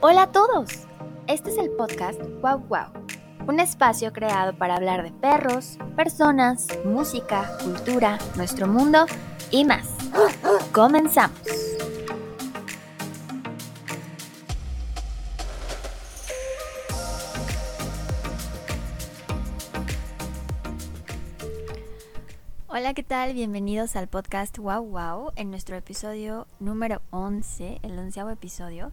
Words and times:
Hola 0.00 0.22
a 0.22 0.32
todos. 0.32 0.68
Este 1.26 1.50
es 1.50 1.58
el 1.58 1.70
podcast 1.70 2.20
Wow 2.40 2.58
Wow, 2.68 2.86
un 3.46 3.60
espacio 3.60 4.12
creado 4.12 4.52
para 4.52 4.74
hablar 4.74 5.02
de 5.02 5.12
perros, 5.12 5.78
personas, 5.96 6.66
música, 6.84 7.56
cultura, 7.62 8.18
nuestro 8.36 8.66
mundo 8.66 9.06
y 9.50 9.64
más. 9.64 9.86
Comenzamos. 10.72 11.61
Hola, 22.92 22.96
¿qué 22.96 23.02
tal? 23.04 23.32
Bienvenidos 23.32 23.96
al 23.96 24.06
podcast 24.06 24.58
Wow 24.58 24.84
Wow 24.84 25.32
en 25.36 25.50
nuestro 25.50 25.76
episodio 25.76 26.46
número 26.60 27.00
11, 27.08 27.80
el 27.82 27.98
onceavo 27.98 28.28
episodio. 28.28 28.92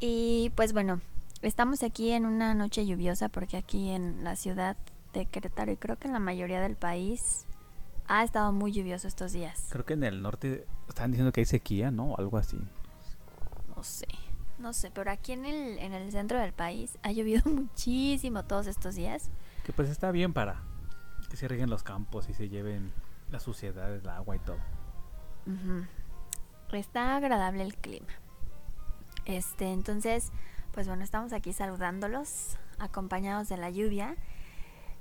Y 0.00 0.52
pues 0.54 0.74
bueno, 0.74 1.00
estamos 1.40 1.82
aquí 1.82 2.10
en 2.10 2.26
una 2.26 2.52
noche 2.52 2.84
lluviosa 2.84 3.30
porque 3.30 3.56
aquí 3.56 3.88
en 3.88 4.22
la 4.22 4.36
ciudad 4.36 4.76
de 5.14 5.24
Querétaro 5.24 5.72
y 5.72 5.78
creo 5.78 5.98
que 5.98 6.08
en 6.08 6.12
la 6.12 6.18
mayoría 6.18 6.60
del 6.60 6.76
país 6.76 7.46
ha 8.06 8.22
estado 8.22 8.52
muy 8.52 8.70
lluvioso 8.70 9.08
estos 9.08 9.32
días. 9.32 9.66
Creo 9.70 9.86
que 9.86 9.94
en 9.94 10.04
el 10.04 10.20
norte 10.20 10.66
están 10.86 11.10
diciendo 11.10 11.32
que 11.32 11.40
hay 11.40 11.46
sequía, 11.46 11.90
¿no? 11.90 12.14
Algo 12.18 12.36
así. 12.36 12.58
No 13.74 13.82
sé, 13.82 14.08
no 14.58 14.74
sé, 14.74 14.90
pero 14.90 15.10
aquí 15.10 15.32
en 15.32 15.46
el, 15.46 15.78
en 15.78 15.94
el 15.94 16.12
centro 16.12 16.38
del 16.38 16.52
país 16.52 16.98
ha 17.02 17.12
llovido 17.12 17.40
muchísimo 17.50 18.44
todos 18.44 18.66
estos 18.66 18.94
días. 18.94 19.30
Que 19.64 19.72
pues 19.72 19.88
está 19.88 20.10
bien 20.10 20.34
para 20.34 20.60
que 21.30 21.38
se 21.38 21.48
rieguen 21.48 21.70
los 21.70 21.82
campos 21.82 22.28
y 22.28 22.34
se 22.34 22.50
lleven 22.50 22.92
la 23.32 23.40
suciedad, 23.40 23.92
el 23.92 24.08
agua 24.08 24.36
y 24.36 24.38
todo. 24.40 24.58
Está 26.72 27.16
agradable 27.16 27.62
el 27.64 27.74
clima. 27.74 28.06
Este, 29.24 29.72
entonces, 29.72 30.30
pues 30.72 30.86
bueno, 30.86 31.02
estamos 31.04 31.32
aquí 31.32 31.52
saludándolos, 31.52 32.56
acompañados 32.78 33.48
de 33.48 33.56
la 33.56 33.70
lluvia. 33.70 34.16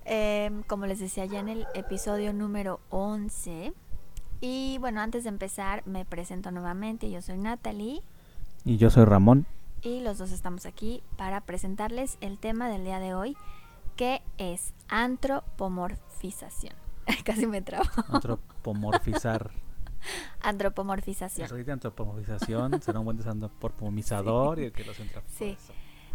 Em, 0.06 0.64
como 0.64 0.88
les 0.88 1.00
decía 1.00 1.26
ya 1.26 1.40
en 1.40 1.50
el 1.50 1.68
episodio 1.76 2.34
número 2.34 2.80
11. 2.90 3.74
Y 4.42 4.78
bueno, 4.80 5.00
antes 5.02 5.24
de 5.24 5.30
empezar, 5.30 5.86
me 5.86 6.04
presento 6.06 6.50
nuevamente. 6.52 7.10
Yo 7.12 7.22
soy 7.22 7.38
Natalie 7.38 8.02
Y 8.66 8.78
yo 8.78 8.90
soy 8.90 9.06
Ramón. 9.06 9.46
y 9.84 10.02
los 10.02 10.18
dos 10.18 10.32
estamos 10.32 10.66
aquí 10.66 11.04
para 11.18 11.42
presentarles 11.42 12.18
el 12.22 12.38
tema 12.40 12.70
del 12.70 12.84
día 12.84 13.00
de 13.00 13.14
hoy, 13.14 13.36
que 13.96 14.22
es 14.38 14.74
antropomorfización. 14.90 16.76
Casi 17.26 17.48
me 17.48 17.62
trabo. 17.62 17.86
Antropomorfizar. 18.10 19.52
Antropomorfización. 20.42 21.46
Eso 21.46 21.56
de 21.56 21.72
antropomorfización 21.72 22.82
será 22.82 23.00
un 23.00 23.06
buen 23.06 23.18
desantropomizador 23.18 24.60
y 24.60 24.66
el 24.66 24.72
que 24.72 24.84
los 24.84 25.00
entra. 25.00 25.22
Sí. 25.28 25.58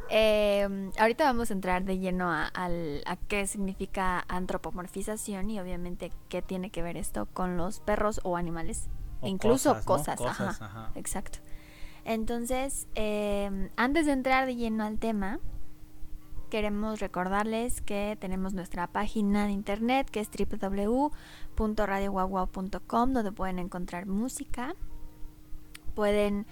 Eh, 0.09 0.91
ahorita 0.99 1.25
vamos 1.25 1.51
a 1.51 1.55
entrar 1.55 1.85
de 1.85 1.99
lleno 1.99 2.31
a, 2.31 2.51
a 2.55 3.17
qué 3.29 3.47
significa 3.47 4.25
antropomorfización 4.29 5.51
y 5.51 5.59
obviamente 5.59 6.13
qué 6.29 6.43
tiene 6.43 6.71
que 6.71 6.83
ver 6.83 6.97
esto 6.97 7.27
con 7.27 7.57
los 7.57 7.81
perros 7.81 8.21
o 8.23 8.37
animales. 8.37 8.89
O 9.21 9.27
incluso 9.27 9.75
¿no? 9.75 9.83
cosas, 9.85 10.17
Cosas, 10.19 10.41
ajá. 10.41 10.67
ajá. 10.67 10.93
Exacto. 10.95 11.39
Entonces, 12.05 12.87
eh, 12.95 13.71
antes 13.77 14.07
de 14.07 14.13
entrar 14.13 14.47
de 14.47 14.55
lleno 14.55 14.85
al 14.85 14.99
tema, 14.99 15.41
queremos 16.51 17.01
recordarles 17.01 17.81
que 17.81 18.17
tenemos 18.21 18.55
nuestra 18.55 18.87
página 18.87 19.47
de 19.47 19.53
internet 19.53 20.09
que 20.11 20.21
es 20.21 20.31
www.radioguaguau.com 20.31 23.13
donde 23.13 23.33
pueden 23.33 23.59
encontrar 23.59 24.07
música, 24.07 24.75
pueden 25.95 26.47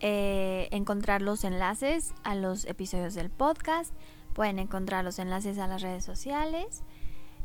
eh, 0.00 0.68
encontrar 0.70 1.22
los 1.22 1.44
enlaces 1.44 2.14
a 2.24 2.34
los 2.34 2.64
episodios 2.64 3.14
del 3.14 3.30
podcast, 3.30 3.94
pueden 4.32 4.58
encontrar 4.58 5.04
los 5.04 5.18
enlaces 5.18 5.58
a 5.58 5.66
las 5.66 5.82
redes 5.82 6.04
sociales 6.04 6.82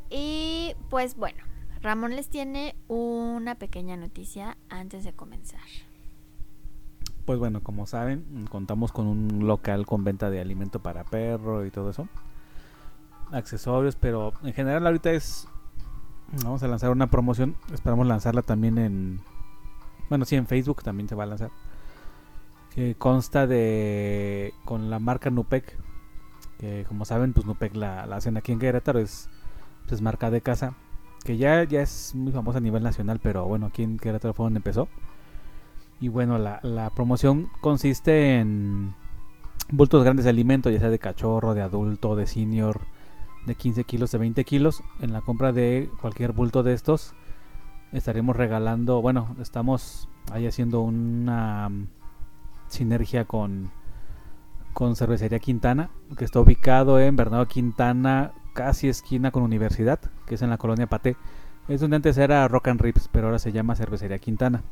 y 0.10 0.76
pues 0.90 1.16
bueno, 1.16 1.44
Ramón 1.82 2.16
les 2.16 2.30
tiene 2.30 2.76
una 2.88 3.56
pequeña 3.56 3.96
noticia 3.96 4.58
antes 4.70 5.04
de 5.04 5.14
comenzar. 5.14 5.62
Pues 7.30 7.38
bueno, 7.38 7.62
como 7.62 7.86
saben, 7.86 8.48
contamos 8.50 8.92
con 8.92 9.06
un 9.06 9.46
local 9.46 9.86
con 9.86 10.04
venta 10.04 10.32
de 10.32 10.42
alimento 10.42 10.80
para 10.80 11.04
perro 11.04 11.64
y 11.64 11.70
todo 11.70 11.92
eso. 11.92 12.08
Accesorios, 13.32 13.96
pero 13.96 14.34
en 14.42 14.52
general 14.52 14.88
ahorita 14.88 15.12
es... 15.12 15.48
Vamos 16.44 16.64
a 16.64 16.68
lanzar 16.68 16.90
una 16.90 17.12
promoción. 17.12 17.56
Esperamos 17.72 18.08
lanzarla 18.08 18.42
también 18.42 18.80
en... 18.80 19.20
Bueno, 20.10 20.26
sí, 20.26 20.38
en 20.38 20.48
Facebook 20.48 20.82
también 20.82 21.08
se 21.08 21.14
va 21.14 21.26
a 21.26 21.28
lanzar. 21.28 21.52
Que 22.74 22.96
consta 22.96 23.46
de... 23.46 24.52
Con 24.66 24.90
la 24.90 24.98
marca 24.98 25.30
Nupec. 25.30 25.78
Que 26.58 26.84
como 26.88 27.06
saben, 27.06 27.34
pues 27.34 27.46
Nupec 27.46 27.76
la, 27.76 28.08
la 28.08 28.16
hacen 28.16 28.38
aquí 28.38 28.54
en 28.54 28.58
Querétaro. 28.58 28.98
Es, 28.98 29.30
pues, 29.88 30.02
marca 30.02 30.32
de 30.32 30.42
casa. 30.42 30.74
Que 31.24 31.38
ya, 31.38 31.64
ya 31.64 31.84
es 31.84 32.16
muy 32.16 32.32
famosa 32.32 32.58
a 32.58 32.62
nivel 32.62 32.82
nacional. 32.82 33.20
Pero 33.22 33.46
bueno, 33.46 33.68
aquí 33.68 33.84
en 33.84 34.00
Querétaro 34.00 34.34
fue 34.34 34.48
donde 34.48 34.58
empezó. 34.58 34.88
Y 36.00 36.08
bueno, 36.08 36.38
la, 36.38 36.60
la 36.64 36.90
promoción 36.92 37.50
consiste 37.62 38.40
en 38.40 38.94
bultos 39.72 40.04
grandes 40.04 40.24
de 40.24 40.30
alimento, 40.32 40.70
ya 40.70 40.80
sea 40.80 40.90
de 40.90 41.00
cachorro, 41.00 41.54
de 41.54 41.62
adulto, 41.62 42.16
de 42.16 42.26
senior, 42.26 42.82
de 43.46 43.56
15 43.56 43.84
kilos, 43.84 44.12
de 44.12 44.18
20 44.18 44.44
kilos. 44.46 44.84
En 45.02 45.14
la 45.14 45.22
compra 45.22 45.52
de 45.52 45.90
cualquier 46.02 46.32
bulto 46.32 46.64
de 46.64 46.74
estos, 46.74 47.14
estaremos 47.92 48.36
regalando, 48.36 49.02
bueno, 49.02 49.36
estamos 49.42 50.08
ahí 50.32 50.48
haciendo 50.48 50.82
una 50.82 51.70
mm, 51.70 51.88
sinergia 52.68 53.26
con, 53.26 53.72
con 54.74 54.96
Cervecería 54.96 55.40
Quintana, 55.40 55.90
que 56.18 56.26
está 56.26 56.40
ubicado 56.40 57.00
en 57.00 57.16
Bernardo 57.16 57.48
Quintana, 57.48 58.34
casi 58.54 58.88
esquina 58.90 59.32
con 59.32 59.44
Universidad, 59.44 60.00
que 60.26 60.36
es 60.36 60.42
en 60.42 60.50
la 60.50 60.58
colonia 60.58 60.88
Paté. 60.88 61.16
Es 61.68 61.82
donde 61.82 61.98
antes 61.98 62.18
era 62.18 62.48
Rock 62.48 62.70
and 62.70 62.82
Rips, 62.82 63.10
pero 63.12 63.28
ahora 63.28 63.40
se 63.40 63.52
llama 63.52 63.76
Cervecería 63.76 64.18
Quintana. 64.18 64.64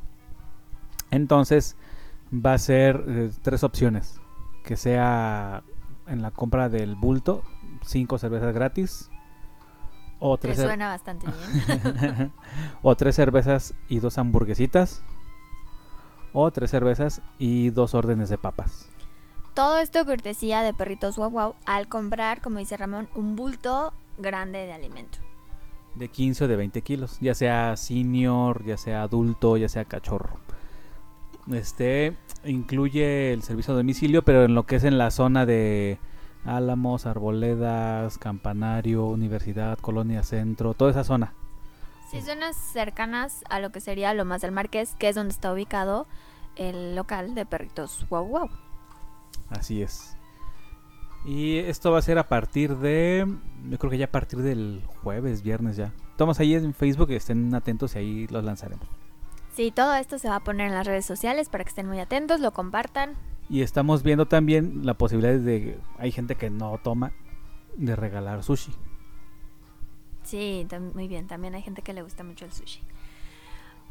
Entonces 1.12 1.76
va 2.34 2.54
a 2.54 2.58
ser 2.58 3.04
eh, 3.08 3.32
tres 3.42 3.64
opciones. 3.64 4.20
Que 4.64 4.76
sea 4.76 5.64
en 6.08 6.22
la 6.22 6.32
compra 6.32 6.70
del 6.70 6.96
bulto, 6.96 7.44
cinco 7.86 8.18
cervezas 8.18 8.54
gratis. 8.54 9.10
O 10.20 10.38
tres, 10.38 10.60
cer- 10.60 10.66
suena 10.66 10.88
bastante 10.90 11.28
bien. 11.28 12.32
o 12.82 12.96
tres 12.96 13.16
cervezas 13.16 13.74
y 13.88 14.00
dos 14.00 14.18
hamburguesitas. 14.18 15.04
O 16.34 16.52
tres 16.52 16.72
cervezas 16.72 17.22
y 17.40 17.70
dos 17.70 17.94
órdenes 17.96 18.30
de 18.30 18.38
papas. 18.38 18.90
Todo 19.54 19.80
esto 19.80 20.06
cortesía 20.06 20.62
de 20.62 20.74
Perritos 20.74 21.18
Wow 21.18 21.30
Wow 21.32 21.56
al 21.66 21.88
comprar, 21.88 22.42
como 22.42 22.60
dice 22.60 22.78
Ramón, 22.78 23.08
un 23.16 23.36
bulto 23.36 23.94
grande 24.18 24.60
de 24.66 24.74
alimento. 24.74 25.18
De 25.96 26.10
15 26.10 26.44
o 26.44 26.48
de 26.48 26.56
20 26.58 26.82
kilos. 26.84 27.18
Ya 27.22 27.34
sea 27.34 27.76
senior, 27.76 28.64
ya 28.66 28.78
sea 28.78 29.02
adulto, 29.04 29.58
ya 29.58 29.68
sea 29.70 29.86
cachorro. 29.86 30.40
Este 31.52 32.16
incluye 32.44 33.34
el 33.34 33.44
servicio 33.44 33.74
a 33.74 33.78
domicilio, 33.78 34.24
pero 34.24 34.44
en 34.44 34.56
lo 34.56 34.66
que 34.66 34.78
es 34.78 34.84
en 34.84 34.98
la 34.98 35.12
zona 35.12 35.46
de 35.46 35.98
Álamos, 36.46 37.06
Arboledas, 37.06 38.18
Campanario, 38.18 39.06
Universidad, 39.06 39.78
Colonia 39.80 40.24
Centro, 40.24 40.74
toda 40.74 40.92
esa 40.92 41.04
zona. 41.04 41.34
Sí, 42.10 42.22
zonas 42.22 42.56
cercanas 42.56 43.44
a 43.50 43.60
lo 43.60 43.72
que 43.72 43.82
sería 43.82 44.14
Lomas 44.14 44.42
del 44.42 44.52
Marqués, 44.52 44.96
que 44.98 45.10
es 45.10 45.16
donde 45.16 45.34
está 45.34 45.52
ubicado 45.52 46.08
el 46.56 46.96
local 46.96 47.36
de 47.36 47.46
Perritos 47.46 48.06
Wow 48.10 48.26
Wow. 48.26 48.50
Así 49.50 49.82
es. 49.82 50.16
Y 51.26 51.58
esto 51.58 51.92
va 51.92 52.00
a 52.00 52.02
ser 52.02 52.18
a 52.18 52.28
partir 52.28 52.78
de. 52.78 53.28
Yo 53.70 53.78
creo 53.78 53.92
que 53.92 53.98
ya 53.98 54.06
a 54.06 54.12
partir 54.12 54.40
del 54.40 54.82
jueves, 55.04 55.44
viernes 55.44 55.76
ya. 55.76 55.94
Estamos 56.12 56.40
ahí 56.40 56.56
en 56.56 56.74
Facebook, 56.74 57.12
estén 57.12 57.54
atentos 57.54 57.96
y 57.96 58.00
ahí 58.00 58.28
los 58.28 58.44
lanzaremos. 58.44 58.88
Sí, 59.58 59.72
todo 59.72 59.96
esto 59.96 60.20
se 60.20 60.30
va 60.30 60.36
a 60.36 60.44
poner 60.44 60.68
en 60.68 60.76
las 60.76 60.86
redes 60.86 61.04
sociales 61.04 61.50
para 61.50 61.64
que 61.64 61.70
estén 61.70 61.88
muy 61.88 62.00
atentos, 62.00 62.42
lo 62.42 62.52
compartan. 62.54 63.16
Y 63.50 63.64
estamos 63.64 64.04
viendo 64.04 64.28
también 64.28 64.86
la 64.86 64.94
posibilidad 64.94 65.34
de. 65.34 65.80
Hay 65.98 66.12
gente 66.12 66.36
que 66.36 66.52
no 66.52 66.78
toma, 66.78 67.12
de 67.76 67.96
regalar 67.96 68.44
sushi. 68.44 68.72
Sí, 70.22 70.68
muy 70.94 71.08
bien, 71.08 71.26
también 71.26 71.56
hay 71.56 71.64
gente 71.64 71.82
que 71.82 71.94
le 71.94 72.04
gusta 72.04 72.24
mucho 72.24 72.46
el 72.46 72.54
sushi. 72.54 72.82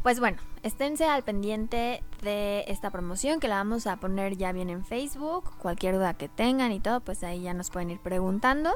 Pues 0.04 0.20
bueno, 0.20 0.38
esténse 0.62 1.06
al 1.06 1.24
pendiente 1.24 2.00
de 2.22 2.64
esta 2.68 2.92
promoción 2.92 3.40
que 3.40 3.48
la 3.48 3.56
vamos 3.56 3.88
a 3.88 3.96
poner 3.96 4.36
ya 4.36 4.52
bien 4.52 4.70
en 4.70 4.84
Facebook. 4.84 5.50
Cualquier 5.58 5.96
duda 5.96 6.14
que 6.14 6.28
tengan 6.28 6.70
y 6.70 6.78
todo, 6.78 7.00
pues 7.00 7.24
ahí 7.24 7.42
ya 7.42 7.54
nos 7.54 7.70
pueden 7.70 7.90
ir 7.90 7.98
preguntando. 7.98 8.70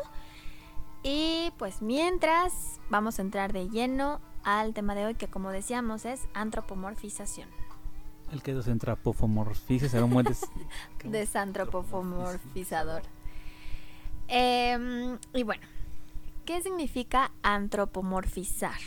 Y 1.05 1.53
pues 1.57 1.83
mientras 1.83 2.81
vamos 2.91 3.21
a 3.21 3.23
entrar 3.23 3.53
de 3.53 3.69
lleno 3.69 4.21
al 4.45 4.75
tema 4.75 4.95
de 4.95 5.07
hoy 5.07 5.15
que 5.15 5.29
como 5.29 5.51
decíamos 5.51 6.05
es 6.05 6.27
antropomorfización. 6.35 7.49
El 8.33 8.43
que 8.43 8.55
desantropomorfice 8.55 9.89
será 9.89 10.05
un 10.05 10.13
buen 10.13 10.27
des- 10.27 10.47
Desantropomorfizador. 11.05 13.03
Em, 14.29 15.19
y 15.35 15.43
bueno, 15.43 15.67
¿qué 16.45 16.63
significa 16.63 17.33
antropomorfizar? 17.43 18.79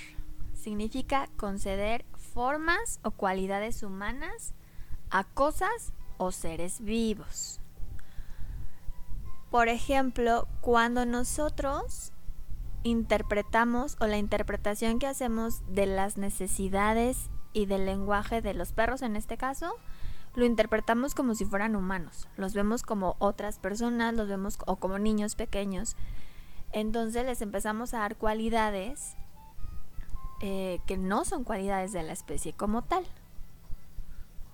Significa 0.53 1.27
conceder 1.35 2.05
formas 2.15 2.99
o 3.03 3.11
cualidades 3.11 3.83
humanas 3.83 4.53
a 5.09 5.25
cosas 5.25 5.91
o 6.17 6.31
seres 6.31 6.79
vivos. 6.79 7.59
Por 9.51 9.67
ejemplo, 9.67 10.47
cuando 10.61 11.05
nosotros 11.05 12.12
interpretamos 12.83 13.97
o 13.99 14.07
la 14.07 14.17
interpretación 14.17 14.99
que 14.99 15.07
hacemos 15.07 15.61
de 15.67 15.85
las 15.85 16.17
necesidades 16.17 17.29
y 17.53 17.65
del 17.65 17.85
lenguaje 17.85 18.41
de 18.41 18.53
los 18.53 18.73
perros 18.73 19.01
en 19.01 19.15
este 19.15 19.37
caso, 19.37 19.75
lo 20.35 20.45
interpretamos 20.45 21.13
como 21.13 21.35
si 21.35 21.45
fueran 21.45 21.75
humanos. 21.75 22.27
Los 22.37 22.53
vemos 22.53 22.81
como 22.81 23.15
otras 23.19 23.59
personas, 23.59 24.13
los 24.13 24.27
vemos 24.27 24.57
o 24.65 24.77
como 24.77 24.99
niños 24.99 25.35
pequeños. 25.35 25.95
Entonces 26.71 27.25
les 27.25 27.41
empezamos 27.41 27.93
a 27.93 27.99
dar 27.99 28.15
cualidades 28.15 29.15
eh, 30.41 30.79
que 30.87 30.97
no 30.97 31.23
son 31.23 31.43
cualidades 31.43 31.93
de 31.93 32.03
la 32.03 32.13
especie 32.13 32.53
como 32.53 32.81
tal. 32.83 33.05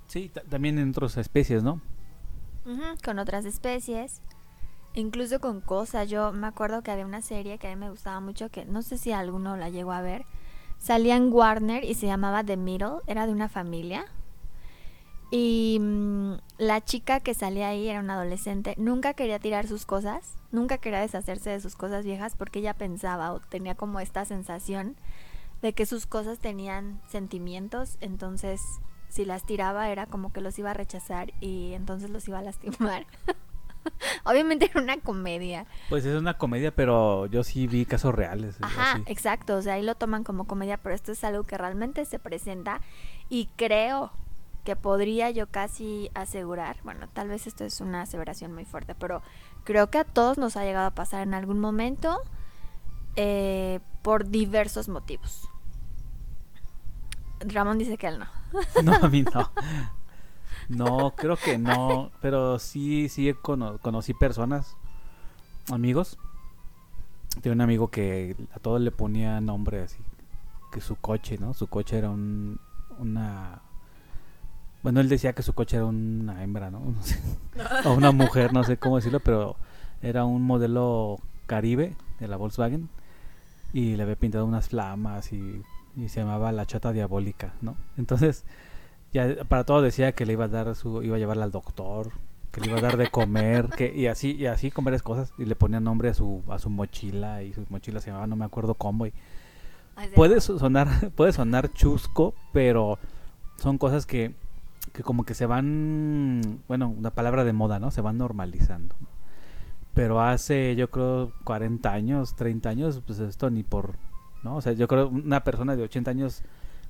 Sí, 0.07 0.31
también 0.49 0.77
en 0.79 0.89
otras 0.89 1.17
especies, 1.17 1.63
¿no? 1.63 1.81
con 3.03 3.17
otras 3.17 3.45
especies. 3.45 4.21
Incluso 4.93 5.39
con 5.39 5.61
cosas. 5.61 6.09
Yo 6.09 6.31
me 6.31 6.47
acuerdo 6.47 6.81
que 6.81 6.91
había 6.91 7.05
una 7.05 7.21
serie 7.21 7.57
que 7.57 7.67
a 7.67 7.75
mí 7.75 7.75
me 7.75 7.89
gustaba 7.89 8.19
mucho, 8.19 8.49
que 8.49 8.65
no 8.65 8.81
sé 8.81 8.97
si 8.97 9.11
alguno 9.11 9.55
la 9.57 9.69
llegó 9.69 9.91
a 9.91 10.01
ver. 10.01 10.25
Salía 10.77 11.15
en 11.15 11.31
Warner 11.31 11.83
y 11.83 11.93
se 11.93 12.07
llamaba 12.07 12.43
The 12.43 12.57
Middle. 12.57 12.99
Era 13.07 13.25
de 13.27 13.33
una 13.33 13.49
familia. 13.49 14.05
Y 15.31 15.77
mm, 15.79 16.33
la 16.57 16.83
chica 16.83 17.19
que 17.19 17.33
salía 17.33 17.69
ahí 17.69 17.87
era 17.87 17.99
una 17.99 18.15
adolescente. 18.15 18.73
Nunca 18.77 19.13
quería 19.13 19.39
tirar 19.39 19.67
sus 19.67 19.85
cosas. 19.85 20.35
Nunca 20.51 20.79
quería 20.79 21.01
deshacerse 21.01 21.51
de 21.51 21.59
sus 21.59 21.75
cosas 21.75 22.03
viejas 22.03 22.35
porque 22.35 22.59
ella 22.59 22.73
pensaba 22.73 23.31
o 23.33 23.39
tenía 23.39 23.75
como 23.75 23.99
esta 23.99 24.25
sensación 24.25 24.95
de 25.61 25.73
que 25.73 25.85
sus 25.85 26.07
cosas 26.07 26.39
tenían 26.39 26.99
sentimientos. 27.07 27.97
Entonces, 28.01 28.61
si 29.09 29.25
las 29.25 29.43
tiraba 29.43 29.89
era 29.89 30.07
como 30.07 30.33
que 30.33 30.41
los 30.41 30.57
iba 30.57 30.71
a 30.71 30.75
rechazar 30.75 31.31
y 31.41 31.73
entonces 31.73 32.09
los 32.09 32.27
iba 32.27 32.39
a 32.39 32.41
lastimar. 32.49 33.05
Obviamente 34.23 34.65
era 34.65 34.81
una 34.81 34.97
comedia. 34.99 35.65
Pues 35.89 36.05
es 36.05 36.19
una 36.19 36.37
comedia, 36.37 36.73
pero 36.73 37.25
yo 37.27 37.43
sí 37.43 37.67
vi 37.67 37.85
casos 37.85 38.13
reales. 38.13 38.57
Ajá, 38.61 39.01
exacto. 39.05 39.55
O 39.55 39.61
sea, 39.61 39.75
ahí 39.75 39.83
lo 39.83 39.95
toman 39.95 40.23
como 40.23 40.45
comedia, 40.45 40.77
pero 40.77 40.95
esto 40.95 41.11
es 41.11 41.23
algo 41.23 41.43
que 41.43 41.57
realmente 41.57 42.05
se 42.05 42.19
presenta 42.19 42.81
y 43.29 43.49
creo 43.55 44.11
que 44.63 44.75
podría 44.75 45.31
yo 45.31 45.47
casi 45.47 46.11
asegurar, 46.13 46.77
bueno, 46.83 47.07
tal 47.13 47.29
vez 47.29 47.47
esto 47.47 47.63
es 47.63 47.81
una 47.81 48.01
aseveración 48.01 48.53
muy 48.53 48.65
fuerte, 48.65 48.93
pero 48.93 49.21
creo 49.63 49.89
que 49.89 49.97
a 49.99 50.03
todos 50.03 50.37
nos 50.37 50.57
ha 50.57 50.63
llegado 50.63 50.87
a 50.87 50.91
pasar 50.91 51.21
en 51.21 51.33
algún 51.33 51.59
momento 51.59 52.21
eh, 53.15 53.79
por 54.01 54.29
diversos 54.29 54.89
motivos. 54.89 55.49
Ramón 57.39 57.77
dice 57.77 57.97
que 57.97 58.07
él 58.07 58.19
no. 58.19 58.27
No, 58.83 58.93
a 58.93 59.07
mí 59.07 59.23
no. 59.23 59.51
No, 60.69 61.15
creo 61.15 61.35
que 61.35 61.57
no, 61.57 62.11
pero 62.21 62.59
sí, 62.59 63.09
sí 63.09 63.33
conocí 63.41 64.13
personas, 64.13 64.77
amigos. 65.71 66.19
Tengo 67.41 67.55
un 67.55 67.61
amigo 67.61 67.89
que 67.89 68.35
a 68.53 68.59
todos 68.59 68.79
le 68.79 68.91
ponía 68.91 69.41
nombre 69.41 69.81
así, 69.81 69.97
que 70.71 70.79
su 70.79 70.95
coche, 70.95 71.37
¿no? 71.39 71.55
Su 71.55 71.67
coche 71.67 71.97
era 71.97 72.11
un, 72.11 72.59
una... 72.99 73.61
Bueno, 74.83 75.01
él 75.01 75.09
decía 75.09 75.33
que 75.33 75.41
su 75.41 75.53
coche 75.53 75.77
era 75.77 75.85
una 75.85 76.43
hembra, 76.43 76.69
¿no? 76.69 76.81
o 77.85 77.93
una 77.93 78.11
mujer, 78.11 78.53
no 78.53 78.63
sé 78.63 78.77
cómo 78.77 78.97
decirlo, 78.97 79.19
pero 79.21 79.55
era 80.03 80.23
un 80.23 80.43
modelo 80.43 81.17
Caribe 81.47 81.95
de 82.19 82.27
la 82.27 82.37
Volkswagen 82.37 82.89
y 83.73 83.95
le 83.95 84.03
había 84.03 84.15
pintado 84.15 84.45
unas 84.45 84.69
flamas 84.69 85.33
y, 85.33 85.63
y 85.95 86.09
se 86.09 86.19
llamaba 86.19 86.51
la 86.51 86.67
chata 86.67 86.91
diabólica, 86.91 87.53
¿no? 87.61 87.75
Entonces 87.97 88.45
ya 89.11 89.43
para 89.47 89.63
todo 89.63 89.81
decía 89.81 90.11
que 90.11 90.25
le 90.25 90.33
iba 90.33 90.45
a 90.45 90.49
dar 90.49 90.75
su, 90.75 91.03
iba 91.03 91.15
a 91.15 91.19
llevarla 91.19 91.45
al 91.45 91.51
doctor, 91.51 92.11
que 92.51 92.61
le 92.61 92.67
iba 92.67 92.77
a 92.77 92.81
dar 92.81 92.97
de 92.97 93.09
comer, 93.09 93.69
que, 93.69 93.93
y 93.95 94.07
así, 94.07 94.33
y 94.33 94.45
así 94.45 94.71
con 94.71 94.85
varias 94.85 95.03
cosas, 95.03 95.33
y 95.37 95.45
le 95.45 95.55
ponía 95.55 95.79
nombre 95.79 96.09
a 96.09 96.13
su, 96.13 96.43
a 96.49 96.59
su 96.59 96.69
mochila, 96.69 97.43
y 97.43 97.53
su 97.53 97.65
mochila 97.69 97.99
se 97.99 98.07
llamaba 98.07 98.27
no 98.27 98.35
me 98.35 98.45
acuerdo 98.45 98.75
cómo, 98.75 99.05
y 99.05 99.13
puede 100.15 100.41
sonar, 100.41 101.11
puede 101.15 101.33
sonar 101.33 101.71
chusco, 101.73 102.33
pero 102.53 102.99
son 103.57 103.77
cosas 103.77 104.05
que, 104.05 104.33
que 104.93 105.03
como 105.03 105.25
que 105.25 105.33
se 105.33 105.45
van, 105.45 106.61
bueno, 106.67 106.89
una 106.89 107.11
palabra 107.11 107.43
de 107.43 107.53
moda, 107.53 107.79
¿no? 107.79 107.91
Se 107.91 108.01
van 108.01 108.17
normalizando. 108.17 108.95
Pero 109.93 110.21
hace, 110.21 110.75
yo 110.75 110.89
creo, 110.89 111.33
40 111.43 111.91
años, 111.91 112.35
30 112.35 112.69
años, 112.69 113.01
pues 113.05 113.19
esto 113.19 113.49
ni 113.49 113.63
por, 113.63 113.95
¿no? 114.43 114.55
O 114.55 114.61
sea, 114.61 114.73
yo 114.73 114.87
creo 114.87 115.09
una 115.09 115.43
persona 115.43 115.75
de 115.75 115.83
80 115.83 116.11
años 116.11 116.43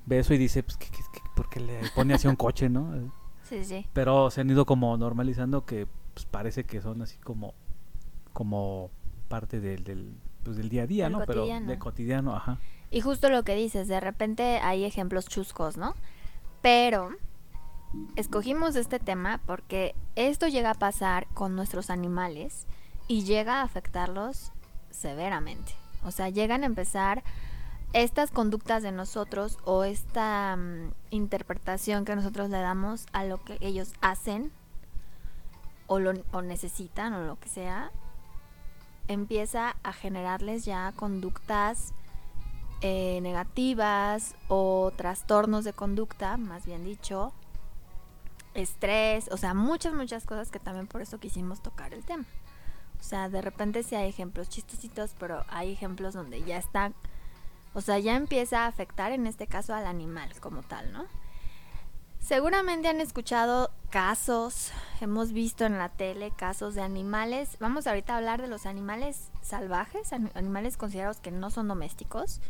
ve 0.06 0.20
eso 0.20 0.34
y 0.34 0.38
dice, 0.38 0.62
pues, 0.62 0.76
¿qué, 0.76 0.86
qué, 0.90 1.00
por 1.29 1.29
qué 1.48 1.60
le 1.60 1.80
pone 1.94 2.14
así 2.14 2.28
un 2.28 2.36
coche, 2.36 2.68
no? 2.68 3.12
Sí, 3.50 3.64
sí. 3.64 3.84
Pero 3.92 4.30
se 4.30 4.42
han 4.42 4.50
ido 4.50 4.64
como 4.64 4.96
normalizando 4.96 5.64
que 5.64 5.88
pues, 6.14 6.24
parece 6.24 6.62
que 6.62 6.80
son 6.80 7.02
así 7.02 7.16
como, 7.18 7.54
como 8.32 8.90
parte 9.26 9.58
del, 9.58 9.82
del, 9.82 10.14
pues, 10.44 10.56
del 10.56 10.68
día 10.68 10.82
a 10.82 10.86
día, 10.86 11.08
¿no? 11.10 11.24
Pero 11.26 11.46
de 11.46 11.78
cotidiano, 11.78 12.36
ajá. 12.36 12.58
Y 12.92 13.00
justo 13.00 13.28
lo 13.28 13.42
que 13.42 13.56
dices, 13.56 13.88
de 13.88 13.98
repente 13.98 14.58
hay 14.58 14.84
ejemplos 14.84 15.26
chuscos, 15.26 15.76
¿no? 15.76 15.94
Pero 16.62 17.10
escogimos 18.16 18.76
este 18.76 18.98
tema 18.98 19.40
porque 19.46 19.94
esto 20.16 20.46
llega 20.48 20.70
a 20.70 20.74
pasar 20.74 21.26
con 21.34 21.56
nuestros 21.56 21.90
animales 21.90 22.66
y 23.08 23.24
llega 23.24 23.60
a 23.60 23.62
afectarlos 23.62 24.52
severamente. 24.90 25.74
O 26.04 26.10
sea, 26.10 26.28
llegan 26.28 26.62
a 26.62 26.66
empezar 26.66 27.22
estas 27.92 28.30
conductas 28.30 28.82
de 28.82 28.92
nosotros 28.92 29.58
o 29.64 29.84
esta 29.84 30.56
mm, 30.56 30.92
interpretación 31.10 32.04
que 32.04 32.14
nosotros 32.14 32.50
le 32.50 32.58
damos 32.58 33.06
a 33.12 33.24
lo 33.24 33.42
que 33.42 33.58
ellos 33.60 33.92
hacen 34.00 34.52
o, 35.86 35.98
lo, 35.98 36.12
necesitan 36.42 37.14
o 37.14 37.24
lo 37.24 37.38
que 37.40 37.48
sea, 37.48 37.90
empieza 39.08 39.76
a 39.82 39.92
generarles 39.92 40.64
ya 40.64 40.92
conductas 40.94 41.92
eh, 42.80 43.18
negativas 43.22 44.36
o 44.46 44.92
trastornos 44.96 45.64
de 45.64 45.72
conducta, 45.72 46.36
más 46.36 46.64
bien 46.64 46.84
dicho, 46.84 47.32
estrés, 48.54 49.28
o 49.32 49.36
sea, 49.36 49.52
muchas, 49.52 49.92
muchas 49.92 50.24
cosas 50.26 50.52
que 50.52 50.60
también 50.60 50.86
por 50.86 51.02
eso 51.02 51.18
quisimos 51.18 51.60
tocar 51.60 51.92
el 51.92 52.04
tema. 52.04 52.24
O 53.00 53.02
sea, 53.02 53.28
de 53.28 53.42
repente 53.42 53.82
sí 53.82 53.96
hay 53.96 54.08
ejemplos 54.08 54.48
chistositos, 54.48 55.16
pero 55.18 55.44
hay 55.48 55.72
ejemplos 55.72 56.14
donde 56.14 56.42
ya 56.44 56.58
está 56.58 56.92
o 57.74 57.80
sea, 57.80 57.98
ya 57.98 58.16
empieza 58.16 58.64
a 58.64 58.66
afectar 58.66 59.12
en 59.12 59.26
este 59.26 59.46
caso 59.46 59.74
al 59.74 59.86
animal 59.86 60.28
como 60.40 60.62
tal, 60.62 60.92
¿no? 60.92 61.04
Seguramente 62.18 62.88
han 62.88 63.00
escuchado 63.00 63.70
casos, 63.88 64.72
hemos 65.00 65.32
visto 65.32 65.64
en 65.64 65.78
la 65.78 65.88
tele 65.88 66.30
casos 66.30 66.74
de 66.74 66.82
animales. 66.82 67.56
Vamos 67.60 67.86
ahorita 67.86 68.14
a 68.14 68.18
hablar 68.18 68.42
de 68.42 68.48
los 68.48 68.66
animales 68.66 69.30
salvajes, 69.42 70.12
animales 70.12 70.76
considerados 70.76 71.18
que 71.20 71.30
no 71.30 71.50
son 71.50 71.66
domésticos 71.66 72.40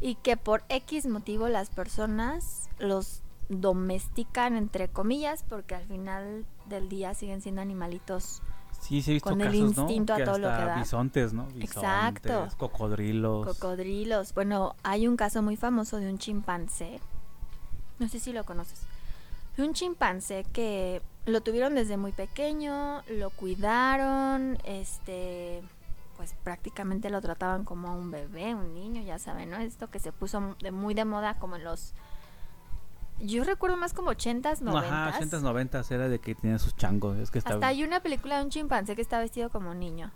y 0.00 0.16
que 0.16 0.36
por 0.36 0.62
X 0.68 1.06
motivo 1.06 1.48
las 1.48 1.70
personas 1.70 2.68
los 2.78 3.22
domestican 3.48 4.56
entre 4.56 4.88
comillas 4.88 5.42
porque 5.48 5.74
al 5.74 5.86
final 5.86 6.44
del 6.66 6.88
día 6.88 7.14
siguen 7.14 7.40
siendo 7.40 7.62
animalitos 7.62 8.42
Sí, 8.88 9.02
sí 9.02 9.10
he 9.10 9.14
visto 9.14 9.28
con 9.28 9.40
el 9.42 9.54
instinto 9.54 10.14
a 10.14 10.24
todo 10.24 10.38
lo 10.38 10.48
que 10.48 10.64
da. 10.64 10.78
Bisontes, 10.78 11.34
¿no? 11.34 11.46
Exacto. 11.60 12.48
Cocodrilos. 12.56 13.46
Cocodrilos. 13.46 14.32
Bueno, 14.32 14.76
hay 14.82 15.06
un 15.06 15.16
caso 15.16 15.42
muy 15.42 15.56
famoso 15.56 15.98
de 15.98 16.08
un 16.08 16.16
chimpancé. 16.16 16.98
No 17.98 18.08
sé 18.08 18.18
si 18.18 18.32
lo 18.32 18.44
conoces. 18.44 18.80
Un 19.58 19.74
chimpancé 19.74 20.46
que 20.54 21.02
lo 21.26 21.42
tuvieron 21.42 21.74
desde 21.74 21.98
muy 21.98 22.12
pequeño, 22.12 23.02
lo 23.10 23.28
cuidaron, 23.28 24.56
este, 24.64 25.62
pues 26.16 26.34
prácticamente 26.42 27.10
lo 27.10 27.20
trataban 27.20 27.64
como 27.64 27.88
a 27.88 27.92
un 27.92 28.10
bebé, 28.10 28.54
un 28.54 28.72
niño, 28.72 29.02
ya 29.02 29.18
saben, 29.18 29.50
¿no? 29.50 29.58
Esto 29.58 29.90
que 29.90 29.98
se 29.98 30.12
puso 30.12 30.56
de 30.62 30.70
muy 30.70 30.94
de 30.94 31.04
moda 31.04 31.34
como 31.38 31.56
en 31.56 31.64
los 31.64 31.92
yo 33.20 33.44
recuerdo 33.44 33.76
más 33.76 33.94
como 33.94 34.10
80s, 34.10 34.60
90s. 34.60 34.84
Ajá, 34.84 35.20
80s, 35.20 35.40
90 35.40 35.82
era 35.90 36.08
de 36.08 36.18
que 36.18 36.34
tenía 36.34 36.58
sus 36.58 36.76
changos. 36.76 37.18
Es 37.18 37.30
que 37.30 37.38
Hasta 37.38 37.66
hay 37.66 37.84
una 37.84 38.00
película 38.00 38.38
de 38.38 38.44
un 38.44 38.50
chimpancé 38.50 38.94
que 38.94 39.02
está 39.02 39.18
vestido 39.18 39.50
como 39.50 39.70
un 39.70 39.80
niño. 39.80 40.10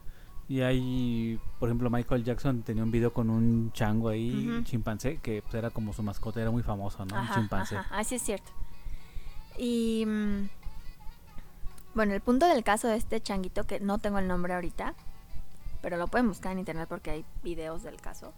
Y 0.48 0.60
hay, 0.60 1.40
por 1.58 1.68
ejemplo, 1.68 1.88
Michael 1.88 2.24
Jackson 2.24 2.62
tenía 2.62 2.82
un 2.82 2.90
video 2.90 3.12
con 3.12 3.30
un 3.30 3.72
chango 3.72 4.08
ahí, 4.08 4.62
chimpancé, 4.64 5.18
que 5.18 5.40
pues, 5.42 5.54
era 5.54 5.70
como 5.70 5.92
su 5.92 6.02
mascota, 6.02 6.40
era 6.40 6.50
muy 6.50 6.62
famoso, 6.62 7.04
¿no? 7.06 7.20
un 7.20 7.28
chimpancé. 7.30 7.76
Ajá, 7.76 7.98
así 7.98 8.16
es 8.16 8.22
cierto. 8.22 8.50
Y 9.56 10.04
mm, 10.06 10.48
bueno, 11.94 12.12
el 12.14 12.20
punto 12.20 12.46
del 12.46 12.64
caso 12.64 12.88
de 12.88 12.96
este 12.96 13.20
changuito, 13.20 13.64
que 13.64 13.80
no 13.80 13.98
tengo 13.98 14.18
el 14.18 14.28
nombre 14.28 14.54
ahorita, 14.54 14.94
pero 15.80 15.96
lo 15.96 16.08
pueden 16.08 16.28
buscar 16.28 16.52
en 16.52 16.58
internet 16.58 16.86
porque 16.88 17.10
hay 17.10 17.24
videos 17.42 17.82
del 17.82 18.00
caso, 18.00 18.32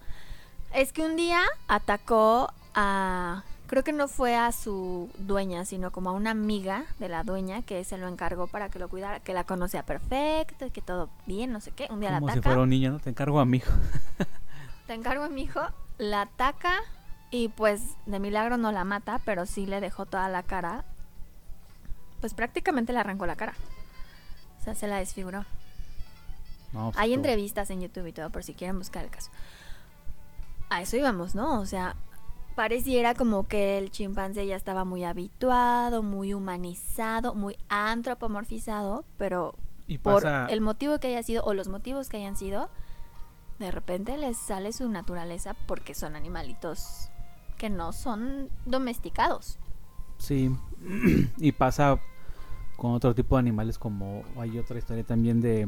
es 0.73 0.93
que 0.93 1.03
un 1.03 1.15
día 1.15 1.41
atacó 1.67 2.51
a 2.75 3.43
creo 3.67 3.83
que 3.83 3.93
no 3.93 4.07
fue 4.07 4.35
a 4.35 4.51
su 4.51 5.09
dueña, 5.17 5.65
sino 5.65 5.91
como 5.91 6.09
a 6.09 6.13
una 6.13 6.31
amiga 6.31 6.85
de 6.99 7.09
la 7.09 7.23
dueña 7.23 7.61
que 7.61 7.83
se 7.83 7.97
lo 7.97 8.07
encargó 8.07 8.47
para 8.47 8.69
que 8.69 8.79
lo 8.79 8.89
cuidara, 8.89 9.19
que 9.19 9.33
la 9.33 9.43
conocía 9.43 9.83
perfecto 9.83 10.71
que 10.71 10.81
todo 10.81 11.09
bien, 11.25 11.51
no 11.51 11.61
sé 11.61 11.71
qué. 11.71 11.87
Un 11.89 11.99
día 11.99 12.11
la 12.11 12.17
ataca. 12.17 12.31
Como 12.31 12.41
si 12.41 12.41
fuera 12.41 12.61
un 12.61 12.69
niño, 12.69 12.91
¿no? 12.91 12.99
Te 12.99 13.09
encargo 13.09 13.39
a 13.39 13.45
mi 13.45 13.57
hijo. 13.57 13.71
Te 14.87 14.93
encargo 14.93 15.23
a 15.23 15.29
mi 15.29 15.43
hijo, 15.43 15.61
la 15.97 16.21
ataca 16.21 16.75
y 17.31 17.49
pues 17.49 17.81
de 18.05 18.19
milagro 18.19 18.57
no 18.57 18.71
la 18.71 18.83
mata, 18.83 19.19
pero 19.25 19.45
sí 19.45 19.65
le 19.65 19.81
dejó 19.81 20.05
toda 20.05 20.29
la 20.29 20.43
cara 20.43 20.85
pues 22.25 22.33
prácticamente 22.33 22.91
le 22.91 22.97
arrancó 22.97 23.27
la 23.27 23.35
cara. 23.35 23.53
O 24.59 24.63
sea, 24.63 24.73
se 24.73 24.87
la 24.87 24.97
desfiguró. 24.97 25.45
No, 26.73 26.85
pues, 26.85 26.97
Hay 26.97 27.13
entrevistas 27.13 27.69
en 27.69 27.81
YouTube 27.81 28.07
y 28.07 28.13
todo 28.13 28.31
por 28.31 28.43
si 28.43 28.55
quieren 28.55 28.79
buscar 28.79 29.03
el 29.03 29.11
caso. 29.11 29.29
A 30.69 30.81
eso 30.81 30.97
íbamos, 30.97 31.35
¿no? 31.35 31.59
O 31.59 31.67
sea, 31.67 31.95
pareciera 32.55 33.13
como 33.13 33.47
que 33.47 33.77
el 33.77 33.91
chimpancé 33.91 34.47
ya 34.47 34.55
estaba 34.55 34.85
muy 34.85 35.03
habituado, 35.03 36.03
muy 36.03 36.33
humanizado, 36.33 37.35
muy 37.35 37.57
antropomorfizado, 37.69 39.05
pero 39.17 39.55
Y 39.87 39.97
por 39.97 40.25
el 40.25 40.61
motivo 40.61 40.99
que 40.99 41.07
haya 41.07 41.23
sido 41.23 41.43
o 41.43 41.53
los 41.53 41.67
motivos 41.67 42.09
que 42.09 42.17
hayan 42.17 42.35
sido, 42.35 42.69
de 43.59 43.71
repente 43.71 44.17
les 44.17 44.37
sale 44.37 44.73
su 44.73 44.89
naturaleza 44.89 45.55
porque 45.67 45.93
son 45.93 46.15
animalitos 46.15 47.09
que 47.57 47.69
no 47.69 47.93
son 47.93 48.49
domesticados. 48.65 49.59
sí, 50.17 50.49
y 51.37 51.51
pasa 51.51 51.99
con 52.77 52.91
otro 52.91 53.15
tipo 53.15 53.35
de 53.35 53.39
animales 53.39 53.77
como 53.77 54.23
hay 54.37 54.57
otra 54.57 54.77
historia 54.77 55.03
también 55.03 55.39
de 55.39 55.67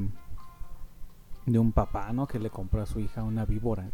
de 1.47 1.59
un 1.59 1.71
papá, 1.71 2.11
¿no? 2.13 2.27
Que 2.27 2.39
le 2.39 2.49
compró 2.49 2.81
a 2.81 2.85
su 2.85 2.99
hija 2.99 3.23
una 3.23 3.45
víbora. 3.45 3.89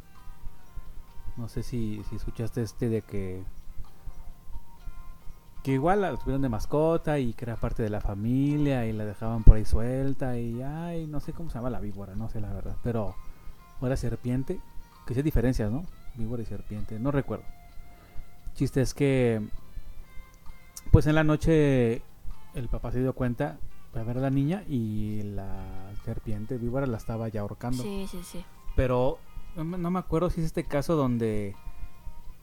No 1.38 1.48
sé 1.48 1.63
si, 1.63 2.04
si 2.10 2.16
escuchaste 2.16 2.62
este 2.62 2.90
de 2.90 3.02
que 3.02 3.44
que 5.63 5.72
igual 5.72 6.02
la 6.02 6.16
tuvieron 6.18 6.42
de 6.42 6.50
mascota 6.50 7.20
y 7.20 7.34
que 7.34 7.46
era 7.46 7.56
parte 7.56 7.82
de 7.82 7.90
la 7.90 8.02
familia 8.02 8.86
y 8.86 8.92
la 8.92 9.06
dejaban 9.06 9.44
por 9.44 9.56
ahí 9.56 9.63
suelta 9.66 10.38
y 10.38 10.62
ay, 10.62 11.08
no 11.08 11.22
sé 11.22 11.32
cómo 11.32 11.50
se 11.50 11.56
llama 11.56 11.70
la 11.70 11.80
víbora, 11.80 12.16
no 12.16 12.30
sé 12.30 12.42
la 12.42 12.52
verdad, 12.52 12.75
pero 12.84 13.16
o 13.80 13.88
era 13.88 13.96
serpiente, 13.96 14.60
que 15.08 15.13
sí 15.13 15.22
hay 15.22 15.24
diferencias, 15.24 15.72
¿no? 15.72 15.86
Víbora 16.16 16.44
y 16.44 16.46
serpiente, 16.46 17.00
no 17.00 17.12
recuerdo. 17.12 17.46
Chiste 18.56 18.82
es 18.82 18.94
que 18.94 19.42
pues 20.92 21.08
en 21.08 21.16
la 21.16 21.24
noche 21.24 22.02
el 22.54 22.68
papá 22.70 22.92
se 22.92 23.00
dio 23.00 23.13
cuenta 23.13 23.58
para 23.94 24.04
ver 24.06 24.18
a 24.18 24.22
la 24.22 24.30
niña 24.30 24.63
y 24.68 25.22
la 25.24 25.92
serpiente 26.04 26.58
víbora 26.58 26.88
la 26.88 26.98
estaba 26.98 27.30
ya 27.30 27.42
ahorcando. 27.42 27.82
Sí, 27.82 28.06
sí, 28.12 28.20
sí. 28.24 28.46
Pero 28.75 29.18
no 29.55 29.91
me, 29.91 30.00
acuerdo 30.00 30.29
si 30.29 30.41
es 30.41 30.48
este 30.48 30.63
caso 30.63 30.95
donde, 30.95 31.55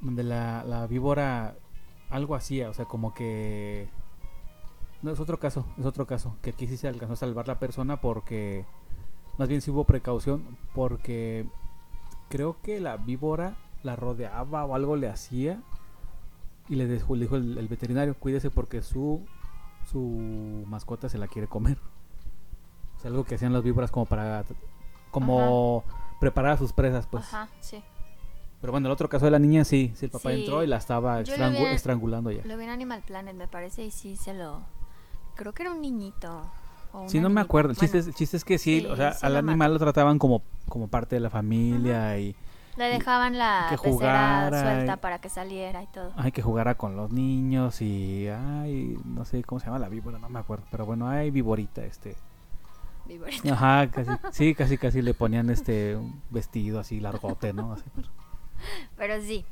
donde 0.01 0.23
la, 0.23 0.65
la 0.65 0.87
víbora 0.87 1.57
algo 2.09 2.35
hacía, 2.35 2.69
o 2.69 2.75
sea, 2.75 2.85
como 2.85 3.15
que... 3.15 3.89
No, 5.03 5.11
es 5.13 5.21
otro 5.21 5.39
caso, 5.39 5.65
es 5.79 5.87
otro 5.87 6.07
caso, 6.07 6.37
que 6.43 6.51
aquí 6.51 6.67
sí 6.67 6.77
se 6.77 6.89
alcanzó 6.89 7.15
a 7.15 7.17
salvar 7.17 7.49
la 7.49 7.59
persona 7.59 8.01
porque... 8.01 8.65
Más 9.39 9.49
bien 9.49 9.63
sí 9.63 9.71
hubo 9.71 9.85
precaución 9.85 10.59
porque 10.75 11.47
creo 12.29 12.61
que 12.61 12.79
la 12.79 12.99
víbora 12.99 13.57
la 13.83 13.97
rodeaba 13.97 14.67
o 14.67 14.75
algo 14.75 14.97
le 14.97 15.09
hacía 15.09 15.63
y 16.69 16.75
le 16.75 16.87
dijo 16.87 17.15
el, 17.15 17.57
el 17.57 17.69
veterinario, 17.69 18.15
cuídese 18.15 18.51
porque 18.51 18.83
su, 18.83 19.25
su 19.91 19.99
mascota 20.67 21.09
se 21.09 21.17
la 21.17 21.27
quiere 21.27 21.49
comer. 21.49 21.79
O 22.97 23.01
sea, 23.01 23.11
algo 23.11 23.25
que 23.25 23.37
hacían 23.37 23.53
las 23.53 23.63
víboras 23.63 23.91
como 23.91 24.05
para... 24.05 24.45
Como 25.11 25.85
preparar 26.21 26.53
a 26.53 26.57
sus 26.57 26.73
presas, 26.73 27.07
pues. 27.07 27.25
Ajá, 27.25 27.49
sí. 27.61 27.83
Pero 28.61 28.73
bueno, 28.73 28.89
el 28.89 28.93
otro 28.93 29.09
caso 29.09 29.25
de 29.25 29.31
la 29.31 29.39
niña 29.39 29.65
sí, 29.65 29.93
sí 29.97 30.05
el 30.05 30.11
papá 30.11 30.31
Sí. 30.31 30.41
entró 30.41 30.63
y 30.63 30.67
la 30.67 30.77
estaba 30.77 31.21
estrangu- 31.23 31.59
vi 31.61 31.75
estrangulando 31.75 32.31
ya. 32.31 32.43
Lo 32.45 32.57
vi 32.59 32.65
en 32.65 32.71
Animal 32.71 33.03
Planet, 33.07 33.35
me 33.35 33.49
parece, 33.49 33.85
y 33.85 33.91
sí 33.91 34.17
se 34.17 34.35
lo... 34.35 34.61
Creo 35.35 35.53
que 35.55 35.63
era 35.63 35.73
un 35.73 35.81
niñito. 35.81 36.43
o 36.93 37.09
Sí, 37.09 37.19
no 37.21 37.29
me 37.29 37.35
niñita. 37.37 37.41
acuerdo. 37.43 37.71
El 37.71 37.77
chiste, 37.77 37.97
Bueno, 37.99 38.01
es, 38.03 38.07
el 38.09 38.15
chiste 38.15 38.37
es 38.37 38.45
que 38.45 38.59
sí, 38.59 38.81
sí, 38.81 38.87
o 38.87 38.97
sea, 38.97 39.17
al 39.23 39.37
animal 39.37 39.73
lo 39.73 39.79
trataban 39.79 40.19
como, 40.19 40.43
como 40.69 40.89
parte 40.89 41.17
de 41.17 41.21
la 41.21 41.31
familia 41.31 42.19
y 42.19 42.35
Le 42.77 42.85
dejaban 42.87 43.39
la 43.39 43.67
que 43.71 43.77
jugara 43.79 44.61
suelta 44.61 44.95
y- 44.95 44.97
para 44.97 45.19
que 45.21 45.29
saliera 45.31 45.83
y 45.83 45.87
todo. 45.87 46.13
hay 46.17 46.33
que 46.33 46.43
jugara 46.43 46.75
con 46.75 46.97
los 46.97 47.11
niños 47.13 47.81
y 47.81 48.27
ay, 48.29 48.99
no 49.05 49.25
sé 49.25 49.43
cómo 49.45 49.59
se 49.61 49.67
llama 49.67 49.79
la 49.79 49.89
víbora, 49.89 50.19
no 50.19 50.29
me 50.29 50.39
acuerdo, 50.41 50.65
pero 50.71 50.85
bueno, 50.85 51.09
hay 51.09 51.31
víborita 51.31 51.83
este. 51.85 52.17
Ajá, 53.51 53.91
casi 53.91 54.11
sí, 54.33 54.55
casi 54.55 54.79
casi 54.79 55.03
le 55.03 55.15
ponían 55.15 55.51
este 55.51 55.97
un 55.97 56.23
vestido 56.31 56.79
así 56.81 57.01
largote, 57.01 57.53
¿no? 57.53 57.73
Así, 57.75 57.85
pero- 57.95 58.09
Pero 58.97 59.23
sí. 59.23 59.45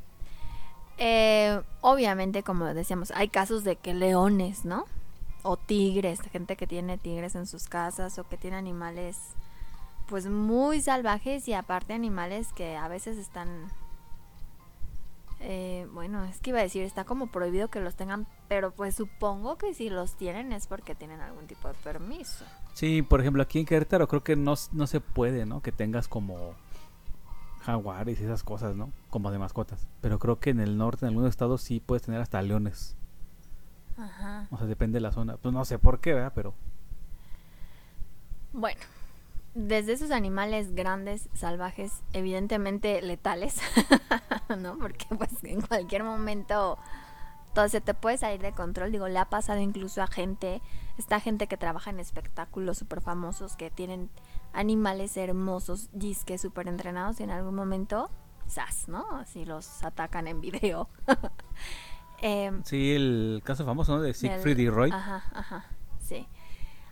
Eh, 0.98 1.60
obviamente, 1.80 2.42
como 2.42 2.64
decíamos, 2.66 3.10
hay 3.12 3.28
casos 3.28 3.64
de 3.64 3.76
que 3.76 3.94
leones, 3.94 4.64
¿no? 4.64 4.84
O 5.42 5.56
tigres, 5.56 6.20
gente 6.32 6.56
que 6.56 6.66
tiene 6.66 6.98
tigres 6.98 7.34
en 7.36 7.46
sus 7.46 7.68
casas 7.68 8.18
o 8.18 8.24
que 8.28 8.36
tiene 8.36 8.56
animales 8.56 9.16
pues 10.08 10.26
muy 10.26 10.80
salvajes 10.80 11.46
y 11.48 11.52
aparte 11.54 11.92
animales 11.92 12.52
que 12.54 12.76
a 12.76 12.88
veces 12.88 13.16
están... 13.18 13.48
eh, 15.40 15.86
bueno, 15.92 16.24
es 16.24 16.38
que 16.40 16.50
iba 16.50 16.58
a 16.58 16.62
decir, 16.62 16.82
está 16.82 17.04
como 17.04 17.28
prohibido 17.28 17.68
que 17.68 17.80
los 17.80 17.94
tengan, 17.94 18.26
pero 18.49 18.73
pues 18.73 18.95
supongo 18.97 19.59
que 19.59 19.75
si 19.75 19.90
los 19.90 20.17
tienen 20.17 20.52
es 20.52 20.67
porque 20.67 20.95
tienen 20.95 21.21
algún 21.21 21.47
tipo 21.47 21.69
de 21.69 21.75
permiso. 21.75 22.45
Sí, 22.73 23.02
por 23.02 23.21
ejemplo, 23.21 23.43
aquí 23.43 23.59
en 23.61 23.67
Querétaro 23.67 24.09
creo 24.09 24.25
que 24.25 24.37
no, 24.37 24.55
no 24.73 24.87
se 24.87 25.00
puede, 25.00 25.47
¿no? 25.47 25.61
Que 25.62 25.73
tengas 25.73 26.09
como 26.09 26.55
jaguares 27.62 28.21
y 28.21 28.25
esas 28.25 28.43
cosas, 28.45 28.75
¿no? 28.76 28.93
Como 29.11 29.31
de 29.31 29.38
mascotas. 29.38 29.87
Pero 30.00 30.19
creo 30.19 30.40
que 30.40 30.50
en 30.50 30.61
el 30.61 30.78
norte, 30.78 31.05
en 31.05 31.09
algunos 31.11 31.31
estados, 31.31 31.62
sí 31.62 31.81
puedes 31.81 32.02
tener 32.02 32.21
hasta 32.21 32.40
leones. 32.43 32.97
Ajá. 33.97 34.47
O 34.50 34.59
sea, 34.59 34.67
depende 34.67 34.97
de 34.97 35.00
la 35.02 35.12
zona. 35.12 35.37
Pues 35.37 35.52
no 35.52 35.64
sé 35.64 35.78
por 35.78 36.00
qué, 36.00 36.14
¿verdad? 36.14 36.33
Pero 36.35 36.55
Bueno, 38.52 38.81
desde 39.55 39.93
esos 39.93 40.11
animales 40.11 40.75
grandes, 40.75 41.28
salvajes, 41.35 42.02
evidentemente 42.12 43.02
letales, 43.02 43.61
¿no? 44.59 44.78
Porque 44.78 45.07
pues 45.17 45.33
en 45.45 45.61
cualquier 45.61 46.05
momento 46.05 46.78
todo 47.55 47.69
se 47.69 47.81
te 47.81 47.95
puede 47.95 48.19
salir 48.19 48.40
de 48.40 48.52
control. 48.52 48.93
Digo, 48.93 49.09
le 49.09 49.19
ha 49.19 49.26
pasado 49.26 49.61
incluso 49.61 50.02
a 50.02 50.07
gente, 50.07 50.62
esta 50.97 51.21
gente 51.21 51.47
que 51.47 51.57
trabaja 51.57 51.90
en 51.90 52.00
espectáculos 52.00 52.78
súper 52.78 53.00
famosos, 53.00 53.57
que 53.57 53.71
tienen 53.71 54.11
animales 54.52 55.17
hermosos, 55.17 55.88
disque 55.93 56.38
súper 56.38 56.69
entrenados 56.69 57.21
y 57.21 57.25
en 57.25 57.31
algún 57.31 57.55
momento, 57.55 58.11
¡zas! 58.49 58.88
¿no? 58.88 59.05
Así 59.17 59.45
los 59.45 59.83
atacan 59.85 60.28
en 60.28 60.40
video. 60.40 60.88
Em, 62.21 62.64
sí, 62.64 62.97
el 62.97 63.43
caso 63.45 63.64
famoso, 63.64 63.97
¿no? 63.97 64.02
De 64.02 64.12
Siegfried 64.12 64.59
y 64.59 64.69
Roy. 64.69 64.90
Ajá, 64.90 65.23
ajá, 65.33 65.67
sí. 66.00 66.26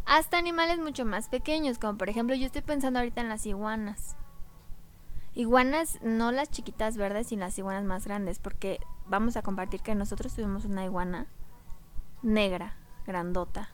Hasta 0.04 0.38
animales 0.38 0.78
mucho 0.78 1.04
más 1.04 1.28
pequeños, 1.28 1.78
como 1.78 1.98
por 1.98 2.08
ejemplo, 2.08 2.36
yo 2.36 2.46
estoy 2.46 2.62
pensando 2.62 3.00
ahorita 3.00 3.22
en 3.22 3.28
las 3.28 3.44
iguanas. 3.44 4.16
Iguanas, 5.36 5.98
no 6.02 6.32
las 6.32 6.50
chiquitas 6.50 6.96
verdes, 6.96 7.28
sino 7.28 7.42
las 7.44 7.56
iguanas 7.58 7.84
más 7.84 8.04
grandes, 8.06 8.38
porque 8.40 8.80
vamos 9.06 9.36
a 9.36 9.42
compartir 9.42 9.80
que 9.82 9.94
nosotros 9.94 10.32
tuvimos 10.34 10.64
una 10.64 10.84
iguana 10.84 11.26
negra, 12.22 12.74
grandota, 13.06 13.68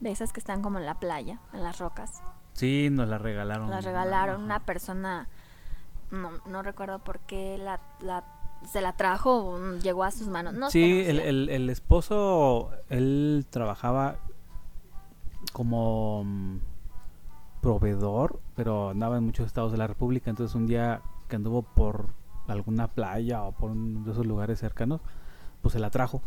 de 0.00 0.10
esas 0.10 0.32
que 0.32 0.38
están 0.40 0.60
como 0.62 0.78
en 0.78 0.84
la 0.86 1.00
playa, 1.00 1.40
en 1.54 1.64
las 1.64 1.78
rocas. 1.78 2.22
Sí, 2.52 2.88
nos 2.92 3.08
la 3.08 3.16
regalaron. 3.18 3.70
Las 3.70 3.84
regalaron 3.86 4.34
Ajá. 4.36 4.44
una 4.44 4.60
persona, 4.60 5.28
no, 6.10 6.30
no 6.46 6.62
recuerdo 6.62 6.98
por 6.98 7.20
qué 7.20 7.56
la, 7.58 7.80
la- 8.00 8.24
se 8.70 8.80
la 8.82 8.92
trajo, 8.92 9.44
o 9.44 9.76
llegó 9.78 10.04
a 10.04 10.10
sus 10.12 10.28
manos. 10.28 10.52
No 10.54 10.70
sí, 10.70 11.00
el, 11.06 11.48
el 11.48 11.70
esposo, 11.70 12.70
él 12.90 13.46
trabajaba 13.50 14.16
como 15.52 16.22
mm, 16.24 16.58
proveedor, 17.62 18.40
pero 18.56 18.90
andaba 18.90 19.16
en 19.16 19.24
muchos 19.24 19.46
estados 19.46 19.72
de 19.72 19.78
la 19.78 19.86
República. 19.86 20.28
Entonces, 20.28 20.54
un 20.54 20.66
día 20.66 21.00
que 21.28 21.36
anduvo 21.36 21.62
por 21.62 22.08
alguna 22.48 22.88
playa 22.88 23.44
o 23.44 23.52
por 23.52 23.70
uno 23.70 24.04
de 24.04 24.10
esos 24.10 24.26
lugares 24.26 24.58
cercanos, 24.58 25.00
pues 25.62 25.72
se 25.72 25.78
la 25.78 25.88
trajo. 25.88 26.20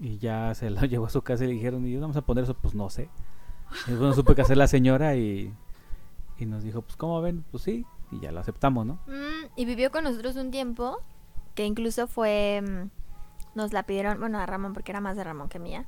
Y 0.00 0.18
ya 0.18 0.54
se 0.54 0.70
la 0.70 0.86
llevó 0.86 1.06
a 1.06 1.10
su 1.10 1.22
casa 1.22 1.44
y 1.44 1.48
le 1.48 1.52
dijeron, 1.52 1.86
¿y 1.86 1.96
vamos 1.96 2.16
a 2.16 2.22
poner 2.22 2.44
eso? 2.44 2.54
Pues 2.54 2.74
no 2.74 2.90
sé. 2.90 3.08
Y 3.86 3.92
bueno, 3.92 4.14
supe 4.14 4.34
que 4.34 4.42
hacer 4.42 4.56
la 4.56 4.66
señora 4.66 5.14
y, 5.14 5.52
y 6.38 6.46
nos 6.46 6.62
dijo, 6.62 6.82
pues 6.82 6.96
¿cómo 6.96 7.20
ven? 7.20 7.44
Pues 7.50 7.62
sí, 7.62 7.84
y 8.10 8.20
ya 8.20 8.32
lo 8.32 8.40
aceptamos, 8.40 8.86
¿no? 8.86 8.94
Mm, 9.06 9.50
y 9.56 9.64
vivió 9.64 9.90
con 9.90 10.04
nosotros 10.04 10.36
un 10.36 10.50
tiempo, 10.50 11.00
que 11.54 11.66
incluso 11.66 12.06
fue, 12.06 12.62
mm, 12.62 13.56
nos 13.56 13.72
la 13.72 13.82
pidieron, 13.82 14.20
bueno, 14.20 14.38
a 14.38 14.46
Ramón, 14.46 14.72
porque 14.72 14.92
era 14.92 15.00
más 15.00 15.16
de 15.16 15.24
Ramón 15.24 15.48
que 15.48 15.58
mía, 15.58 15.86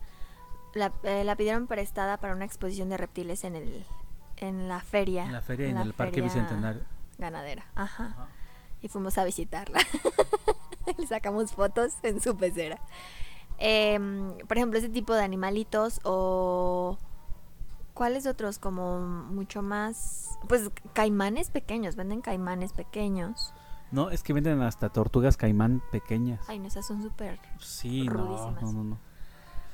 la, 0.75 0.93
eh, 1.05 1.23
la 1.25 1.37
pidieron 1.37 1.69
prestada 1.69 2.19
para 2.19 2.35
una 2.35 2.45
exposición 2.45 2.89
de 2.89 2.97
reptiles 2.97 3.45
en 3.45 3.55
el 3.55 3.85
en 4.41 4.69
la 4.69 4.81
feria. 4.81 5.25
En 5.25 5.33
la 5.33 5.41
feria, 5.41 5.69
en, 5.69 5.75
la 5.75 5.83
el 5.83 5.93
Parque 5.93 6.21
Bicentenario. 6.21 6.83
Ganadera, 7.19 7.67
ajá. 7.75 8.07
Ajá. 8.07 8.29
Y 8.81 8.89
fuimos 8.89 9.19
a 9.19 9.25
visitarla. 9.25 9.81
Le 10.99 11.07
sacamos 11.07 11.53
fotos 11.53 11.95
en 12.03 12.21
su 12.21 12.37
pecera. 12.37 12.81
Em, 13.59 14.37
por 14.47 14.57
ejemplo, 14.57 14.79
ese 14.79 14.89
tipo 14.89 15.15
de 15.15 15.23
animalitos 15.23 16.01
o... 16.05 16.97
¿Cuáles 17.93 18.27
otros? 18.27 18.59
Como 18.59 19.01
mucho 19.01 19.61
más... 19.61 20.39
Pues 20.49 20.71
caimanes 20.93 21.51
pequeños, 21.51 21.97
venden 21.97 22.21
caimanes 22.21 22.73
pequeños. 22.73 23.53
No, 23.91 24.11
es 24.11 24.23
que 24.23 24.33
venden 24.33 24.63
hasta 24.63 24.91
tortugas 24.91 25.37
caimán 25.37 25.83
pequeñas. 25.91 26.41
Ay, 26.49 26.61
no, 26.61 26.69
esas 26.69 26.87
son 26.87 27.03
súper... 27.03 27.41
Sí, 27.59 28.05
no, 28.05 28.13
rudísimas. 28.13 28.63
no, 28.63 28.73
no, 28.73 28.85
no. 28.85 29.08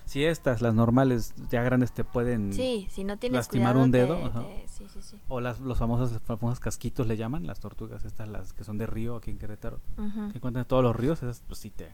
Si 0.06 0.25
estas, 0.25 0.61
las 0.61 0.75
normales, 0.75 1.34
ya 1.50 1.62
grandes 1.62 1.92
te 1.92 2.04
pueden... 2.04 2.52
Sí, 2.52 2.87
si 2.90 3.04
no 3.04 3.16
tienes 3.16 3.37
lastimar 3.37 3.76
un 3.78 3.90
dedo, 3.90 4.16
te- 4.30 4.68
sí, 4.68 4.87
sí, 4.92 5.00
sí. 5.00 5.18
O 5.28 5.40
las, 5.40 5.61
los 5.61 5.78
famosos, 5.78 6.20
famosos 6.25 6.61
casquitos 6.61 7.06
le 7.06 7.16
llaman, 7.16 7.46
las 7.46 7.58
tortugas 7.61 8.04
estas, 8.04 8.28
las 8.28 8.52
que 8.52 8.64
son 8.64 8.76
de 8.76 8.87
río 8.87 9.16
aquí 9.16 9.30
en 9.30 9.38
Querétaro. 9.38 9.80
Que 9.96 10.37
encuentran 10.37 10.62
en 10.64 10.68
todos 10.68 10.82
los 10.82 10.94
ríos, 10.94 11.23
esas 11.23 11.42
pues 11.46 11.58
sí 11.58 11.70
te, 11.70 11.90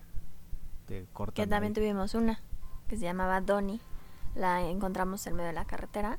te 0.86 1.06
cortan. 1.12 1.34
Que 1.34 1.46
también 1.46 1.70
ahí. 1.70 1.74
tuvimos 1.74 2.14
una 2.14 2.40
que 2.88 2.96
se 2.96 3.04
llamaba 3.04 3.40
Donnie. 3.40 3.80
la 4.34 4.62
encontramos 4.62 5.24
en 5.28 5.34
medio 5.36 5.46
de 5.48 5.54
la 5.54 5.64
carretera. 5.64 6.18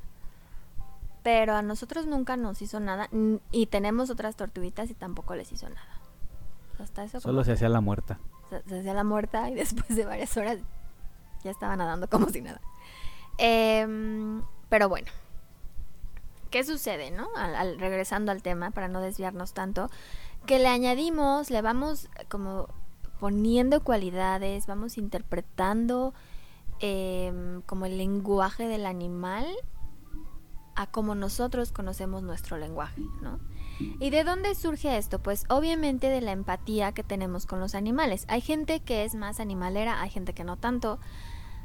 Pero 1.23 1.53
a 1.55 1.61
nosotros 1.61 2.07
nunca 2.07 2.35
nos 2.37 2.61
hizo 2.61 2.79
nada. 2.79 3.09
Y 3.51 3.65
tenemos 3.67 4.09
otras 4.09 4.35
tortuguitas 4.37 4.89
y 4.89 4.93
tampoco 4.95 5.35
les 5.35 5.51
hizo 5.51 5.67
nada. 5.69 5.99
Hasta 6.79 7.03
eso 7.03 7.19
Solo 7.19 7.43
se 7.43 7.51
hacía 7.51 7.69
la 7.69 7.81
muerta. 7.81 8.17
se, 8.49 8.63
se 8.67 8.79
hacía 8.79 8.93
la 8.93 9.03
muerta 9.03 9.49
y 9.49 9.53
después 9.55 9.95
de 9.95 10.05
varias 10.05 10.35
horas 10.37 10.57
ya 11.43 11.51
estaba 11.51 11.75
nadando 11.75 12.07
como 12.09 12.29
si 12.29 12.41
nada. 12.41 12.61
Em, 13.37 14.43
pero 14.69 14.89
bueno, 14.89 15.11
¿qué 16.49 16.63
sucede, 16.63 17.11
no? 17.11 17.29
Al, 17.35 17.79
regresando 17.79 18.31
al 18.31 18.41
tema, 18.41 18.71
para 18.71 18.87
no 18.87 19.01
desviarnos 19.01 19.53
tanto, 19.53 19.89
que 20.45 20.59
le 20.59 20.67
añadimos, 20.67 21.49
le 21.49 21.61
vamos 21.61 22.09
como 22.29 22.67
poniendo 23.19 23.83
cualidades, 23.83 24.65
vamos 24.65 24.97
interpretando 24.97 26.13
em, 26.79 27.61
como 27.61 27.85
el 27.85 27.97
lenguaje 27.97 28.67
del 28.67 28.85
animal 28.85 29.45
a 30.75 30.87
como 30.87 31.15
nosotros 31.15 31.71
conocemos 31.71 32.23
nuestro 32.23 32.57
lenguaje, 32.57 33.01
¿no? 33.21 33.39
¿Y 33.99 34.09
de 34.09 34.23
dónde 34.23 34.55
surge 34.55 34.97
esto? 34.97 35.19
Pues 35.19 35.45
obviamente 35.49 36.07
de 36.07 36.21
la 36.21 36.31
empatía 36.31 36.91
que 36.91 37.03
tenemos 37.03 37.45
con 37.45 37.59
los 37.59 37.75
animales. 37.75 38.25
Hay 38.27 38.41
gente 38.41 38.79
que 38.79 39.05
es 39.05 39.15
más 39.15 39.39
animalera, 39.39 40.01
hay 40.01 40.09
gente 40.09 40.33
que 40.33 40.43
no 40.43 40.57
tanto. 40.57 40.99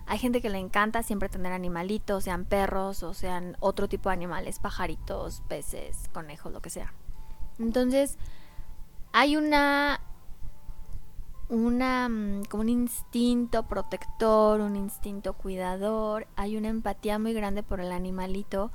Hay 0.07 0.19
gente 0.19 0.41
que 0.41 0.51
le 0.51 0.59
encanta 0.59 1.03
siempre 1.03 1.29
tener 1.29 1.53
animalitos, 1.53 2.25
sean 2.25 2.45
perros 2.45 3.03
o 3.03 3.13
sean 3.13 3.57
otro 3.61 3.89
tipo 3.89 4.09
de 4.09 4.15
animales, 4.15 4.61
pajaritos, 4.61 5.43
peces, 5.49 6.09
conejos, 6.13 6.53
lo 6.53 6.63
que 6.63 6.71
sea. 6.71 6.93
Entonces, 7.59 8.17
hay 9.13 9.37
una 9.37 10.01
una 11.49 12.09
mm, 12.09 12.45
como 12.49 12.63
un 12.63 12.69
instinto 12.69 13.65
protector, 13.65 14.61
un 14.61 14.77
instinto 14.77 15.35
cuidador, 15.35 16.27
hay 16.37 16.57
una 16.57 16.69
empatía 16.69 17.19
muy 17.19 17.33
grande 17.33 17.63
por 17.63 17.81
el 17.81 17.93
animalito 17.93 18.73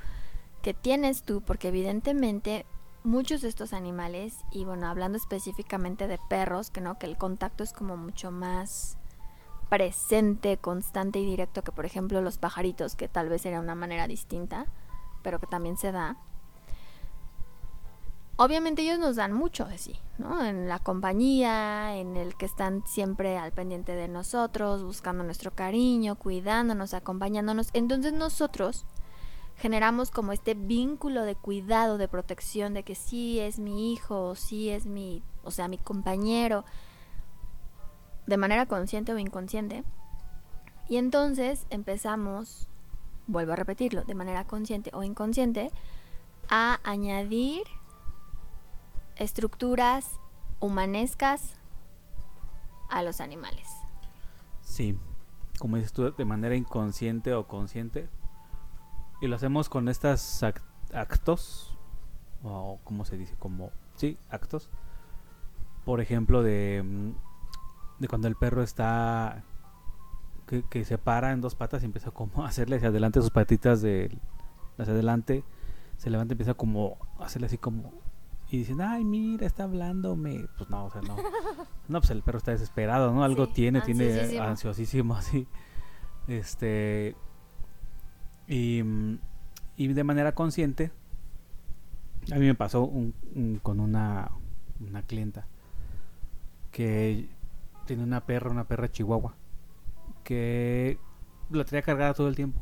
que 0.61 0.73
tienes 0.73 1.23
tú, 1.23 1.41
porque 1.41 1.69
evidentemente 1.69 2.65
muchos 3.03 3.41
de 3.41 3.49
estos 3.49 3.73
animales, 3.73 4.37
y 4.51 4.65
bueno, 4.65 4.87
hablando 4.87 5.17
específicamente 5.17 6.07
de 6.07 6.19
perros, 6.29 6.69
que 6.69 6.81
no, 6.81 6.97
que 6.97 7.07
el 7.07 7.17
contacto 7.17 7.63
es 7.63 7.73
como 7.73 7.97
mucho 7.97 8.31
más 8.31 8.97
presente, 9.71 10.57
constante 10.57 11.19
y 11.19 11.25
directo 11.25 11.63
que 11.63 11.71
por 11.71 11.85
ejemplo 11.85 12.21
los 12.21 12.37
pajaritos, 12.37 12.97
que 12.97 13.07
tal 13.07 13.29
vez 13.29 13.45
era 13.45 13.61
una 13.61 13.73
manera 13.73 14.05
distinta, 14.05 14.65
pero 15.23 15.39
que 15.39 15.47
también 15.47 15.77
se 15.77 15.93
da. 15.93 16.17
Obviamente 18.35 18.81
ellos 18.81 18.99
nos 18.99 19.15
dan 19.15 19.31
mucho 19.31 19.63
de 19.63 19.77
sí, 19.77 19.97
¿no? 20.17 20.43
En 20.43 20.67
la 20.67 20.79
compañía, 20.79 21.95
en 21.95 22.17
el 22.17 22.35
que 22.35 22.47
están 22.47 22.85
siempre 22.85 23.37
al 23.37 23.53
pendiente 23.53 23.93
de 23.93 24.09
nosotros, 24.09 24.83
buscando 24.83 25.23
nuestro 25.23 25.51
cariño, 25.51 26.15
cuidándonos, 26.15 26.93
acompañándonos. 26.93 27.69
Entonces 27.71 28.11
nosotros 28.11 28.83
generamos 29.55 30.11
como 30.11 30.33
este 30.33 30.53
vínculo 30.53 31.23
de 31.23 31.35
cuidado, 31.35 31.97
de 31.97 32.09
protección, 32.09 32.73
de 32.73 32.83
que 32.83 32.95
sí 32.95 33.39
es 33.39 33.57
mi 33.57 33.93
hijo, 33.93 34.35
sí 34.35 34.69
es 34.69 34.85
mi, 34.85 35.23
o 35.45 35.51
sea, 35.51 35.69
mi 35.69 35.77
compañero, 35.77 36.65
de 38.27 38.37
manera 38.37 38.65
consciente 38.65 39.13
o 39.13 39.17
inconsciente. 39.17 39.83
Y 40.89 40.97
entonces 40.97 41.65
empezamos, 41.69 42.67
vuelvo 43.27 43.53
a 43.53 43.55
repetirlo, 43.55 44.03
de 44.03 44.15
manera 44.15 44.45
consciente 44.45 44.91
o 44.93 45.03
inconsciente, 45.03 45.71
a 46.49 46.79
añadir 46.83 47.63
estructuras 49.15 50.19
humanescas 50.59 51.55
a 52.89 53.03
los 53.03 53.21
animales. 53.21 53.67
Sí, 54.61 54.97
como 55.59 55.77
dices 55.77 55.93
tú, 55.93 56.11
de 56.11 56.25
manera 56.25 56.55
inconsciente 56.55 57.33
o 57.33 57.47
consciente. 57.47 58.09
Y 59.21 59.27
lo 59.27 59.35
hacemos 59.35 59.69
con 59.69 59.87
estas 59.87 60.41
ac- 60.43 60.63
actos, 60.93 61.77
o 62.43 62.79
como 62.83 63.05
se 63.05 63.17
dice, 63.17 63.35
como, 63.37 63.71
sí, 63.95 64.17
actos. 64.29 64.69
Por 65.85 66.01
ejemplo, 66.01 66.41
de, 66.41 66.81
mm, 66.83 67.11
de 68.01 68.07
cuando 68.07 68.27
el 68.27 68.35
perro 68.35 68.63
está, 68.63 69.43
que, 70.47 70.63
que 70.63 70.83
se 70.83 70.97
para 70.97 71.31
en 71.31 71.39
dos 71.41 71.55
patas 71.55 71.83
y 71.83 71.85
empieza 71.85 72.11
como 72.11 72.43
a 72.43 72.47
hacerle 72.49 72.77
hacia 72.77 72.89
adelante 72.89 73.21
sus 73.21 73.29
patitas 73.29 73.81
de 73.81 74.11
hacia 74.77 74.93
adelante, 74.93 75.43
se 75.97 76.09
levanta 76.09 76.33
y 76.33 76.35
empieza 76.35 76.55
como 76.55 76.97
a 77.19 77.25
hacerle 77.25 77.45
así 77.45 77.57
como, 77.59 77.93
y 78.49 78.57
dicen, 78.57 78.81
ay, 78.81 79.05
mira, 79.05 79.45
está 79.45 79.63
hablándome. 79.65 80.47
Pues 80.57 80.69
no, 80.69 80.85
o 80.85 80.89
sea, 80.91 81.01
no. 81.03 81.15
No, 81.87 81.99
pues 81.99 82.09
el 82.09 82.23
perro 82.23 82.39
está 82.39 82.51
desesperado, 82.51 83.13
¿no? 83.13 83.23
Algo 83.23 83.45
Sí, 83.45 83.51
tiene, 83.53 83.81
tiene 83.81 84.39
ansiosísimo. 84.39 85.15
así. 85.15 85.47
Este. 86.27 87.15
Y, 88.47 88.81
y 89.77 89.87
de 89.87 90.03
manera 90.03 90.33
consciente, 90.33 90.91
a 92.31 92.35
mí 92.35 92.45
me 92.45 92.55
pasó 92.55 92.83
un- 92.83 93.13
un- 93.35 93.59
con 93.63 93.79
una, 93.79 94.31
una 94.79 95.03
clienta 95.03 95.45
que 96.71 97.29
tiene 97.91 98.05
una 98.05 98.25
perra, 98.25 98.49
una 98.49 98.63
perra 98.63 98.89
chihuahua, 98.89 99.35
que 100.23 100.97
la 101.49 101.65
tenía 101.65 101.81
cargada 101.81 102.13
todo 102.13 102.29
el 102.29 102.37
tiempo. 102.37 102.61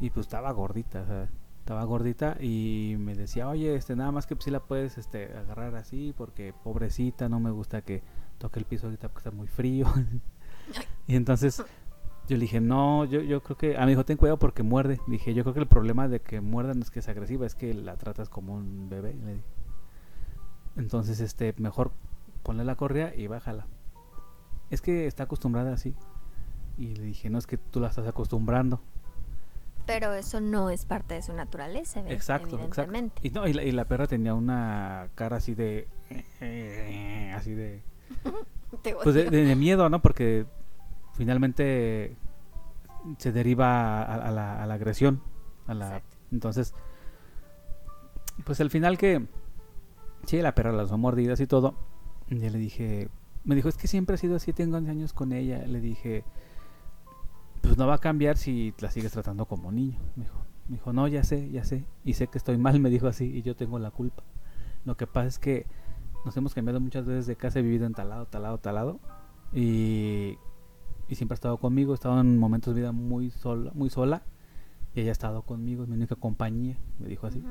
Y 0.00 0.10
pues 0.10 0.26
estaba 0.26 0.50
gordita, 0.50 1.02
o 1.02 1.06
sea, 1.06 1.28
estaba 1.60 1.84
gordita 1.84 2.36
y 2.40 2.96
me 2.98 3.14
decía, 3.14 3.48
oye, 3.48 3.76
este, 3.76 3.94
nada 3.94 4.10
más 4.10 4.26
que 4.26 4.34
si 4.40 4.50
la 4.50 4.58
puedes 4.58 4.98
este, 4.98 5.32
agarrar 5.36 5.76
así 5.76 6.12
porque 6.16 6.52
pobrecita, 6.64 7.28
no 7.28 7.38
me 7.38 7.52
gusta 7.52 7.82
que 7.82 8.02
toque 8.38 8.58
el 8.58 8.64
piso 8.64 8.88
ahorita 8.88 9.06
porque 9.10 9.28
está 9.28 9.30
muy 9.30 9.46
frío. 9.46 9.86
y 11.06 11.14
entonces 11.14 11.64
yo 12.26 12.36
le 12.36 12.40
dije, 12.40 12.60
no, 12.60 13.04
yo, 13.04 13.20
yo 13.20 13.44
creo 13.44 13.56
que, 13.56 13.76
a 13.76 13.86
mi 13.86 13.92
hijo 13.92 14.04
ten 14.04 14.16
cuidado 14.16 14.40
porque 14.40 14.64
muerde. 14.64 14.98
Dije, 15.06 15.34
yo 15.34 15.44
creo 15.44 15.54
que 15.54 15.60
el 15.60 15.68
problema 15.68 16.08
de 16.08 16.20
que 16.20 16.40
muerda 16.40 16.74
no 16.74 16.80
es 16.80 16.90
que 16.90 16.98
es 16.98 17.08
agresiva, 17.08 17.46
es 17.46 17.54
que 17.54 17.72
la 17.74 17.96
tratas 17.96 18.28
como 18.28 18.54
un 18.54 18.88
bebé. 18.88 19.14
le 19.14 19.34
dije. 19.34 19.44
Entonces, 20.74 21.20
este, 21.20 21.54
mejor 21.58 21.92
ponle 22.42 22.64
la 22.64 22.74
correa 22.74 23.14
y 23.14 23.28
bájala. 23.28 23.68
Es 24.70 24.80
que 24.80 25.06
está 25.06 25.24
acostumbrada 25.24 25.72
así. 25.74 25.94
Y 26.78 26.94
le 26.96 27.04
dije, 27.04 27.30
no, 27.30 27.38
es 27.38 27.46
que 27.46 27.56
tú 27.58 27.80
la 27.80 27.88
estás 27.88 28.06
acostumbrando. 28.06 28.80
Pero 29.86 30.14
eso 30.14 30.40
no 30.40 30.70
es 30.70 30.86
parte 30.86 31.14
de 31.14 31.22
su 31.22 31.32
naturaleza, 31.34 32.00
evi- 32.00 32.10
Exacto, 32.10 32.56
exacto. 32.58 32.82
evidentemente. 32.82 33.20
Y, 33.26 33.30
no, 33.30 33.46
y, 33.46 33.52
la, 33.52 33.62
y 33.62 33.70
la 33.72 33.84
perra 33.84 34.06
tenía 34.06 34.32
una 34.34 35.08
cara 35.14 35.36
así 35.36 35.54
de... 35.54 35.86
así 37.36 37.52
de... 37.54 37.82
Te 38.82 38.94
Pues 38.94 39.14
de, 39.14 39.30
de- 39.30 39.44
de 39.44 39.56
miedo, 39.56 39.88
¿no? 39.90 40.00
Porque 40.00 40.46
finalmente 41.12 42.16
se 43.18 43.30
deriva 43.30 44.02
a, 44.02 44.14
a 44.14 44.30
la, 44.30 44.62
a 44.62 44.66
la 44.66 44.74
agresión. 44.74 45.20
A 45.66 45.74
la, 45.74 45.86
Exacto. 45.88 46.16
entonces, 46.32 46.74
pues 48.44 48.60
al 48.60 48.70
final 48.70 48.98
que... 48.98 49.26
Sí, 50.24 50.40
la 50.40 50.54
perra 50.54 50.72
las 50.72 50.90
mordidas 50.92 51.38
y 51.40 51.46
todo. 51.46 51.74
Y 52.28 52.38
yo 52.40 52.48
le 52.50 52.58
dije... 52.58 53.08
Me 53.44 53.54
dijo, 53.54 53.68
es 53.68 53.76
que 53.76 53.86
siempre 53.86 54.14
ha 54.14 54.18
sido 54.18 54.36
así, 54.36 54.52
tengo 54.52 54.76
11 54.76 54.90
años 54.90 55.12
con 55.12 55.32
ella. 55.32 55.66
Le 55.66 55.80
dije, 55.80 56.24
pues 57.62 57.78
no 57.78 57.86
va 57.86 57.94
a 57.94 57.98
cambiar 57.98 58.36
si 58.36 58.74
la 58.78 58.90
sigues 58.90 59.12
tratando 59.12 59.46
como 59.46 59.70
niño. 59.70 59.98
Me 60.16 60.24
dijo, 60.24 60.38
me 60.68 60.76
dijo, 60.76 60.92
no, 60.92 61.08
ya 61.08 61.24
sé, 61.24 61.50
ya 61.50 61.64
sé. 61.64 61.84
Y 62.04 62.14
sé 62.14 62.28
que 62.28 62.38
estoy 62.38 62.56
mal, 62.58 62.80
me 62.80 62.90
dijo 62.90 63.06
así, 63.06 63.24
y 63.24 63.42
yo 63.42 63.54
tengo 63.56 63.78
la 63.78 63.90
culpa. 63.90 64.22
Lo 64.84 64.96
que 64.96 65.06
pasa 65.06 65.28
es 65.28 65.38
que 65.38 65.66
nos 66.24 66.36
hemos 66.36 66.54
cambiado 66.54 66.80
muchas 66.80 67.06
veces 67.06 67.26
de 67.26 67.36
casa, 67.36 67.58
he 67.58 67.62
vivido 67.62 67.86
en 67.86 67.92
talado, 67.92 68.26
talado, 68.26 68.58
talado. 68.58 69.00
Y, 69.52 70.38
y 71.08 71.14
siempre 71.14 71.34
ha 71.34 71.36
estado 71.36 71.58
conmigo, 71.58 71.92
he 71.92 71.94
estado 71.94 72.20
en 72.20 72.38
momentos 72.38 72.74
de 72.74 72.80
vida 72.80 72.92
muy 72.92 73.30
sola, 73.30 73.70
muy 73.74 73.90
sola. 73.90 74.22
Y 74.94 75.00
ella 75.00 75.10
ha 75.10 75.12
estado 75.12 75.42
conmigo, 75.42 75.82
es 75.82 75.88
mi 75.88 75.96
única 75.96 76.16
compañía, 76.16 76.78
me 76.98 77.08
dijo 77.08 77.26
así. 77.26 77.44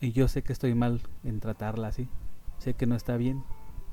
Y 0.00 0.12
yo 0.12 0.28
sé 0.28 0.42
que 0.42 0.52
estoy 0.52 0.74
mal 0.74 1.00
en 1.24 1.40
tratarla 1.40 1.88
así. 1.88 2.08
Sé 2.58 2.74
que 2.74 2.86
no 2.86 2.96
está 2.96 3.16
bien, 3.16 3.44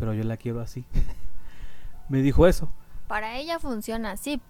pero 0.04 0.14
yo 0.14 0.24
la 0.26 0.36
quiero 0.36 0.60
así. 0.60 0.84
me 2.10 2.22
dijo 2.22 2.46
eso. 2.46 2.70
Para 3.08 3.38
ella 3.38 3.58
funciona 3.60 4.12
así. 4.12 4.42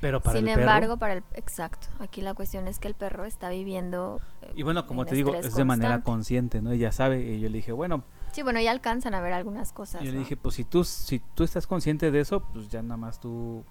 Pero 0.00 0.20
para 0.20 0.38
Sin 0.38 0.48
el 0.48 0.54
perro- 0.54 0.60
embargo, 0.62 0.96
para 0.98 1.14
el 1.14 1.24
exacto. 1.34 1.88
Aquí 1.98 2.22
la 2.22 2.32
cuestión 2.34 2.68
es 2.68 2.78
que 2.78 2.86
el 2.88 2.94
perro 2.94 3.24
está 3.24 3.50
viviendo. 3.50 4.20
eh, 4.42 4.52
Y 4.54 4.62
bueno, 4.62 4.86
como 4.86 5.04
te 5.04 5.14
digo, 5.16 5.34
es 5.34 5.54
de 5.54 5.64
manera 5.64 6.00
consciente, 6.02 6.62
¿no? 6.62 6.70
Ella 6.70 6.92
sabe. 6.92 7.20
Y 7.22 7.40
yo 7.40 7.48
le 7.50 7.56
dije, 7.58 7.72
bueno, 7.72 8.04
Sí, 8.32 8.42
bueno, 8.42 8.60
ya 8.60 8.70
alcanzan 8.70 9.12
a 9.14 9.20
ver 9.20 9.32
algunas 9.32 9.72
cosas. 9.72 10.00
yo 10.02 10.12
le 10.12 10.18
dije, 10.18 10.36
pues 10.36 10.54
si 10.54 10.62
tú, 10.64 10.84
si 10.84 11.18
tú 11.18 11.42
estás 11.42 11.66
consciente 11.66 12.12
de 12.12 12.20
eso, 12.20 12.40
pues 12.52 12.68
ya 12.70 12.80
nada 12.80 12.96
más 12.96 13.18
tú, 13.20 13.64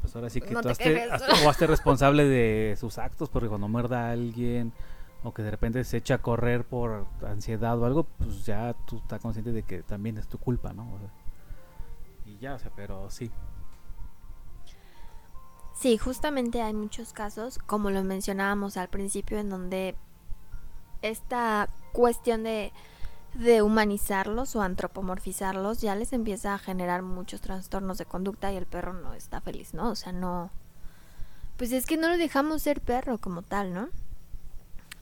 pues 0.00 0.14
ahora 0.14 0.30
sí 0.30 0.40
que 0.40 0.52
No 0.52 0.60
tú 0.62 0.68
te 0.68 0.72
hazte, 0.72 1.10
hazte- 1.10 1.44
o 1.44 1.50
hazte 1.50 1.66
responsable 1.66 2.24
de 2.24 2.76
sus 2.78 2.98
actos, 2.98 3.28
porque 3.28 3.48
cuando 3.48 3.66
muerda 3.66 4.08
a 4.08 4.12
alguien 4.12 4.72
o 5.22 5.32
que 5.34 5.42
de 5.42 5.50
repente 5.50 5.82
se 5.84 5.96
echa 5.98 6.14
a 6.14 6.22
correr 6.22 6.64
por 6.64 7.06
ansiedad 7.26 7.78
o 7.78 7.86
algo, 7.86 8.04
pues 8.04 8.44
ya 8.46 8.74
tú 8.86 8.98
estás 8.98 9.20
consciente 9.20 9.52
de 9.52 9.62
que 9.64 9.82
también 9.82 10.18
es 10.18 10.28
tu 10.28 10.38
culpa, 10.38 10.72
¿no? 10.72 10.86
Y 12.24 12.38
ya, 12.38 12.54
o 12.54 12.58
sea, 12.58 12.70
pero 12.74 13.10
sí. 13.10 13.30
Sí, 15.74 15.96
justamente 15.98 16.62
hay 16.62 16.74
muchos 16.74 17.12
casos, 17.12 17.58
como 17.58 17.90
lo 17.90 18.02
mencionábamos 18.04 18.76
al 18.76 18.88
principio, 18.88 19.38
en 19.38 19.48
donde 19.50 19.96
esta 21.02 21.68
cuestión 21.92 22.42
de, 22.42 22.72
de 23.34 23.62
humanizarlos 23.62 24.56
o 24.56 24.62
antropomorfizarlos 24.62 25.80
ya 25.80 25.94
les 25.94 26.12
empieza 26.12 26.54
a 26.54 26.58
generar 26.58 27.02
muchos 27.02 27.40
trastornos 27.40 27.98
de 27.98 28.06
conducta 28.06 28.52
y 28.52 28.56
el 28.56 28.66
perro 28.66 28.92
no 28.92 29.14
está 29.14 29.40
feliz, 29.40 29.74
¿no? 29.74 29.90
O 29.90 29.94
sea, 29.96 30.12
no, 30.12 30.50
Pues 31.56 31.72
es 31.72 31.86
que 31.86 31.96
no 31.96 32.08
lo 32.08 32.16
dejamos 32.16 32.62
ser 32.62 32.80
perro 32.80 33.18
como 33.18 33.42
tal, 33.42 33.74
¿no? 33.74 33.88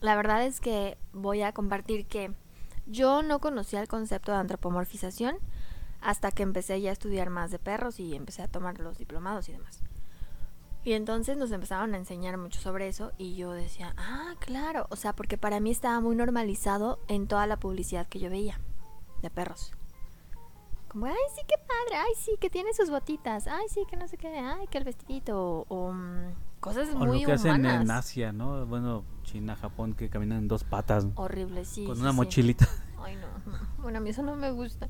La 0.00 0.16
verdad 0.16 0.44
es 0.44 0.60
que 0.60 0.98
voy 1.12 1.42
a 1.42 1.52
compartir 1.52 2.06
que 2.06 2.32
yo 2.86 3.22
no 3.22 3.40
conocía 3.40 3.80
el 3.80 3.88
concepto 3.88 4.32
de 4.32 4.38
antropomorfización 4.38 5.38
hasta 6.00 6.30
que 6.30 6.42
empecé 6.42 6.80
ya 6.80 6.90
a 6.90 6.92
estudiar 6.92 7.30
más 7.30 7.50
de 7.50 7.58
perros 7.58 7.98
y 7.98 8.14
empecé 8.14 8.42
a 8.42 8.48
tomar 8.48 8.78
los 8.78 8.98
diplomados 8.98 9.48
y 9.48 9.52
demás. 9.52 9.82
Y 10.84 10.92
entonces 10.92 11.36
nos 11.36 11.50
empezaron 11.50 11.94
a 11.94 11.96
enseñar 11.96 12.38
mucho 12.38 12.60
sobre 12.60 12.86
eso 12.86 13.10
y 13.18 13.34
yo 13.34 13.50
decía, 13.50 13.92
ah, 13.96 14.34
claro, 14.38 14.86
o 14.90 14.94
sea, 14.94 15.14
porque 15.14 15.36
para 15.36 15.58
mí 15.58 15.72
estaba 15.72 16.00
muy 16.00 16.14
normalizado 16.14 17.00
en 17.08 17.26
toda 17.26 17.48
la 17.48 17.56
publicidad 17.56 18.06
que 18.06 18.20
yo 18.20 18.30
veía 18.30 18.60
de 19.20 19.30
perros. 19.30 19.72
Como, 20.86 21.06
ay, 21.06 21.14
sí, 21.34 21.42
qué 21.48 21.56
padre, 21.58 21.96
ay, 21.96 22.12
sí, 22.16 22.36
que 22.40 22.50
tiene 22.50 22.72
sus 22.72 22.88
botitas, 22.88 23.48
ay, 23.48 23.66
sí, 23.68 23.84
que 23.90 23.96
no 23.96 24.06
sé 24.06 24.16
qué, 24.16 24.28
ay, 24.28 24.68
que 24.68 24.78
el 24.78 24.84
vestidito, 24.84 25.66
o, 25.68 25.92
mm, 25.92 26.34
cosas 26.66 26.88
O 26.94 26.98
muy 26.98 27.20
lo 27.20 27.26
que 27.26 27.32
hacen 27.32 27.64
en. 27.64 27.90
Asia, 27.90 28.32
¿no? 28.32 28.66
Bueno, 28.66 29.04
China, 29.22 29.54
Japón, 29.54 29.94
que 29.94 30.08
caminan 30.10 30.38
en 30.38 30.48
dos 30.48 30.64
patas. 30.64 31.06
Horrible, 31.14 31.64
sí. 31.64 31.84
con 31.84 32.00
una 32.00 32.10
sí. 32.10 32.16
mochilita. 32.16 32.68
Ay, 33.04 33.14
no, 33.16 33.52
no. 33.52 33.58
Bueno, 33.78 33.98
a 33.98 34.00
mí 34.00 34.10
eso 34.10 34.24
no 34.24 34.34
me 34.34 34.50
gusta. 34.50 34.88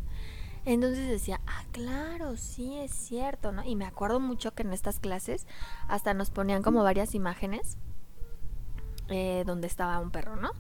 Entonces 0.65 1.07
decía, 1.09 1.41
ah, 1.47 1.65
claro, 1.73 2.39
sí, 2.39 2.79
es 2.79 2.93
cierto, 2.93 3.53
¿no? 3.53 3.63
Y 3.63 3.77
me 3.77 3.85
acuerdo 3.85 4.21
mucho 4.21 4.55
que 4.55 4.63
en 4.63 4.73
estas 4.73 4.99
clases 5.01 5.47
hasta 5.87 6.15
nos 6.15 6.31
ponían 6.31 6.63
como 6.63 6.83
varias 6.83 7.15
imágenes 7.15 7.77
eh, 9.09 9.45
donde 9.47 9.67
estaba 9.67 10.01
un 10.01 10.11
perro, 10.11 10.37
¿no? 10.37 10.53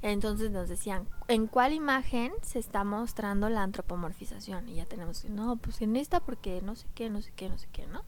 Entonces 0.00 0.50
nos 0.50 0.68
decían, 0.68 1.06
¿en 1.28 1.46
cuál 1.46 1.74
imagen 1.74 2.32
se 2.40 2.58
está 2.58 2.82
mostrando 2.82 3.50
la 3.50 3.62
antropomorfización? 3.62 4.68
Y 4.68 4.76
ya 4.76 4.86
tenemos 4.86 5.20
que, 5.20 5.28
no, 5.28 5.56
pues 5.56 5.82
en 5.82 5.96
esta 5.96 6.18
porque 6.18 6.60
no 6.62 6.74
sé 6.74 6.88
qué, 6.94 7.10
no 7.10 7.20
sé 7.20 7.30
qué, 7.36 7.48
no 7.48 7.58
sé 7.58 7.68
qué, 7.72 7.86
¿no? 7.86 8.04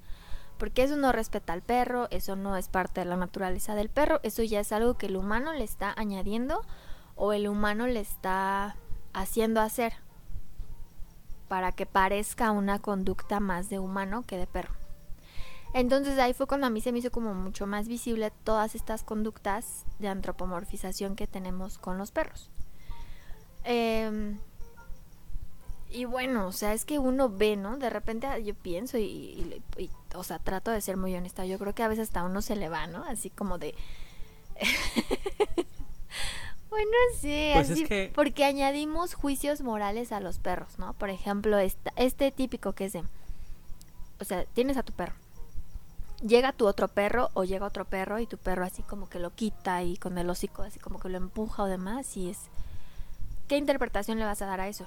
Porque 0.58 0.84
eso 0.84 0.96
no 0.96 1.12
respeta 1.12 1.52
al 1.52 1.62
perro, 1.62 2.08
eso 2.10 2.36
no 2.36 2.56
es 2.56 2.68
parte 2.68 3.00
de 3.00 3.06
la 3.06 3.16
naturaleza 3.16 3.74
del 3.74 3.88
perro, 3.88 4.20
eso 4.22 4.42
ya 4.42 4.60
es 4.60 4.72
algo 4.72 4.94
que 4.94 5.06
el 5.06 5.16
humano 5.16 5.52
le 5.52 5.64
está 5.64 5.92
añadiendo 5.96 6.62
o 7.16 7.32
el 7.32 7.48
humano 7.48 7.86
le 7.86 8.00
está 8.00 8.76
haciendo 9.12 9.60
hacer 9.60 9.94
para 11.48 11.72
que 11.72 11.86
parezca 11.86 12.50
una 12.50 12.78
conducta 12.78 13.40
más 13.40 13.68
de 13.68 13.78
humano 13.78 14.24
que 14.26 14.38
de 14.38 14.46
perro. 14.46 14.74
Entonces 15.74 16.18
ahí 16.20 16.32
fue 16.34 16.46
cuando 16.46 16.68
a 16.68 16.70
mí 16.70 16.80
se 16.80 16.92
me 16.92 17.00
hizo 17.00 17.10
como 17.10 17.34
mucho 17.34 17.66
más 17.66 17.88
visible 17.88 18.32
todas 18.44 18.76
estas 18.76 19.02
conductas 19.02 19.84
de 19.98 20.08
antropomorfización 20.08 21.16
que 21.16 21.26
tenemos 21.26 21.78
con 21.78 21.98
los 21.98 22.12
perros. 22.12 22.48
Em, 23.64 24.38
y 25.94 26.04
bueno, 26.06 26.46
o 26.48 26.52
sea, 26.52 26.72
es 26.74 26.84
que 26.84 26.98
uno 26.98 27.28
ve, 27.30 27.56
¿no? 27.56 27.78
De 27.78 27.88
repente 27.88 28.26
ah, 28.26 28.38
yo 28.38 28.54
pienso 28.54 28.98
y, 28.98 29.02
y- 29.04 29.62
y- 29.78 29.90
o 30.14 30.22
sea, 30.24 30.38
trato 30.38 30.70
de 30.70 30.80
ser 30.80 30.96
muy 30.96 31.14
honesta. 31.14 31.46
Yo 31.46 31.58
creo 31.58 31.74
que 31.74 31.82
a 31.82 31.88
veces 31.88 32.08
hasta 32.08 32.24
uno 32.24 32.42
se 32.42 32.56
le 32.56 32.68
va, 32.68 32.86
¿no? 32.86 33.04
Así 33.04 33.30
como 33.30 33.58
de... 33.58 33.74
bueno, 36.70 36.90
sí, 37.20 37.50
Pues 37.54 37.66
es 37.66 37.72
así, 37.72 37.84
que- 37.86 38.12
porque 38.14 38.44
añadimos 38.44 39.14
juicios 39.14 39.60
morales 39.62 40.10
a 40.12 40.20
los 40.20 40.38
perros, 40.38 40.78
¿no? 40.78 40.92
Por 40.94 41.10
ejemplo, 41.10 41.58
esta- 41.58 41.92
este 41.96 42.30
típico 42.32 42.72
que 42.72 42.86
es 42.86 42.92
de... 42.92 43.04
O 44.20 44.24
sea, 44.24 44.44
tienes 44.46 44.76
a 44.76 44.82
tu 44.82 44.92
perro. 44.92 45.14
Llega 46.26 46.52
tu 46.52 46.66
otro 46.66 46.88
perro 46.88 47.30
o 47.34 47.44
llega 47.44 47.66
otro 47.66 47.84
perro 47.84 48.18
y 48.18 48.26
tu 48.26 48.38
perro 48.38 48.64
así 48.64 48.82
como 48.82 49.08
que 49.08 49.18
lo 49.18 49.30
quita 49.30 49.82
y 49.82 49.96
con 49.96 50.16
el 50.18 50.30
hocico 50.30 50.62
así 50.62 50.78
como 50.78 50.98
que 50.98 51.08
lo 51.08 51.18
empuja 51.18 51.62
o 51.62 51.66
demás 51.66 52.16
y 52.16 52.30
es... 52.30 52.38
¿Qué 53.48 53.56
interpretación 53.58 54.18
le 54.18 54.24
vas 54.24 54.40
a 54.42 54.46
dar 54.46 54.60
a 54.60 54.68
eso? 54.68 54.86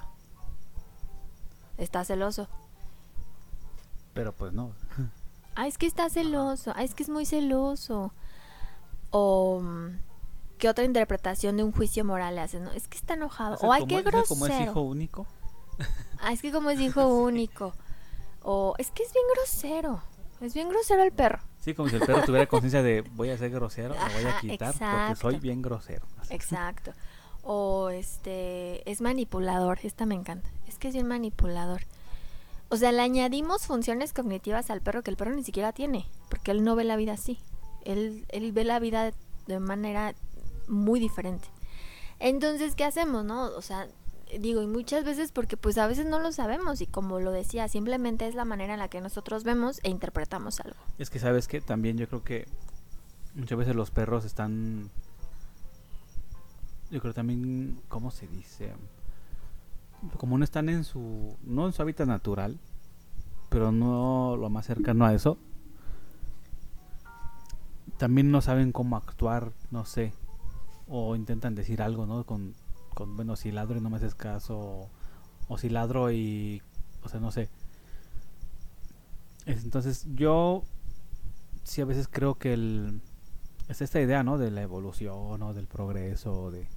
Está 1.78 2.04
celoso. 2.04 2.48
Pero 4.14 4.32
pues 4.34 4.52
no. 4.52 4.72
Ah, 5.54 5.66
es 5.66 5.78
que 5.78 5.86
está 5.86 6.10
celoso. 6.10 6.72
Ah, 6.76 6.82
es 6.84 6.94
que 6.94 7.02
es 7.02 7.08
muy 7.08 7.24
celoso. 7.24 8.12
O 9.10 9.60
mm, 9.62 9.98
qué 10.58 10.68
otra 10.68 10.84
interpretación 10.84 11.56
de 11.56 11.64
un 11.64 11.72
juicio 11.72 12.04
moral 12.04 12.34
le 12.34 12.40
haces, 12.42 12.60
¿no? 12.60 12.72
Es 12.72 12.88
que 12.88 12.98
está 12.98 13.14
enojado. 13.14 13.54
O 13.54 13.58
sea, 13.58 13.68
o 13.68 13.72
ay, 13.72 13.80
como- 13.82 13.88
qué 13.88 13.94
es 13.98 14.02
que 14.04 14.10
grosero. 14.10 14.28
como 14.28 14.46
es 14.46 14.60
hijo 14.60 14.80
único. 14.82 15.26
Ah, 16.20 16.32
es 16.32 16.42
que 16.42 16.50
como 16.50 16.68
es 16.70 16.80
hijo 16.80 17.06
único. 17.22 17.72
O 18.42 18.74
es 18.78 18.90
que 18.90 19.04
es 19.04 19.12
bien 19.12 19.24
grosero. 19.36 20.02
Es 20.40 20.52
bien 20.52 20.68
grosero 20.68 21.02
el 21.04 21.12
perro. 21.12 21.38
Sí, 21.60 21.74
como 21.74 21.88
si 21.88 21.94
el 21.96 22.02
perro 22.02 22.22
tuviera 22.24 22.46
conciencia 22.46 22.82
de 22.82 23.02
voy 23.12 23.30
a 23.30 23.38
ser 23.38 23.50
grosero, 23.50 23.94
me 23.94 24.14
voy 24.14 24.24
a 24.32 24.40
quitar 24.40 24.72
porque 24.72 25.16
soy 25.20 25.38
bien 25.38 25.62
grosero. 25.62 26.06
Así. 26.20 26.34
Exacto. 26.34 26.92
O 27.42 27.90
este 27.90 28.88
es 28.90 29.00
manipulador, 29.00 29.78
esta 29.84 30.06
me 30.06 30.14
encanta. 30.16 30.48
Que 30.78 30.88
es 30.88 30.94
bien 30.94 31.06
manipulador. 31.06 31.82
O 32.70 32.76
sea, 32.76 32.92
le 32.92 33.00
añadimos 33.00 33.66
funciones 33.66 34.12
cognitivas 34.12 34.70
al 34.70 34.82
perro 34.82 35.02
que 35.02 35.10
el 35.10 35.16
perro 35.16 35.34
ni 35.34 35.42
siquiera 35.42 35.72
tiene, 35.72 36.06
porque 36.28 36.50
él 36.50 36.62
no 36.62 36.76
ve 36.76 36.84
la 36.84 36.96
vida 36.96 37.14
así. 37.14 37.38
Él, 37.84 38.26
él 38.28 38.52
ve 38.52 38.64
la 38.64 38.78
vida 38.78 39.12
de 39.46 39.60
manera 39.60 40.14
muy 40.68 41.00
diferente. 41.00 41.48
Entonces, 42.18 42.74
¿qué 42.74 42.84
hacemos, 42.84 43.24
no? 43.24 43.44
O 43.56 43.62
sea, 43.62 43.88
digo, 44.38 44.62
y 44.62 44.66
muchas 44.66 45.04
veces 45.04 45.32
porque 45.32 45.56
pues 45.56 45.78
a 45.78 45.86
veces 45.86 46.06
no 46.06 46.18
lo 46.18 46.32
sabemos 46.32 46.80
y 46.80 46.86
como 46.86 47.20
lo 47.20 47.30
decía, 47.30 47.68
simplemente 47.68 48.26
es 48.26 48.34
la 48.34 48.44
manera 48.44 48.74
en 48.74 48.80
la 48.80 48.88
que 48.88 49.00
nosotros 49.00 49.44
vemos 49.44 49.80
e 49.82 49.90
interpretamos 49.90 50.60
algo. 50.60 50.76
Es 50.98 51.10
que 51.10 51.18
sabes 51.18 51.48
que 51.48 51.60
también 51.60 51.96
yo 51.96 52.08
creo 52.08 52.22
que 52.22 52.46
muchas 53.34 53.56
veces 53.56 53.74
los 53.74 53.90
perros 53.90 54.24
están 54.24 54.90
yo 56.90 57.00
creo 57.00 57.12
también 57.12 57.80
cómo 57.88 58.10
se 58.10 58.26
dice 58.26 58.72
como 60.16 60.38
no 60.38 60.44
están 60.44 60.68
en 60.68 60.84
su 60.84 61.36
no 61.42 61.66
en 61.66 61.72
su 61.72 61.82
hábitat 61.82 62.06
natural 62.06 62.58
pero 63.48 63.72
no 63.72 64.36
lo 64.36 64.48
más 64.50 64.66
cercano 64.66 65.04
a 65.04 65.14
eso 65.14 65.38
también 67.96 68.30
no 68.30 68.40
saben 68.40 68.72
cómo 68.72 68.96
actuar 68.96 69.52
no 69.70 69.84
sé 69.84 70.12
o 70.88 71.16
intentan 71.16 71.54
decir 71.54 71.82
algo 71.82 72.06
no 72.06 72.24
con, 72.24 72.54
con 72.94 73.16
bueno 73.16 73.36
si 73.36 73.50
ladro 73.50 73.78
y 73.78 73.80
no 73.80 73.90
me 73.90 73.96
haces 73.96 74.14
caso 74.14 74.88
o, 75.48 75.58
si 75.58 75.68
ladro 75.68 76.12
y 76.12 76.62
o 77.02 77.08
sea 77.08 77.20
no 77.20 77.30
sé. 77.32 77.48
Es- 79.46 79.64
entonces 79.64 80.06
yo 80.14 80.62
sí 81.64 81.80
a 81.80 81.86
veces 81.86 82.08
creo 82.10 82.34
que 82.36 82.52
el 82.52 83.00
es 83.68 83.80
esta 83.82 84.00
idea 84.00 84.22
no 84.22 84.38
de 84.38 84.50
la 84.50 84.62
evolución 84.62 85.42
o 85.42 85.54
del 85.54 85.66
progreso 85.66 86.50
de 86.50 86.68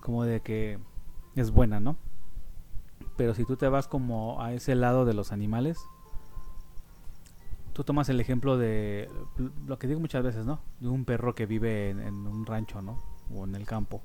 como 0.00 0.24
de 0.24 0.40
que 0.40 0.78
es 1.36 1.50
buena 1.50 1.80
no 1.80 1.96
pero 3.16 3.34
si 3.34 3.44
tú 3.44 3.56
te 3.56 3.68
vas 3.68 3.88
como 3.88 4.42
a 4.42 4.52
ese 4.52 4.74
lado 4.74 5.04
de 5.04 5.14
los 5.14 5.32
animales 5.32 5.78
tú 7.72 7.84
tomas 7.84 8.08
el 8.08 8.20
ejemplo 8.20 8.58
de 8.58 9.08
lo 9.66 9.78
que 9.78 9.86
digo 9.86 10.00
muchas 10.00 10.22
veces 10.22 10.44
no 10.44 10.60
de 10.80 10.88
un 10.88 11.04
perro 11.04 11.34
que 11.34 11.46
vive 11.46 11.90
en, 11.90 12.00
en 12.00 12.26
un 12.26 12.46
rancho 12.46 12.82
no 12.82 13.12
o 13.34 13.44
en 13.44 13.54
el 13.54 13.66
campo. 13.66 14.02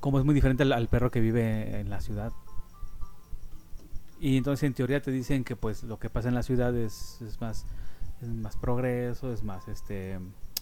Como 0.00 0.18
es 0.18 0.24
muy 0.24 0.34
diferente 0.34 0.62
al, 0.62 0.72
al 0.72 0.88
perro 0.88 1.10
que 1.10 1.20
vive 1.20 1.80
en 1.80 1.90
la 1.90 2.00
ciudad. 2.00 2.32
Y 4.20 4.36
entonces 4.36 4.64
en 4.64 4.74
teoría 4.74 5.00
te 5.00 5.10
dicen 5.10 5.44
que 5.44 5.56
pues 5.56 5.82
lo 5.82 5.98
que 5.98 6.10
pasa 6.10 6.28
en 6.28 6.34
la 6.34 6.42
ciudad 6.42 6.74
es, 6.76 7.20
es 7.22 7.40
más 7.40 7.66
es 8.20 8.28
más 8.28 8.56
progreso, 8.56 9.32
es 9.32 9.44
más 9.44 9.68
este 9.68 10.18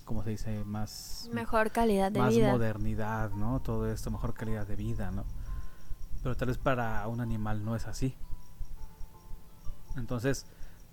¿cómo 0.06 0.22
se 0.24 0.30
dice? 0.30 0.64
más 0.64 1.28
Mejor 1.32 1.70
calidad 1.70 2.10
de 2.10 2.20
más 2.20 2.34
vida. 2.34 2.50
modernidad, 2.50 3.30
¿no? 3.32 3.60
Todo 3.60 3.90
esto, 3.92 4.10
mejor 4.10 4.32
calidad 4.32 4.66
de 4.66 4.74
vida, 4.76 5.10
¿no? 5.10 5.24
Pero 6.22 6.34
tal 6.36 6.48
vez 6.48 6.56
para 6.56 7.06
un 7.08 7.20
animal 7.20 7.62
no 7.64 7.76
es 7.76 7.86
así. 7.86 8.16
Entonces, 9.96 10.46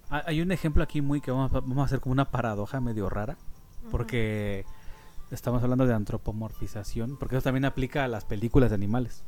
ha- 0.10 0.24
hay 0.28 0.42
un 0.42 0.52
ejemplo 0.52 0.84
aquí 0.84 1.02
muy 1.02 1.22
que 1.22 1.32
vamos 1.32 1.52
a, 1.54 1.60
vamos 1.62 1.78
a 1.80 1.84
hacer 1.84 2.00
como 2.02 2.12
una 2.14 2.30
paradoja 2.32 2.82
medio 2.82 3.10
rara, 3.10 3.38
porque 3.92 4.66
estamos 5.32 5.62
hablando 5.64 5.86
de 5.86 5.94
antropomorfización, 5.94 7.18
porque 7.18 7.36
eso 7.36 7.44
también 7.44 7.66
aplica 7.66 8.04
a 8.04 8.08
las 8.08 8.26
películas 8.26 8.70
de 8.72 8.76
animales. 8.76 9.24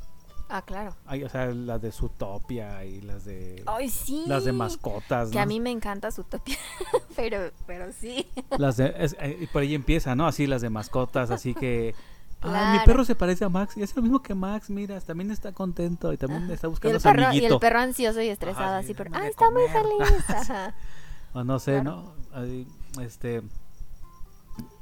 Ah, 0.48 0.62
claro. 0.62 0.94
Hay, 1.06 1.24
o 1.24 1.28
sea, 1.28 1.46
las 1.46 1.82
de 1.82 1.90
Zootopia 1.90 2.84
y 2.84 3.00
las 3.00 3.24
de 3.24 3.62
Ay, 3.66 3.88
sí. 3.88 4.22
las 4.26 4.44
de 4.44 4.52
mascotas, 4.52 5.30
Que 5.30 5.36
¿no? 5.36 5.42
a 5.42 5.46
mí 5.46 5.58
me 5.60 5.70
encanta 5.70 6.10
su 6.12 6.22
topia. 6.24 6.56
pero, 7.16 7.50
pero 7.66 7.92
sí. 7.92 8.26
Las 8.58 8.76
de, 8.76 8.94
es- 8.98 9.16
eh, 9.20 9.38
y 9.40 9.46
por 9.46 9.62
ahí 9.62 9.74
empieza, 9.74 10.14
¿no? 10.14 10.26
Así 10.26 10.46
las 10.46 10.62
de 10.62 10.70
mascotas, 10.70 11.30
así 11.30 11.52
que... 11.54 11.94
"Ah, 12.42 12.76
mi 12.78 12.84
perro 12.84 13.04
se 13.04 13.14
parece 13.16 13.44
a 13.44 13.48
Max 13.48 13.76
y 13.76 13.82
es 13.82 13.96
lo 13.96 14.02
mismo 14.02 14.22
que 14.22 14.34
Max, 14.34 14.70
mira, 14.70 15.00
también 15.00 15.30
está 15.32 15.50
contento 15.52 16.12
y 16.12 16.16
también 16.16 16.48
está 16.50 16.68
Y 16.68 16.70
buscando 16.70 16.90
el, 16.90 16.96
a 16.96 17.00
su 17.00 17.08
perro, 17.08 17.32
y 17.32 17.44
el 17.44 17.58
perro 17.58 17.78
ansioso 17.80 18.20
y 18.20 18.28
estresado, 18.28 18.66
Ajá, 18.66 18.78
así, 18.78 18.88
sí, 18.88 18.94
pero. 18.94 19.10
dame 19.10 19.22
¡Ay, 19.22 19.26
de 19.26 19.30
está 19.32 19.50
muy 19.50 19.62
comer". 19.66 20.06
feliz! 20.06 20.30
Ajá. 20.30 20.74
O 21.32 21.42
no 21.44 21.58
sé, 21.58 21.80
Claro. 21.80 22.14
¿no? 22.94 23.02
Este... 23.02 23.42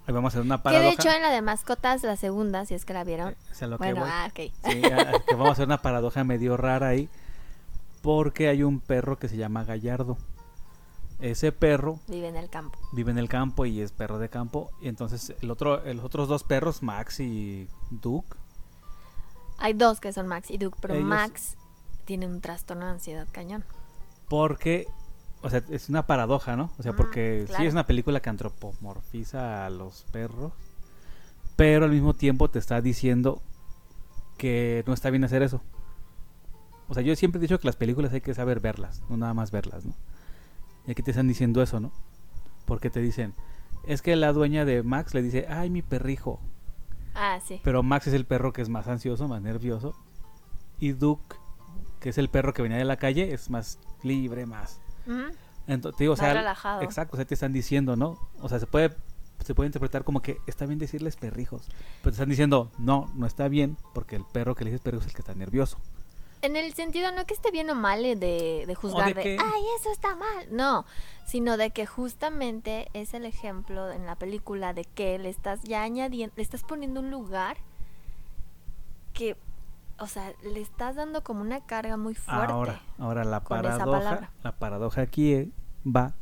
Ahí 0.07 0.12
vamos 0.12 0.35
a 0.35 0.38
hacer 0.38 0.43
una 0.47 0.59
Que 0.59 0.62
paradoja. 0.64 0.88
de 0.88 0.95
hecho 0.95 1.11
en 1.11 1.23
la 1.23 1.31
de 1.31 1.40
mascotas, 1.43 2.03
la 2.03 2.17
segunda, 2.17 2.67
si 2.67 2.75
es 2.75 2.85
que 2.85 2.93
la 2.93 3.05
vieron. 3.05 3.31
eh, 3.31 3.37
es 3.51 3.62
a 3.62 3.67
lo 3.67 3.79
que 3.79 3.85
bueno, 3.85 4.01
voy. 4.03 4.11
ah, 4.12 4.29
ok. 4.31 4.53
Sí, 4.71 4.85
a- 4.87 5.21
que 5.27 5.35
vamos 5.35 5.49
a 5.49 5.53
hacer 5.53 5.67
una 5.67 5.81
paradoja 5.81 6.25
medio 6.25 6.57
rara 6.57 6.88
ahí. 6.88 7.09
Porque 8.03 8.49
hay 8.49 8.62
un 8.62 8.81
perro 8.81 9.19
que 9.19 9.29
se 9.29 9.37
llama 9.38 9.64
Gallardo. 9.64 10.19
Ese 11.21 11.53
perro 11.53 12.01
Vive 12.09 12.29
en 12.29 12.37
el 12.37 12.51
campo. 12.51 12.79
vive 12.93 13.12
en 13.12 13.19
el 13.19 13.29
campo 13.31 13.64
y 13.64 13.81
es 13.81 13.93
perro 13.93 14.19
de 14.19 14.29
campo. 14.29 14.71
Y 14.83 14.88
entonces 14.88 15.33
el 15.40 15.51
otro, 15.51 15.83
los 15.95 16.05
otros 16.05 16.29
dos 16.29 16.43
perros, 16.45 16.83
Max 16.83 17.21
y 17.21 17.67
Duke, 17.90 18.37
Hay 19.57 19.73
dos 19.73 20.01
que 20.01 20.12
son 20.12 20.27
Max 20.27 20.51
y 20.51 20.59
Duke, 20.59 20.77
pero 20.83 20.95
Ellos- 20.95 21.07
Max 21.07 21.57
tiene 22.05 22.27
un 22.27 22.40
trastorno 22.43 22.85
de 22.87 22.90
ansiedad 22.93 23.27
cañón. 23.33 23.64
porque 24.29 24.87
o 25.44 25.50
sea, 25.50 25.62
es 25.68 25.90
una 25.90 26.07
paradoja, 26.07 26.57
¿no? 26.57 26.70
O 26.78 26.83
sea, 26.83 26.94
porque 26.94 27.42
sí 27.42 27.48
claro. 27.48 27.64
es 27.64 27.72
una 27.74 27.87
película 27.87 28.20
que 28.20 28.30
antropomorfiza 28.30 29.66
a 29.66 29.70
los 29.70 30.07
perros, 30.11 30.54
pero 31.54 31.85
al 31.85 31.90
mismo 31.90 32.14
tiempo 32.14 32.48
te 32.48 32.59
está 32.59 32.80
diciendo 32.80 33.42
que 34.38 34.83
no 34.87 34.94
está 34.94 35.11
bien 35.11 35.22
hacer 35.22 35.42
eso. 35.42 35.61
O 36.88 36.94
sea, 36.94 37.02
yo 37.02 37.14
siempre 37.14 37.38
he 37.38 37.42
dicho 37.42 37.59
que 37.59 37.66
las 37.66 37.76
películas 37.76 38.14
hay 38.14 38.22
que 38.22 38.33
saber 38.33 38.61
verlas, 38.61 39.02
no 39.11 39.18
nada 39.18 39.35
más 39.35 39.50
verlas, 39.50 39.85
¿no? 39.85 39.94
Y 40.87 40.92
aquí 40.92 41.02
te 41.02 41.11
están 41.11 41.28
diciendo 41.28 41.62
eso, 41.62 41.78
¿no? 41.78 41.92
Porque 42.64 42.88
te 42.88 43.00
dicen, 43.00 43.35
es 43.87 44.00
que 44.00 44.16
la 44.16 44.33
dueña 44.33 44.64
de 44.64 44.83
Max 44.83 45.12
le 45.12 45.20
dice, 45.20 45.46
ay, 45.50 45.68
mi 45.68 45.83
perrijo. 45.83 46.40
Ah, 47.14 47.38
sí. 47.44 47.61
Pero 47.62 47.83
Max 47.83 48.07
es 48.07 48.14
el 48.14 48.24
perro 48.24 48.54
que 48.54 48.62
es 48.62 48.70
más 48.70 48.88
ansioso, 48.88 49.28
más 49.28 49.42
nervioso. 49.42 49.94
Y 50.78 50.92
Duke, 50.92 51.37
que 52.00 52.09
es 52.09 52.16
el 52.18 52.30
perro 52.30 52.54
que 52.54 52.62
venía 52.62 52.78
de 52.78 52.87
la 52.87 52.96
calle, 52.96 53.35
es 53.35 53.50
más 53.50 53.78
libre, 54.02 54.46
más... 54.46 54.80
Entonces, 55.67 55.99
digo, 55.99 56.12
o 56.12 56.17
sea, 56.17 56.33
relajado. 56.35 56.83
exacto, 56.83 57.14
o 57.14 57.17
sea, 57.17 57.25
te 57.25 57.35
están 57.35 57.53
diciendo, 57.53 57.97
¿no? 57.97 58.19
O 58.40 58.49
sea, 58.49 58.59
se 58.59 58.67
puede 58.67 58.95
se 59.45 59.55
puede 59.55 59.67
interpretar 59.67 60.05
como 60.05 60.23
que 60.23 60.38
está 60.47 60.64
bien 60.64 60.79
decirles 60.79 61.17
perrijos, 61.17 61.67
pero 62.01 62.12
te 62.12 62.17
están 62.17 62.29
diciendo, 62.31 62.71
no, 62.79 63.11
no 63.14 63.27
está 63.27 63.49
bien, 63.49 63.77
porque 63.93 64.17
el 64.17 64.25
perro 64.25 64.55
que 64.55 64.64
le 64.64 64.71
dices 64.71 64.83
perrijo 64.83 65.03
es 65.03 65.09
el 65.09 65.14
que 65.14 65.21
está 65.23 65.35
nervioso. 65.35 65.77
En 66.40 66.57
el 66.57 66.73
sentido, 66.75 67.11
no 67.12 67.27
que 67.27 67.35
esté 67.35 67.51
bien 67.51 67.69
o 67.71 67.75
mal 67.75 68.05
eh, 68.05 68.17
de, 68.17 68.64
de 68.67 68.75
juzgar 68.75 69.14
de, 69.14 69.23
que- 69.23 69.38
ay, 69.40 69.62
eso 69.81 69.90
está 69.90 70.14
mal. 70.14 70.47
No, 70.51 70.85
sino 71.27 71.57
de 71.57 71.71
que 71.71 71.85
justamente 71.85 72.88
es 72.95 73.12
el 73.12 73.25
ejemplo 73.27 73.90
en 73.90 74.07
la 74.07 74.14
película 74.17 74.73
de 74.73 74.85
que 74.85 75.19
le 75.19 75.31
estás 75.31 75.62
ya 75.64 75.83
añadiendo, 75.83 76.35
le 76.37 76.43
estás 76.43 76.62
poniendo 76.62 77.01
un 77.01 77.11
lugar 77.11 77.57
que, 79.14 79.37
o 79.98 80.07
sea, 80.07 80.33
le 80.42 80.61
estás 80.61 80.96
dando 80.96 81.22
como 81.22 81.40
una 81.40 81.61
carga 81.64 81.96
muy 81.96 82.14
fuerte. 82.14 82.52
Ahora, 82.52 82.80
ahora 82.98 83.24
la 83.24 83.40
paradoja, 83.40 84.30
la 84.42 84.52
paradoja 84.52 85.00
aquí 85.02 85.33
eh, 85.33 85.50
va 85.87 86.14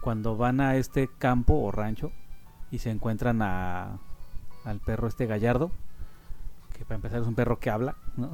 cuando 0.00 0.36
van 0.36 0.60
a 0.60 0.76
este 0.76 1.08
campo 1.18 1.54
o 1.54 1.72
rancho 1.72 2.12
y 2.70 2.78
se 2.78 2.90
encuentran 2.90 3.42
a, 3.42 3.98
al 4.64 4.80
perro 4.80 5.08
este 5.08 5.26
gallardo, 5.26 5.70
que 6.76 6.84
para 6.84 6.96
empezar 6.96 7.20
es 7.22 7.26
un 7.26 7.34
perro 7.34 7.58
que 7.58 7.70
habla, 7.70 7.96
¿no? 8.16 8.30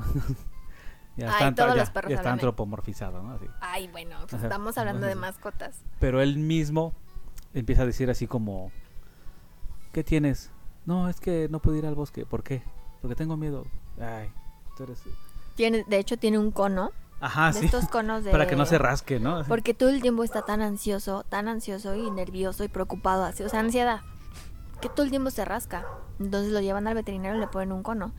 ya 1.16 1.34
Ay, 1.38 1.54
todos 1.54 1.74
ya- 1.74 1.80
los 1.80 1.90
perros 1.90 2.10
ya 2.10 2.16
está 2.16 2.32
antropomorfizado, 2.32 3.22
¿no? 3.22 3.32
Así. 3.32 3.46
Ay, 3.60 3.88
bueno, 3.88 4.16
pues 4.28 4.42
estamos 4.42 4.76
hablando 4.76 5.06
de 5.06 5.14
mascotas. 5.14 5.80
Pero 5.98 6.20
él 6.20 6.38
mismo 6.38 6.92
empieza 7.54 7.82
a 7.82 7.86
decir 7.86 8.10
así 8.10 8.26
como, 8.26 8.70
¿qué 9.92 10.04
tienes? 10.04 10.50
No, 10.84 11.08
es 11.08 11.20
que 11.20 11.48
no 11.50 11.60
puedo 11.60 11.76
ir 11.76 11.86
al 11.86 11.94
bosque. 11.94 12.26
¿Por 12.26 12.42
qué? 12.42 12.62
Porque 13.00 13.14
tengo 13.14 13.36
miedo. 13.36 13.64
Ay, 14.00 14.30
tú 14.76 14.85
eres... 14.85 15.02
Tiene, 15.54 15.85
de 15.87 15.98
hecho, 15.98 16.16
tiene 16.16 16.38
un 16.38 16.50
cono. 16.50 16.92
Ajá, 17.20 17.52
de 17.52 17.61
sí. 17.61 17.66
estos 17.66 17.88
conos 17.88 18.24
de... 18.24 18.30
Para 18.30 18.46
que 18.46 18.56
no 18.56 18.66
se 18.66 18.78
rasque, 18.78 19.20
¿no? 19.20 19.44
Porque 19.44 19.74
todo 19.74 19.90
el 19.90 20.02
tiempo 20.02 20.24
está 20.24 20.42
tan 20.42 20.61
ansioso, 20.61 21.24
tan 21.28 21.48
ansioso 21.48 21.94
y 21.94 22.11
nervioso 22.11 22.64
y 22.64 22.68
preocupado 22.68 23.24
así, 23.24 23.42
o 23.42 23.48
sea, 23.48 23.61
ansiedad, 23.61 24.00
que 24.80 24.88
todo 24.88 25.04
el 25.04 25.11
tiempo 25.11 25.30
se 25.30 25.44
rasca. 25.44 25.87
Entonces 26.18 26.52
lo 26.52 26.61
llevan 26.61 26.87
al 26.87 26.94
veterinario 26.94 27.37
y 27.37 27.40
le 27.40 27.48
ponen 27.48 27.72
un 27.72 27.82
cono. 27.82 28.12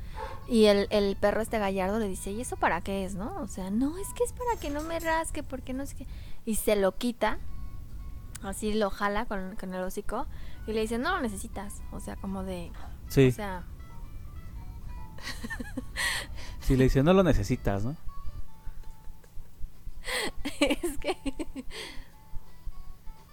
Y 0.47 0.65
el, 0.65 0.87
el 0.89 1.15
perro 1.15 1.41
este 1.41 1.59
gallardo 1.59 1.99
le 1.99 2.07
dice, 2.07 2.31
¿y 2.31 2.41
eso 2.41 2.57
para 2.57 2.81
qué 2.81 3.05
es, 3.05 3.15
no? 3.15 3.35
O 3.41 3.47
sea, 3.47 3.69
no, 3.69 3.97
es 3.97 4.07
que 4.13 4.23
es 4.23 4.33
para 4.33 4.59
que 4.59 4.69
no 4.69 4.81
me 4.81 4.99
rasque, 4.99 5.43
porque 5.43 5.73
no 5.73 5.85
sé 5.85 5.95
qué. 5.95 6.07
Y 6.45 6.55
se 6.55 6.75
lo 6.75 6.95
quita, 6.95 7.39
así 8.43 8.73
lo 8.73 8.89
jala 8.89 9.25
con, 9.25 9.55
con 9.55 9.73
el 9.73 9.83
hocico 9.83 10.27
y 10.67 10.73
le 10.73 10.81
dice, 10.81 10.97
no 10.97 11.15
lo 11.15 11.21
necesitas. 11.21 11.81
O 11.91 11.99
sea, 11.99 12.15
como 12.15 12.43
de, 12.43 12.71
Sí, 13.09 13.27
o 13.27 13.31
sea, 13.31 13.63
si 16.63 16.75
le 16.75 16.85
dice, 16.85 17.03
no 17.03 17.13
lo 17.13 17.23
necesitas, 17.23 17.83
¿no? 17.85 17.95
es 20.59 20.97
que 20.97 21.15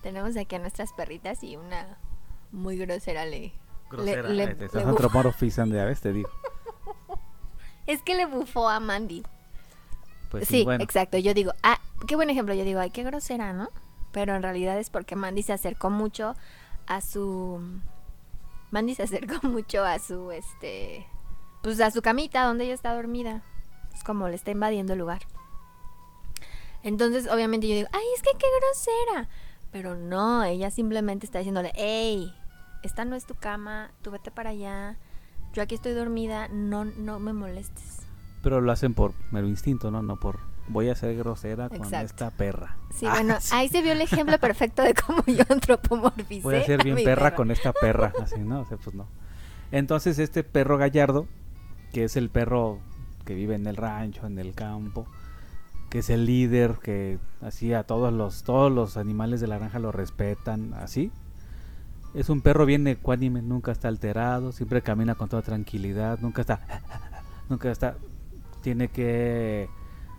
tenemos 0.02 0.36
aquí 0.36 0.54
a 0.56 0.58
nuestras 0.58 0.92
perritas 0.92 1.42
y 1.42 1.56
una 1.56 1.98
muy 2.52 2.76
grosera 2.76 3.24
le... 3.26 3.52
Grosera. 3.90 4.28
le- 4.28 4.46
te 4.46 4.54
le 4.54 4.64
estás 4.66 4.82
bufó. 4.82 4.88
antropomorfizando, 4.90 5.74
ya 5.74 5.84
ves, 5.84 6.00
te 6.00 6.12
digo. 6.12 6.28
Es 7.86 8.02
que 8.02 8.14
le 8.14 8.24
bufó 8.26 8.68
a 8.68 8.78
Mandy. 8.78 9.24
Pues 10.30 10.46
sí, 10.46 10.58
sí, 10.58 10.64
bueno. 10.64 10.84
exacto. 10.84 11.18
Yo 11.18 11.34
digo, 11.34 11.52
ah, 11.64 11.80
qué 12.06 12.14
buen 12.14 12.30
ejemplo. 12.30 12.54
Yo 12.54 12.62
digo, 12.62 12.78
ay, 12.78 12.90
qué 12.90 13.02
grosera, 13.02 13.52
¿no? 13.52 13.68
Pero 14.12 14.36
en 14.36 14.42
realidad 14.44 14.78
es 14.78 14.90
porque 14.90 15.16
Mandy 15.16 15.42
se 15.42 15.52
acercó 15.54 15.90
mucho 15.90 16.36
a 16.86 17.00
su. 17.00 17.60
Mandy 18.70 18.94
se 18.94 19.02
acercó 19.02 19.40
mucho 19.48 19.82
a 19.84 19.98
su, 19.98 20.30
este. 20.30 21.04
Pues 21.62 21.80
a 21.80 21.90
su 21.90 22.02
camita 22.02 22.44
donde 22.44 22.64
ella 22.64 22.74
está 22.74 22.94
dormida. 22.94 23.42
Es 23.94 24.02
como 24.04 24.28
le 24.28 24.34
está 24.36 24.50
invadiendo 24.50 24.94
el 24.94 24.98
lugar. 24.98 25.22
Entonces, 26.82 27.28
obviamente 27.30 27.68
yo 27.68 27.74
digo, 27.74 27.88
ay, 27.92 28.02
es 28.16 28.22
que 28.22 28.30
qué 28.38 28.46
grosera. 28.60 29.28
Pero 29.70 29.96
no, 29.96 30.42
ella 30.44 30.70
simplemente 30.70 31.26
está 31.26 31.38
diciéndole, 31.38 31.72
hey, 31.74 32.34
esta 32.82 33.04
no 33.04 33.14
es 33.16 33.26
tu 33.26 33.34
cama, 33.34 33.92
tú 34.02 34.10
vete 34.10 34.30
para 34.30 34.50
allá. 34.50 34.96
Yo 35.52 35.62
aquí 35.62 35.74
estoy 35.74 35.92
dormida, 35.92 36.48
no, 36.48 36.84
no 36.84 37.18
me 37.20 37.32
molestes. 37.32 37.98
Pero 38.42 38.60
lo 38.60 38.72
hacen 38.72 38.94
por 38.94 39.12
mero 39.30 39.46
instinto, 39.46 39.90
¿no? 39.90 40.02
No 40.02 40.18
por 40.18 40.40
voy 40.68 40.88
a 40.88 40.94
ser 40.94 41.16
grosera 41.16 41.68
con 41.68 41.92
esta 41.92 42.30
perra. 42.30 42.76
Sí, 42.94 43.04
Ah, 43.06 43.10
bueno, 43.14 43.36
sí. 43.40 43.50
ahí 43.54 43.68
se 43.68 43.82
vio 43.82 43.92
el 43.92 44.00
ejemplo 44.00 44.38
perfecto 44.40 44.82
de 44.82 44.94
cómo 44.94 45.22
yo 45.26 45.44
antropomorficé. 45.50 46.42
Voy 46.42 46.54
a 46.56 46.64
ser 46.64 46.82
bien 46.82 46.96
perra 47.04 47.24
perro. 47.30 47.36
con 47.36 47.50
esta 47.50 47.72
perra, 47.72 48.12
así, 48.22 48.38
¿no? 48.40 48.60
O 48.60 48.64
sea, 48.66 48.76
pues 48.78 48.94
no. 48.94 49.06
Entonces 49.72 50.18
este 50.18 50.42
perro 50.42 50.78
gallardo, 50.78 51.26
que 51.92 52.04
es 52.04 52.16
el 52.16 52.30
perro 52.30 52.78
que 53.24 53.34
vive 53.34 53.54
en 53.54 53.66
el 53.66 53.76
rancho, 53.76 54.26
en 54.26 54.38
el 54.38 54.54
campo, 54.54 55.06
que 55.88 56.00
es 56.00 56.10
el 56.10 56.26
líder, 56.26 56.78
que 56.82 57.18
así 57.40 57.74
a 57.74 57.82
todos 57.82 58.12
los 58.12 58.44
todos 58.44 58.70
los 58.70 58.96
animales 58.96 59.40
de 59.40 59.48
la 59.48 59.58
granja 59.58 59.78
lo 59.78 59.92
respetan, 59.92 60.74
así. 60.74 61.10
Es 62.14 62.28
un 62.28 62.40
perro 62.40 62.66
bien 62.66 62.86
ecuánime, 62.86 63.42
nunca 63.42 63.72
está 63.72 63.88
alterado, 63.88 64.52
siempre 64.52 64.82
camina 64.82 65.14
con 65.14 65.28
toda 65.28 65.42
tranquilidad, 65.42 66.18
nunca 66.20 66.40
está 66.40 66.60
nunca 67.48 67.70
está 67.70 67.96
tiene 68.62 68.88
que 68.88 69.68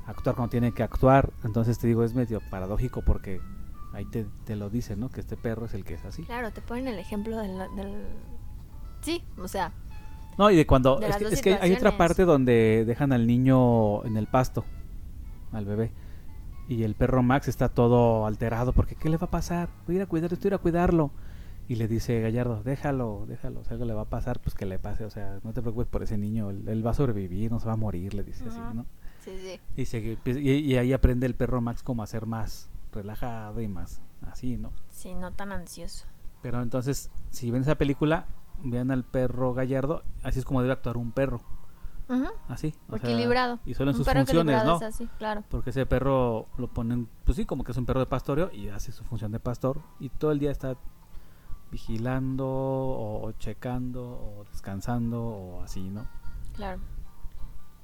actuar 0.08 0.36
cuando 0.36 0.50
tiene 0.52 0.74
que 0.74 0.84
actuar, 0.84 1.32
entonces 1.44 1.78
te 1.80 1.88
digo 1.88 2.04
es 2.04 2.14
medio 2.14 2.42
paradójico 2.50 3.02
porque 3.02 3.42
ahí 3.94 4.06
te, 4.06 4.26
te 4.46 4.56
lo 4.56 4.70
dice, 4.70 4.96
¿no? 4.96 5.10
Que 5.10 5.22
este 5.22 5.38
perro 5.38 5.66
es 5.66 5.74
el 5.74 5.84
que 5.84 5.96
es 5.96 6.06
así. 6.06 6.24
Claro, 6.24 6.52
te 6.52 6.62
ponen 6.62 6.88
el 6.88 7.00
ejemplo 7.00 7.38
del, 7.38 7.58
del... 7.76 8.06
Sí, 9.02 9.24
o 9.38 9.48
sea, 9.48 9.74
No, 10.38 10.50
y 10.52 10.56
de 10.56 10.65
cuando. 10.65 10.98
De 11.00 11.08
es 11.10 11.17
que, 11.17 11.24
dos 11.26 11.34
es 11.34 11.41
que 11.41 11.54
hay 11.56 11.74
otra 11.74 11.98
parte 11.98 12.26
donde 12.26 12.84
dejan 12.86 13.12
al 13.13 13.28
niño 13.28 14.04
en 14.06 14.17
el 14.17 14.28
pasto, 14.28 14.65
al 15.52 15.65
bebé. 15.65 15.91
Y 16.67 16.84
el 16.84 16.96
perro 16.96 17.22
Max 17.22 17.48
está 17.48 17.67
todo 17.70 18.26
alterado 18.26 18.72
porque 18.72 18.96
¿qué 18.96 19.10
le 19.10 19.17
va 19.17 19.28
a 19.28 19.32
pasar? 19.32 19.70
Voy 19.86 19.96
a 19.96 19.98
ir 19.98 20.02
a 20.04 20.06
cuidar, 20.08 20.32
ir 20.41 20.54
a 20.54 20.58
cuidarlo. 20.58 21.12
Y 21.67 21.76
le 21.76 21.88
dice 21.88 22.20
Gallardo, 22.22 22.63
déjalo, 22.63 23.26
déjalo, 23.28 23.63
si 23.63 23.72
algo 23.74 23.86
le 23.86 23.94
va 23.94 24.02
a 24.02 24.10
pasar, 24.10 24.39
pues 24.41 24.56
que 24.56 24.65
le 24.65 24.78
pase, 24.80 25.06
o 25.06 25.10
sea, 25.10 25.39
no 25.44 25.54
te 25.54 25.62
preocupes 25.62 25.88
por 25.88 26.04
ese 26.04 26.17
niño, 26.17 26.50
él, 26.50 26.67
él 26.67 26.86
va 26.86 26.91
a 26.91 26.94
sobrevivir, 26.94 27.50
no 27.52 27.60
se 27.62 27.67
va 27.67 27.74
a 27.74 27.78
morir, 27.78 28.13
le 28.13 28.24
dice 28.24 28.44
así. 28.50 28.60
¿no? 28.74 28.86
sí, 29.24 29.32
sí. 29.41 29.60
Y, 29.78 29.86
se- 29.86 30.17
y, 30.26 30.50
y 30.52 30.76
ahí 30.78 30.91
aprende 30.91 31.28
el 31.28 31.36
perro 31.36 31.62
Max 31.62 31.82
como 31.84 32.04
a 32.04 32.08
ser 32.08 32.26
más 32.26 32.70
relajado 32.91 33.62
y 33.62 33.67
más 33.70 34.02
así, 34.30 34.58
¿no? 34.58 34.74
Sí, 34.89 35.13
no 35.13 35.32
tan 35.32 35.52
ansioso. 35.54 36.06
Pero 36.41 36.62
entonces, 36.62 37.10
si 37.30 37.52
ven 37.52 37.62
esa 37.62 37.76
película, 37.76 38.26
vean 38.63 38.91
al 38.91 39.04
perro 39.04 39.54
Gallardo, 39.54 40.04
así 40.24 40.39
es 40.39 40.45
como 40.45 40.62
debe 40.62 40.74
actuar 40.74 40.97
un 40.97 41.12
perro. 41.12 41.41
Así. 42.50 42.76
o 42.89 42.97
sea, 42.97 43.10
Equilibrado. 43.10 43.60
y 43.65 43.74
solo 43.74 43.91
en 43.91 43.97
Un 43.97 44.04
sus 44.04 44.13
funciones, 44.13 44.65
¿no? 44.65 44.76
es 44.76 44.82
así, 44.82 45.08
claro. 45.17 45.43
Porque 45.50 45.69
ese 45.69 45.86
perro 45.86 46.47
lo 46.58 46.67
ponen, 46.67 47.08
pues 47.24 47.38
sí, 47.38 47.45
como 47.45 47.63
que 47.63 47.71
es 47.71 47.78
un 47.78 47.86
perro 47.86 48.02
de 48.02 48.06
pastoreo 48.06 48.52
y 48.52 48.67
hace 48.67 48.91
su 48.91 49.06
función 49.06 49.32
de 49.32 49.39
pastor 49.39 49.82
y 50.00 50.10
todo 50.10 50.34
el 50.34 50.39
día 50.39 50.52
está 50.52 50.76
vigilando 51.71 52.45
o 52.45 53.32
checando 53.39 54.04
o 54.04 54.45
descansando 54.52 55.24
o 55.24 55.63
así, 55.63 55.89
¿no? 55.89 56.06
Claro. 56.56 56.82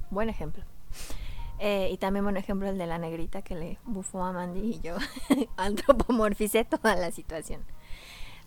Buen 0.10 0.28
ejemplo. 0.30 0.64
Eh, 1.60 1.90
y 1.92 1.98
también 1.98 2.24
buen 2.26 2.38
ejemplo 2.38 2.68
el 2.68 2.78
de 2.78 2.86
la 2.86 2.98
negrita 2.98 3.42
que 3.42 3.56
le 3.56 3.80
bufó 3.86 4.24
a 4.24 4.32
Mandy 4.34 4.60
y 4.60 4.80
yo 4.82 4.96
antropomorficé 5.58 6.66
toda 6.66 6.96
la 6.96 7.12
situación. 7.12 7.62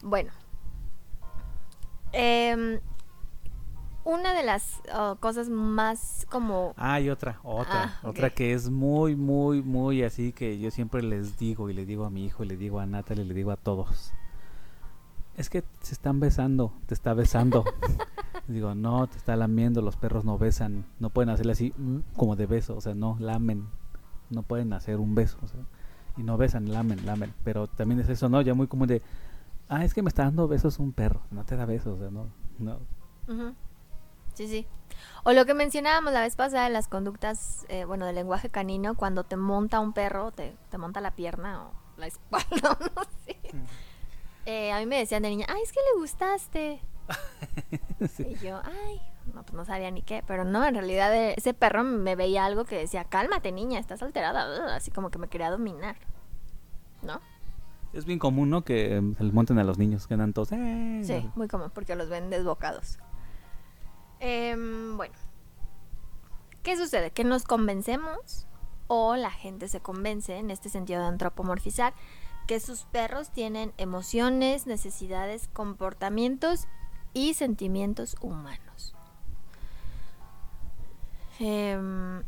Bueno. 0.02 0.30
Em, 2.12 2.80
una 4.04 4.34
de 4.34 4.42
las 4.42 4.80
oh, 4.94 5.16
cosas 5.20 5.48
más 5.48 6.26
como... 6.30 6.74
Ah, 6.76 7.00
y 7.00 7.10
otra, 7.10 7.38
otra, 7.42 7.84
Ah, 7.84 8.00
otra 8.02 8.30
que 8.30 8.52
es 8.52 8.70
muy, 8.70 9.14
muy, 9.14 9.62
muy 9.62 10.02
así 10.02 10.32
que 10.32 10.58
yo 10.58 10.70
siempre 10.70 11.02
les 11.02 11.38
digo 11.38 11.70
y 11.70 11.74
le 11.74 11.84
digo 11.84 12.04
a 12.04 12.10
mi 12.10 12.24
hijo 12.24 12.44
y 12.44 12.48
le 12.48 12.56
digo 12.56 12.80
a 12.80 12.86
Natalie 12.86 13.24
y 13.24 13.28
le 13.28 13.34
digo 13.34 13.50
a 13.50 13.56
todos. 13.56 14.12
Es 15.36 15.48
que 15.48 15.64
se 15.80 15.94
están 15.94 16.20
besando, 16.20 16.72
te 16.86 16.94
está 16.94 17.14
besando. 17.14 17.64
digo, 18.48 18.74
no, 18.74 19.06
te 19.06 19.16
está 19.16 19.36
lamiendo, 19.36 19.82
los 19.82 19.96
perros 19.96 20.24
no 20.24 20.38
besan, 20.38 20.84
no 20.98 21.10
pueden 21.10 21.30
hacerle 21.30 21.52
así 21.52 21.72
mm, 21.76 21.98
como 22.16 22.36
de 22.36 22.46
beso, 22.46 22.76
o 22.76 22.80
sea, 22.80 22.94
no, 22.94 23.16
lamen, 23.20 23.68
no 24.30 24.42
pueden 24.42 24.72
hacer 24.72 24.96
un 24.96 25.14
beso, 25.14 25.38
o 25.42 25.46
sea, 25.46 25.60
y 26.16 26.22
no 26.22 26.36
besan, 26.36 26.72
lamen, 26.72 27.06
lamen, 27.06 27.32
pero 27.44 27.66
también 27.66 28.00
es 28.00 28.08
eso, 28.08 28.28
¿no? 28.28 28.40
Ya 28.42 28.54
muy 28.54 28.66
común 28.66 28.88
de, 28.88 29.02
ah, 29.70 29.84
es 29.84 29.94
que 29.94 30.02
me 30.02 30.08
está 30.08 30.24
dando 30.24 30.48
besos 30.48 30.78
un 30.78 30.92
perro, 30.92 31.22
no 31.30 31.44
te 31.44 31.56
da 31.56 31.64
besos, 31.64 31.94
o 31.94 31.98
sea, 31.98 32.10
no, 32.10 32.28
no. 32.58 32.80
Sí, 34.34 34.48
sí. 34.48 34.66
O 35.24 35.32
lo 35.32 35.46
que 35.46 35.54
mencionábamos 35.54 36.12
la 36.12 36.22
vez 36.22 36.36
pasada 36.36 36.64
de 36.64 36.70
las 36.70 36.88
conductas, 36.88 37.64
eh, 37.68 37.84
bueno, 37.84 38.04
del 38.06 38.16
lenguaje 38.16 38.50
canino, 38.50 38.96
cuando 38.96 39.24
te 39.24 39.36
monta 39.36 39.80
un 39.80 39.92
perro, 39.92 40.32
te, 40.32 40.56
te 40.70 40.78
monta 40.78 41.00
la 41.00 41.12
pierna 41.12 41.66
o 41.66 41.72
la 41.96 42.06
espalda, 42.08 42.78
no 42.80 43.02
sé. 43.24 43.38
Eh, 44.46 44.72
a 44.72 44.78
mí 44.78 44.86
me 44.86 44.98
decían 44.98 45.22
de 45.22 45.30
niña, 45.30 45.46
ay, 45.48 45.62
es 45.62 45.72
que 45.72 45.80
le 45.94 46.00
gustaste. 46.00 46.80
Sí. 48.16 48.24
Y 48.26 48.34
yo, 48.36 48.58
ay, 48.64 48.98
no, 49.34 49.42
pues 49.42 49.52
no 49.52 49.66
sabía 49.66 49.90
ni 49.90 50.00
qué. 50.00 50.24
Pero 50.26 50.46
no, 50.46 50.66
en 50.66 50.74
realidad 50.74 51.14
eh, 51.14 51.34
ese 51.36 51.52
perro 51.52 51.84
me 51.84 52.16
veía 52.16 52.46
algo 52.46 52.64
que 52.64 52.78
decía, 52.78 53.04
cálmate 53.04 53.52
niña, 53.52 53.78
estás 53.78 54.02
alterada. 54.02 54.74
Así 54.74 54.90
como 54.90 55.10
que 55.10 55.18
me 55.18 55.28
quería 55.28 55.50
dominar. 55.50 55.96
¿No? 57.02 57.20
Es 57.92 58.04
bien 58.04 58.18
común, 58.18 58.50
¿no? 58.50 58.62
Que 58.64 58.96
eh, 58.98 59.02
se 59.18 59.24
monten 59.24 59.58
a 59.58 59.64
los 59.64 59.78
niños, 59.78 60.06
que 60.06 60.16
todos... 60.32 60.52
"Eh". 60.52 61.02
Sí, 61.04 61.28
muy 61.34 61.48
común, 61.48 61.70
porque 61.74 61.96
los 61.96 62.08
ven 62.08 62.30
desbocados. 62.30 62.98
Em, 64.20 64.96
bueno, 64.96 65.14
¿qué 66.62 66.76
sucede? 66.76 67.10
Que 67.10 67.24
nos 67.24 67.44
convencemos 67.44 68.46
o 68.86 69.16
la 69.16 69.30
gente 69.30 69.68
se 69.68 69.80
convence 69.80 70.36
en 70.36 70.50
este 70.50 70.68
sentido 70.68 71.00
de 71.00 71.06
antropomorfizar 71.08 71.94
que 72.46 72.60
sus 72.60 72.82
perros 72.84 73.30
tienen 73.30 73.72
emociones, 73.76 74.66
necesidades, 74.66 75.48
comportamientos 75.52 76.66
y 77.14 77.34
sentimientos 77.34 78.16
humanos. 78.20 78.94
Em, 81.38 82.18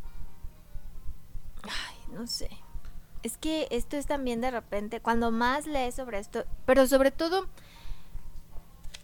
ay, 1.63 1.97
no 2.13 2.27
sé. 2.27 2.49
Es 3.23 3.39
que 3.39 3.69
esto 3.71 3.97
es 3.97 4.07
también 4.07 4.41
de 4.41 4.51
repente, 4.51 5.01
cuando 5.01 5.31
más 5.31 5.67
lees 5.67 5.95
sobre 5.95 6.19
esto, 6.19 6.45
pero 6.67 6.87
sobre 6.87 7.11
todo 7.13 7.47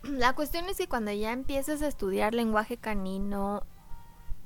la 0.02 0.35
cuestión 0.35 0.68
es 0.68 0.76
que 0.78 0.88
cuando 0.88 1.12
ya 1.12 1.33
empiezas 1.33 1.83
a 1.83 1.87
estudiar 1.88 2.35
lenguaje 2.35 2.76
canino, 2.76 3.62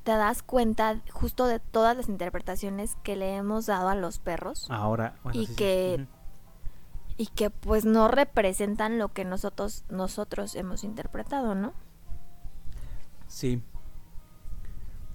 te 0.02 0.12
das 0.12 0.42
cuenta 0.42 1.00
justo 1.12 1.46
de 1.46 1.60
todas 1.60 1.96
las 1.96 2.08
interpretaciones 2.08 2.96
que 3.02 3.16
le 3.16 3.36
hemos 3.36 3.66
dado 3.66 3.88
a 3.88 3.94
los 3.94 4.18
perros 4.18 4.66
Ahora, 4.68 5.16
bueno, 5.22 5.40
Y 5.40 5.46
sí, 5.46 5.54
que- 5.54 6.06
y 7.18 7.26
que 7.28 7.50
pues 7.50 7.84
no 7.84 8.08
representan 8.08 8.98
lo 8.98 9.12
que 9.12 9.24
nosotros 9.24 9.84
nosotros 9.90 10.54
hemos 10.56 10.82
interpretado, 10.82 11.54
¿no? 11.54 11.72
Sí. 13.28 13.62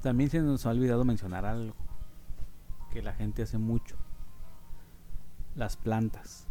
También 0.01 0.29
se 0.29 0.39
nos 0.39 0.65
ha 0.65 0.69
olvidado 0.69 1.03
mencionar 1.03 1.45
algo 1.45 1.75
que 2.91 3.01
la 3.01 3.13
gente 3.13 3.41
hace 3.43 3.57
mucho. 3.57 3.97
Las 5.57 5.75
plantas. 5.75 6.45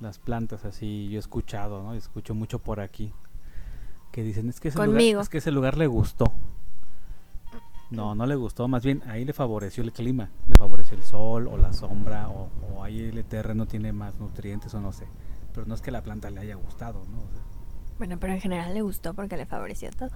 Las 0.00 0.18
plantas, 0.18 0.64
así 0.64 1.08
yo 1.10 1.16
he 1.16 1.20
escuchado, 1.20 1.82
¿no? 1.82 1.94
Escucho 1.94 2.34
mucho 2.34 2.60
por 2.60 2.80
aquí. 2.80 3.12
Que 4.12 4.22
dicen, 4.22 4.48
es 4.48 4.60
que 4.60 4.68
ese, 4.68 4.86
lugar, 4.86 5.00
es 5.00 5.28
que 5.28 5.38
ese 5.38 5.50
lugar 5.50 5.76
le 5.76 5.88
gustó. 5.88 6.32
No, 7.90 8.14
no 8.14 8.26
le 8.26 8.36
gustó, 8.36 8.68
más 8.68 8.84
bien 8.84 9.02
ahí 9.06 9.24
le 9.24 9.34
favoreció 9.34 9.82
el 9.82 9.92
clima, 9.92 10.30
le 10.48 10.56
favoreció 10.56 10.96
el 10.96 11.02
sol 11.02 11.46
o 11.46 11.58
la 11.58 11.74
sombra 11.74 12.30
o, 12.30 12.48
o 12.74 12.82
ahí 12.82 13.00
el 13.00 13.22
terreno 13.24 13.66
tiene 13.66 13.92
más 13.92 14.14
nutrientes 14.18 14.72
o 14.72 14.80
no 14.80 14.92
sé. 14.92 15.06
Pero 15.52 15.66
no 15.66 15.74
es 15.74 15.82
que 15.82 15.90
la 15.90 16.02
planta 16.02 16.30
le 16.30 16.40
haya 16.40 16.54
gustado, 16.54 17.04
¿no? 17.10 17.18
O 17.18 17.30
sea, 17.30 17.51
Bueno, 18.02 18.18
pero 18.18 18.32
en 18.32 18.40
general 18.40 18.74
le 18.74 18.82
gustó 18.82 19.14
porque 19.14 19.36
le 19.36 19.46
favoreció 19.46 19.88
todo. 19.92 20.10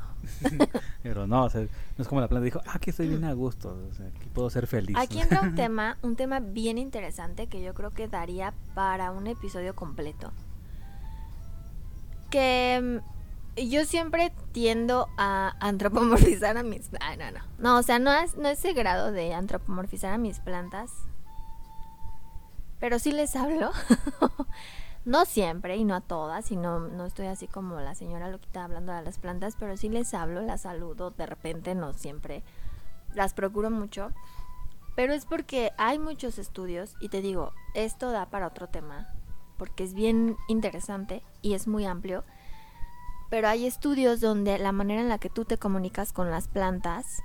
Pero 1.05 1.29
no, 1.29 1.45
o 1.45 1.51
sea, 1.51 1.61
no 1.61 2.03
es 2.03 2.09
como 2.09 2.21
la 2.21 2.27
planta 2.27 2.45
dijo, 2.45 2.61
ah, 2.67 2.73
aquí 2.75 2.91
estoy 2.91 3.07
bien 3.07 3.23
a 3.23 3.33
gusto, 3.33 3.79
o 3.89 3.95
sea, 3.95 4.07
aquí 4.09 4.29
puedo 4.35 4.51
ser 4.51 4.67
feliz. 4.67 4.97
Aquí 4.99 5.21
entra 5.21 5.41
un 5.41 5.55
tema, 5.55 5.97
un 6.03 6.17
tema 6.17 6.41
bien 6.41 6.79
interesante 6.79 7.47
que 7.47 7.63
yo 7.63 7.75
creo 7.75 7.93
que 7.93 8.09
daría 8.09 8.55
para 8.75 9.13
un 9.13 9.29
episodio 9.29 9.77
completo. 9.77 10.33
Que 12.29 13.01
mm, 13.55 13.69
yo 13.69 13.85
siempre 13.85 14.33
tiendo 14.51 15.07
a 15.17 15.55
antropomorfizar 15.61 16.57
a 16.57 16.65
mis... 16.65 16.91
Ay, 16.99 17.17
no, 17.19 17.31
no. 17.31 17.41
No, 17.61 17.79
o 17.79 17.85
sea, 17.85 18.01
no 18.01 18.13
es, 18.13 18.37
no 18.37 18.49
ese 18.49 18.73
grado 18.73 19.13
de 19.13 19.33
antropomorfizar 19.33 20.13
a 20.13 20.19
mis 20.19 20.41
plantas. 20.41 20.91
Pero 22.81 22.99
sí 22.99 23.13
les 23.13 23.37
hablo. 23.37 23.71
no 25.07 25.25
siempre 25.25 25.77
y 25.77 25.85
no 25.85 25.95
a 25.95 26.03
todas. 26.03 26.53
Y 26.53 26.57
no, 26.57 26.81
no 26.81 27.07
estoy 27.07 27.27
así 27.27 27.49
como 27.49 27.81
la 27.81 27.95
señora 27.95 28.29
loquita 28.29 28.65
hablando 28.65 28.93
a 28.93 29.01
las 29.01 29.19
plantas. 29.19 29.57
Pero 29.59 29.79
sí 29.79 29.89
les 29.89 30.13
hablo, 30.13 30.43
las 30.43 30.63
saludo. 30.63 31.11
De 31.13 31.25
repente, 31.25 31.75
no 31.75 31.95
siempre. 31.95 32.43
Las 33.15 33.33
procuro 33.33 33.71
mucho. 33.71 34.11
Pero 34.97 35.13
es 35.13 35.27
porque 35.27 35.73
hay 35.77 35.99
muchos 35.99 36.39
estudios 36.39 36.97
y 37.01 37.11
te 37.11 37.21
digo, 37.21 37.53
esto 37.75 38.11
da 38.13 38.27
para 38.27 38.47
otro 38.47 38.67
tema, 38.67 39.07
porque 39.59 39.85
es 39.85 39.93
bien 39.93 40.39
interesante 40.49 41.23
y 41.43 41.53
es 41.53 41.69
muy 41.69 41.85
amplio. 41.85 42.25
Pero 43.29 43.47
hay 43.49 43.67
estudios 43.67 44.21
donde 44.21 44.59
la 44.59 44.73
manera 44.73 45.03
en 45.03 45.11
la 45.11 45.19
que 45.19 45.29
tú 45.29 45.45
te 45.45 45.59
comunicas 45.59 46.15
con 46.15 46.31
las 46.31 46.49
plantas 46.49 47.23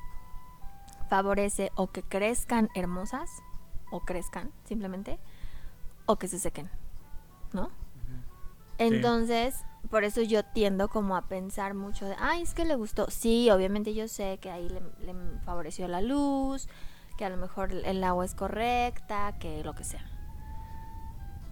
favorece 1.09 1.71
o 1.75 1.87
que 1.91 2.03
crezcan 2.03 2.69
hermosas, 2.75 3.41
o 3.89 4.01
crezcan 4.01 4.51
simplemente, 4.65 5.17
o 6.05 6.17
que 6.17 6.27
se 6.27 6.39
sequen, 6.39 6.69
¿no? 7.53 7.69
Entonces, 8.77 9.55
por 9.89 10.03
eso 10.03 10.21
yo 10.21 10.43
tiendo 10.43 10.87
como 10.87 11.15
a 11.15 11.23
pensar 11.27 11.73
mucho 11.75 12.05
de, 12.07 12.15
ay, 12.19 12.41
es 12.41 12.53
que 12.53 12.65
le 12.65 12.75
gustó. 12.75 13.09
Sí, 13.11 13.49
obviamente 13.51 13.93
yo 13.93 14.07
sé 14.07 14.39
que 14.41 14.49
ahí 14.49 14.67
le, 14.69 14.81
le 15.05 15.13
favoreció 15.45 15.87
la 15.87 16.01
luz, 16.01 16.67
que 17.17 17.25
a 17.25 17.29
lo 17.29 17.37
mejor 17.37 17.71
el- 17.71 18.03
agua 18.03 18.25
es 18.25 18.33
correcta, 18.33 19.35
que 19.39 19.63
lo 19.63 19.73
que 19.75 19.83
sea. 19.83 20.03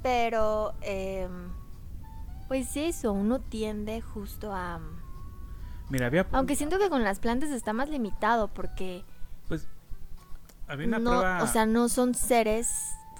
Pero, 0.01 0.73
em, 0.81 1.49
pues 2.47 2.75
eso, 2.77 3.11
uno 3.13 3.39
tiende 3.39 4.01
justo 4.01 4.53
a... 4.53 4.79
Mira, 5.89 6.07
había, 6.07 6.25
Aunque 6.31 6.55
siento 6.55 6.79
que 6.79 6.89
con 6.89 7.03
las 7.03 7.19
plantas 7.19 7.49
está 7.49 7.73
más 7.73 7.89
limitado 7.89 8.47
porque 8.47 9.03
pues, 9.47 9.67
había 10.67 10.87
una 10.87 10.99
no, 10.99 11.11
prueba, 11.19 11.43
o 11.43 11.47
sea, 11.47 11.65
no 11.65 11.89
son 11.89 12.13
seres 12.13 12.69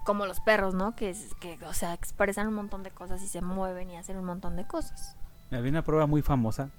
como 0.02 0.26
los 0.26 0.40
perros, 0.40 0.74
¿no? 0.74 0.96
Que, 0.96 1.16
que, 1.40 1.58
o 1.66 1.74
sea, 1.74 1.94
expresan 1.94 2.48
un 2.48 2.54
montón 2.56 2.84
de 2.84 2.92
cosas 2.92 3.22
y 3.22 3.28
se 3.28 3.42
mueven 3.42 3.90
y 3.92 3.98
hacen 3.98 4.18
un 4.18 4.26
montón 4.26 4.56
de 4.56 4.66
cosas. 4.66 5.16
había 5.52 5.70
una 5.72 5.84
prueba 5.84 6.06
muy 6.08 6.22
famosa 6.22 6.70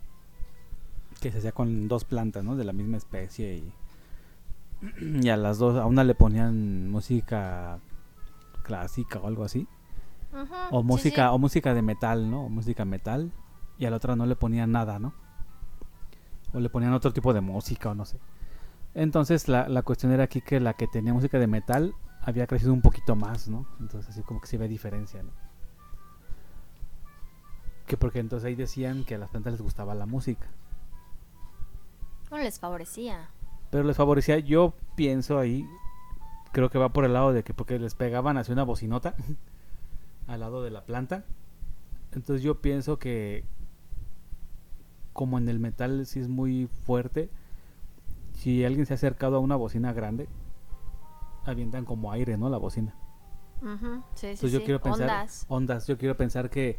que 1.20 1.30
se 1.30 1.38
hacía 1.38 1.52
con 1.52 1.88
dos 1.88 2.04
plantas, 2.04 2.44
¿no? 2.44 2.56
De 2.56 2.64
la 2.64 2.72
misma 2.72 2.96
especie 2.96 3.56
y, 3.56 3.72
y 5.22 5.28
a 5.28 5.36
las 5.36 5.58
dos, 5.58 5.78
a 5.78 5.86
una 5.86 6.04
le 6.04 6.14
ponían 6.14 6.90
música 6.90 7.78
clásica 8.62 9.18
o 9.18 9.26
algo 9.26 9.44
así, 9.44 9.66
Ujú, 10.32 10.54
o 10.70 10.80
sí, 10.80 10.86
música, 10.86 11.28
sí. 11.28 11.34
o 11.34 11.38
música 11.38 11.74
de 11.74 11.82
metal, 11.82 12.30
¿no? 12.30 12.44
O 12.44 12.48
música 12.48 12.84
metal, 12.84 13.32
y 13.78 13.86
a 13.86 13.90
la 13.90 13.96
otra 13.96 14.16
no 14.16 14.26
le 14.26 14.36
ponían 14.36 14.72
nada, 14.72 14.98
¿no? 14.98 15.12
O 16.52 16.60
le 16.60 16.68
ponían 16.70 16.92
otro 16.92 17.12
tipo 17.12 17.32
de 17.32 17.40
música 17.40 17.90
o 17.90 17.94
no 17.94 18.04
sé. 18.04 18.18
Entonces 18.94 19.46
la, 19.48 19.68
la 19.68 19.82
cuestión 19.82 20.12
era 20.12 20.24
aquí 20.24 20.40
que 20.40 20.58
la 20.60 20.74
que 20.74 20.86
tenía 20.88 21.12
música 21.12 21.38
de 21.38 21.46
metal 21.46 21.94
había 22.22 22.46
crecido 22.46 22.72
un 22.72 22.82
poquito 22.82 23.16
más, 23.16 23.48
¿no? 23.48 23.66
Entonces 23.80 24.10
así 24.10 24.22
como 24.22 24.40
que 24.40 24.46
se 24.46 24.58
ve 24.58 24.68
diferencia, 24.68 25.22
¿no? 25.22 25.30
Que 27.86 27.96
porque 27.96 28.20
entonces 28.20 28.46
ahí 28.46 28.54
decían 28.54 29.04
que 29.04 29.16
a 29.16 29.18
las 29.18 29.30
plantas 29.30 29.54
les 29.54 29.62
gustaba 29.62 29.94
la 29.94 30.06
música. 30.06 30.46
Bueno, 32.28 32.44
les 32.44 32.60
favorecía. 32.60 33.30
Pero 33.70 33.84
les 33.84 33.96
favorecía, 33.96 34.38
yo 34.38 34.74
pienso 34.94 35.38
ahí, 35.38 35.68
creo 36.52 36.70
que 36.70 36.78
va 36.78 36.92
por 36.92 37.04
el 37.04 37.12
lado 37.12 37.32
de 37.32 37.42
que 37.42 37.54
porque 37.54 37.78
les 37.78 37.94
pegaban 37.94 38.36
hacia 38.36 38.52
una 38.52 38.64
bocinota 38.64 39.14
al 40.26 40.40
lado 40.40 40.62
de 40.62 40.70
la 40.70 40.84
planta. 40.84 41.24
Entonces 42.12 42.42
yo 42.42 42.60
pienso 42.60 42.98
que 42.98 43.44
como 45.12 45.38
en 45.38 45.48
el 45.48 45.58
metal 45.58 46.06
sí 46.06 46.20
es 46.20 46.28
muy 46.28 46.68
fuerte, 46.84 47.28
si 48.34 48.64
alguien 48.64 48.86
se 48.86 48.94
ha 48.94 48.96
acercado 48.96 49.36
a 49.36 49.40
una 49.40 49.56
bocina 49.56 49.92
grande, 49.92 50.28
avientan 51.50 51.84
como 51.84 52.10
aire, 52.12 52.36
¿no? 52.36 52.48
La 52.48 52.58
bocina. 52.58 52.94
Sí, 54.14 54.26
Entonces 54.28 54.52
yo 54.52 54.58
sí. 54.60 54.64
quiero 54.64 54.80
pensar 54.80 55.02
Ondas. 55.10 55.44
ondas, 55.48 55.86
yo 55.86 55.98
quiero 55.98 56.16
pensar 56.16 56.48
que 56.48 56.78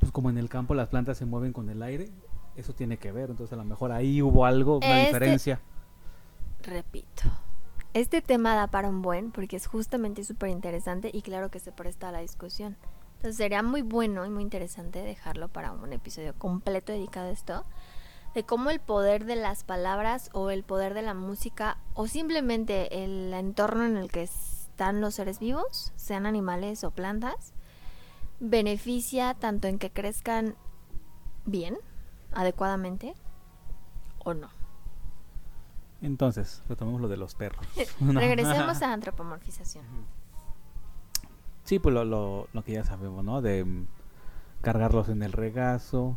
pues 0.00 0.10
como 0.10 0.28
en 0.28 0.36
el 0.38 0.48
campo 0.48 0.74
las 0.74 0.88
plantas 0.88 1.16
se 1.16 1.24
mueven 1.26 1.52
con 1.52 1.70
el 1.70 1.82
aire, 1.82 2.10
eso 2.56 2.74
tiene 2.74 2.98
que 2.98 3.12
ver, 3.12 3.30
entonces 3.30 3.52
a 3.52 3.56
lo 3.56 3.64
mejor 3.64 3.92
ahí 3.92 4.20
hubo 4.20 4.44
algo, 4.46 4.78
una 4.78 5.02
Este- 5.02 5.06
diferencia. 5.06 5.60
Repito. 6.62 7.22
Este 7.92 8.20
tema 8.22 8.54
da 8.56 8.66
para 8.66 8.88
un 8.88 9.02
buen 9.02 9.30
porque 9.30 9.56
es 9.56 9.66
justamente 9.68 10.24
súper 10.24 10.48
interesante 10.50 11.10
y 11.12 11.22
claro 11.22 11.50
que 11.50 11.60
se 11.60 11.70
presta 11.70 12.08
a 12.08 12.12
la 12.12 12.18
discusión. 12.20 12.76
Entonces 13.16 13.36
sería 13.36 13.62
muy 13.62 13.82
bueno 13.82 14.26
y 14.26 14.30
muy 14.30 14.42
interesante 14.42 15.00
dejarlo 15.02 15.48
para 15.48 15.72
un 15.72 15.92
episodio 15.92 16.34
completo 16.36 16.92
dedicado 16.92 17.28
a 17.28 17.30
esto. 17.30 17.64
De 18.34 18.44
cómo 18.44 18.70
el 18.70 18.80
poder 18.80 19.24
de 19.24 19.36
las 19.36 19.62
palabras 19.62 20.30
o 20.32 20.50
el 20.50 20.64
poder 20.64 20.94
de 20.94 21.02
la 21.02 21.14
música 21.14 21.78
o 21.94 22.08
simplemente 22.08 23.04
el 23.04 23.32
entorno 23.32 23.84
en 23.84 23.96
el 23.96 24.10
que 24.10 24.22
están 24.22 25.00
los 25.00 25.14
seres 25.14 25.38
vivos, 25.38 25.92
sean 25.94 26.26
animales 26.26 26.82
o 26.82 26.90
plantas, 26.90 27.54
beneficia 28.40 29.34
tanto 29.34 29.68
en 29.68 29.78
que 29.78 29.90
crezcan 29.90 30.56
bien, 31.44 31.78
adecuadamente, 32.32 33.14
o 34.24 34.34
no. 34.34 34.48
Entonces, 36.02 36.62
retomemos 36.68 37.00
lo 37.00 37.08
de 37.08 37.16
los 37.16 37.34
perros. 37.34 37.66
Regresemos 38.00 38.82
a 38.82 38.92
antropomorfización. 38.92 39.84
Sí, 41.64 41.78
pues 41.78 41.94
lo, 41.94 42.04
lo, 42.04 42.48
lo 42.52 42.64
que 42.64 42.72
ya 42.72 42.84
sabemos, 42.84 43.24
¿no? 43.24 43.40
De 43.40 43.64
mm, 43.64 43.86
cargarlos 44.60 45.08
en 45.08 45.22
el 45.22 45.32
regazo. 45.32 46.16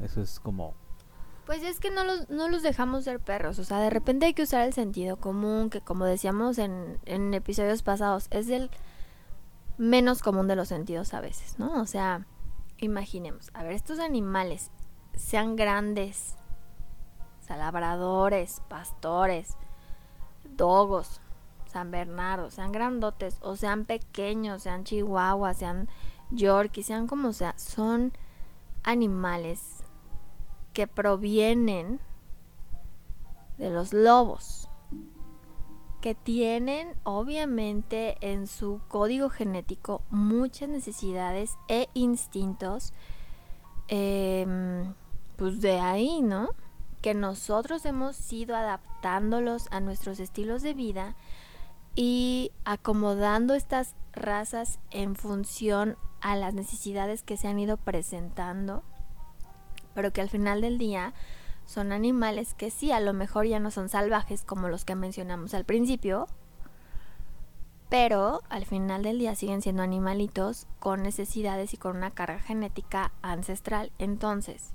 Eso 0.00 0.22
es 0.22 0.40
como 0.40 0.74
Pues 1.48 1.62
es 1.62 1.80
que 1.80 1.90
no 1.90 2.04
los, 2.04 2.28
no 2.28 2.50
los 2.50 2.62
dejamos 2.62 3.04
ser 3.04 3.20
perros, 3.20 3.58
o 3.58 3.64
sea, 3.64 3.80
de 3.80 3.88
repente 3.88 4.26
hay 4.26 4.34
que 4.34 4.42
usar 4.42 4.66
el 4.66 4.74
sentido 4.74 5.16
común, 5.16 5.70
que 5.70 5.80
como 5.80 6.04
decíamos 6.04 6.58
en, 6.58 6.98
en 7.06 7.32
episodios 7.32 7.82
pasados, 7.82 8.26
es 8.30 8.50
el 8.50 8.70
menos 9.78 10.20
común 10.20 10.46
de 10.46 10.56
los 10.56 10.68
sentidos 10.68 11.14
a 11.14 11.22
veces, 11.22 11.58
¿no? 11.58 11.80
O 11.80 11.86
sea, 11.86 12.26
imaginemos, 12.76 13.50
a 13.54 13.62
ver, 13.62 13.72
estos 13.72 13.98
animales, 13.98 14.70
sean 15.14 15.56
grandes, 15.56 16.36
salabradores, 17.40 18.60
pastores, 18.68 19.56
dogos, 20.44 21.22
San 21.64 21.90
Bernardo, 21.90 22.50
sean 22.50 22.72
grandotes 22.72 23.38
o 23.40 23.56
sean 23.56 23.86
pequeños, 23.86 24.64
sean 24.64 24.84
chihuahuas, 24.84 25.56
sean 25.56 25.88
yorkies, 26.30 26.84
sean 26.84 27.06
como 27.06 27.32
sea, 27.32 27.54
son 27.56 28.12
animales 28.82 29.77
que 30.78 30.86
provienen 30.86 31.98
de 33.56 33.68
los 33.68 33.92
lobos, 33.92 34.70
que 36.00 36.14
tienen 36.14 36.94
obviamente 37.02 38.16
en 38.20 38.46
su 38.46 38.80
código 38.86 39.28
genético 39.28 40.02
muchas 40.08 40.68
necesidades 40.68 41.58
e 41.66 41.88
instintos, 41.94 42.92
em, 43.88 44.94
pues 45.34 45.60
de 45.60 45.80
ahí, 45.80 46.22
¿no? 46.22 46.50
Que 47.02 47.12
nosotros 47.12 47.84
hemos 47.84 48.32
ido 48.32 48.54
adaptándolos 48.54 49.66
a 49.72 49.80
nuestros 49.80 50.20
estilos 50.20 50.62
de 50.62 50.74
vida 50.74 51.16
y 51.96 52.52
acomodando 52.64 53.54
estas 53.54 53.96
razas 54.12 54.78
en 54.92 55.16
función 55.16 55.96
a 56.20 56.36
las 56.36 56.54
necesidades 56.54 57.24
que 57.24 57.36
se 57.36 57.48
han 57.48 57.58
ido 57.58 57.78
presentando 57.78 58.84
pero 59.94 60.12
que 60.12 60.20
al 60.20 60.30
final 60.30 60.60
del 60.60 60.78
día 60.78 61.14
son 61.66 61.92
animales 61.92 62.54
que 62.54 62.70
sí, 62.70 62.92
a 62.92 63.00
lo 63.00 63.12
mejor 63.12 63.46
ya 63.46 63.60
no 63.60 63.70
son 63.70 63.88
salvajes 63.88 64.44
como 64.44 64.68
los 64.68 64.84
que 64.84 64.94
mencionamos 64.94 65.54
al 65.54 65.64
principio, 65.64 66.26
pero 67.88 68.42
al 68.48 68.66
final 68.66 69.02
del 69.02 69.18
día 69.18 69.34
siguen 69.34 69.62
siendo 69.62 69.82
animalitos 69.82 70.66
con 70.78 71.02
necesidades 71.02 71.74
y 71.74 71.76
con 71.76 71.96
una 71.96 72.10
carga 72.10 72.40
genética 72.40 73.12
ancestral. 73.22 73.92
Entonces, 73.98 74.72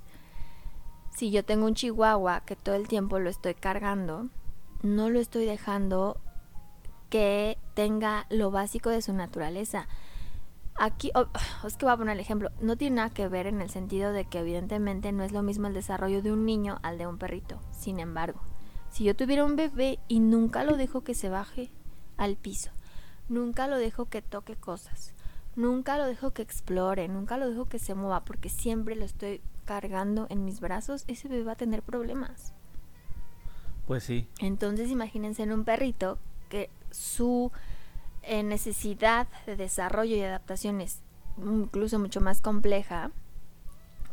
si 1.10 1.30
yo 1.30 1.44
tengo 1.44 1.66
un 1.66 1.74
chihuahua 1.74 2.42
que 2.44 2.56
todo 2.56 2.74
el 2.74 2.88
tiempo 2.88 3.18
lo 3.18 3.30
estoy 3.30 3.54
cargando, 3.54 4.28
no 4.82 5.10
lo 5.10 5.20
estoy 5.20 5.46
dejando 5.46 6.20
que 7.08 7.56
tenga 7.74 8.26
lo 8.30 8.50
básico 8.50 8.90
de 8.90 9.00
su 9.00 9.12
naturaleza. 9.12 9.86
Aquí, 10.76 11.12
es 11.66 11.76
que 11.76 11.86
voy 11.86 11.92
a 11.92 11.96
poner 11.96 12.14
el 12.14 12.20
ejemplo, 12.20 12.50
no 12.60 12.76
tiene 12.76 12.96
nada 12.96 13.10
que 13.10 13.28
ver 13.28 13.46
en 13.46 13.60
el 13.60 13.70
sentido 13.70 14.12
de 14.12 14.24
que 14.24 14.40
evidentemente 14.40 15.12
no 15.12 15.24
es 15.24 15.32
lo 15.32 15.42
mismo 15.42 15.66
el 15.66 15.74
desarrollo 15.74 16.22
de 16.22 16.32
un 16.32 16.44
niño 16.44 16.78
al 16.82 16.98
de 16.98 17.06
un 17.06 17.18
perrito. 17.18 17.60
Sin 17.72 18.00
embargo, 18.00 18.40
si 18.90 19.04
yo 19.04 19.16
tuviera 19.16 19.44
un 19.44 19.56
bebé 19.56 19.98
y 20.08 20.20
nunca 20.20 20.64
lo 20.64 20.76
dejo 20.76 21.02
que 21.02 21.14
se 21.14 21.28
baje 21.28 21.70
al 22.16 22.36
piso, 22.36 22.70
nunca 23.28 23.66
lo 23.66 23.78
dejo 23.78 24.06
que 24.06 24.22
toque 24.22 24.56
cosas, 24.56 25.14
nunca 25.56 25.96
lo 25.96 26.06
dejo 26.06 26.32
que 26.32 26.42
explore, 26.42 27.08
nunca 27.08 27.36
lo 27.36 27.48
dejo 27.48 27.66
que 27.66 27.78
se 27.78 27.94
mueva, 27.94 28.24
porque 28.24 28.48
siempre 28.48 28.96
lo 28.96 29.04
estoy 29.04 29.40
cargando 29.64 30.26
en 30.28 30.44
mis 30.44 30.60
brazos, 30.60 31.04
ese 31.08 31.28
bebé 31.28 31.44
va 31.44 31.52
a 31.52 31.56
tener 31.56 31.82
problemas. 31.82 32.52
Pues 33.86 34.04
sí. 34.04 34.28
Entonces 34.40 34.90
imagínense 34.90 35.42
en 35.42 35.52
un 35.52 35.64
perrito 35.64 36.18
que 36.48 36.70
su 36.90 37.50
en 38.26 38.48
necesidad 38.48 39.28
de 39.46 39.56
desarrollo 39.56 40.16
y 40.16 40.22
adaptación 40.22 40.80
es 40.80 41.00
incluso 41.38 41.98
mucho 41.98 42.20
más 42.20 42.40
compleja, 42.40 43.10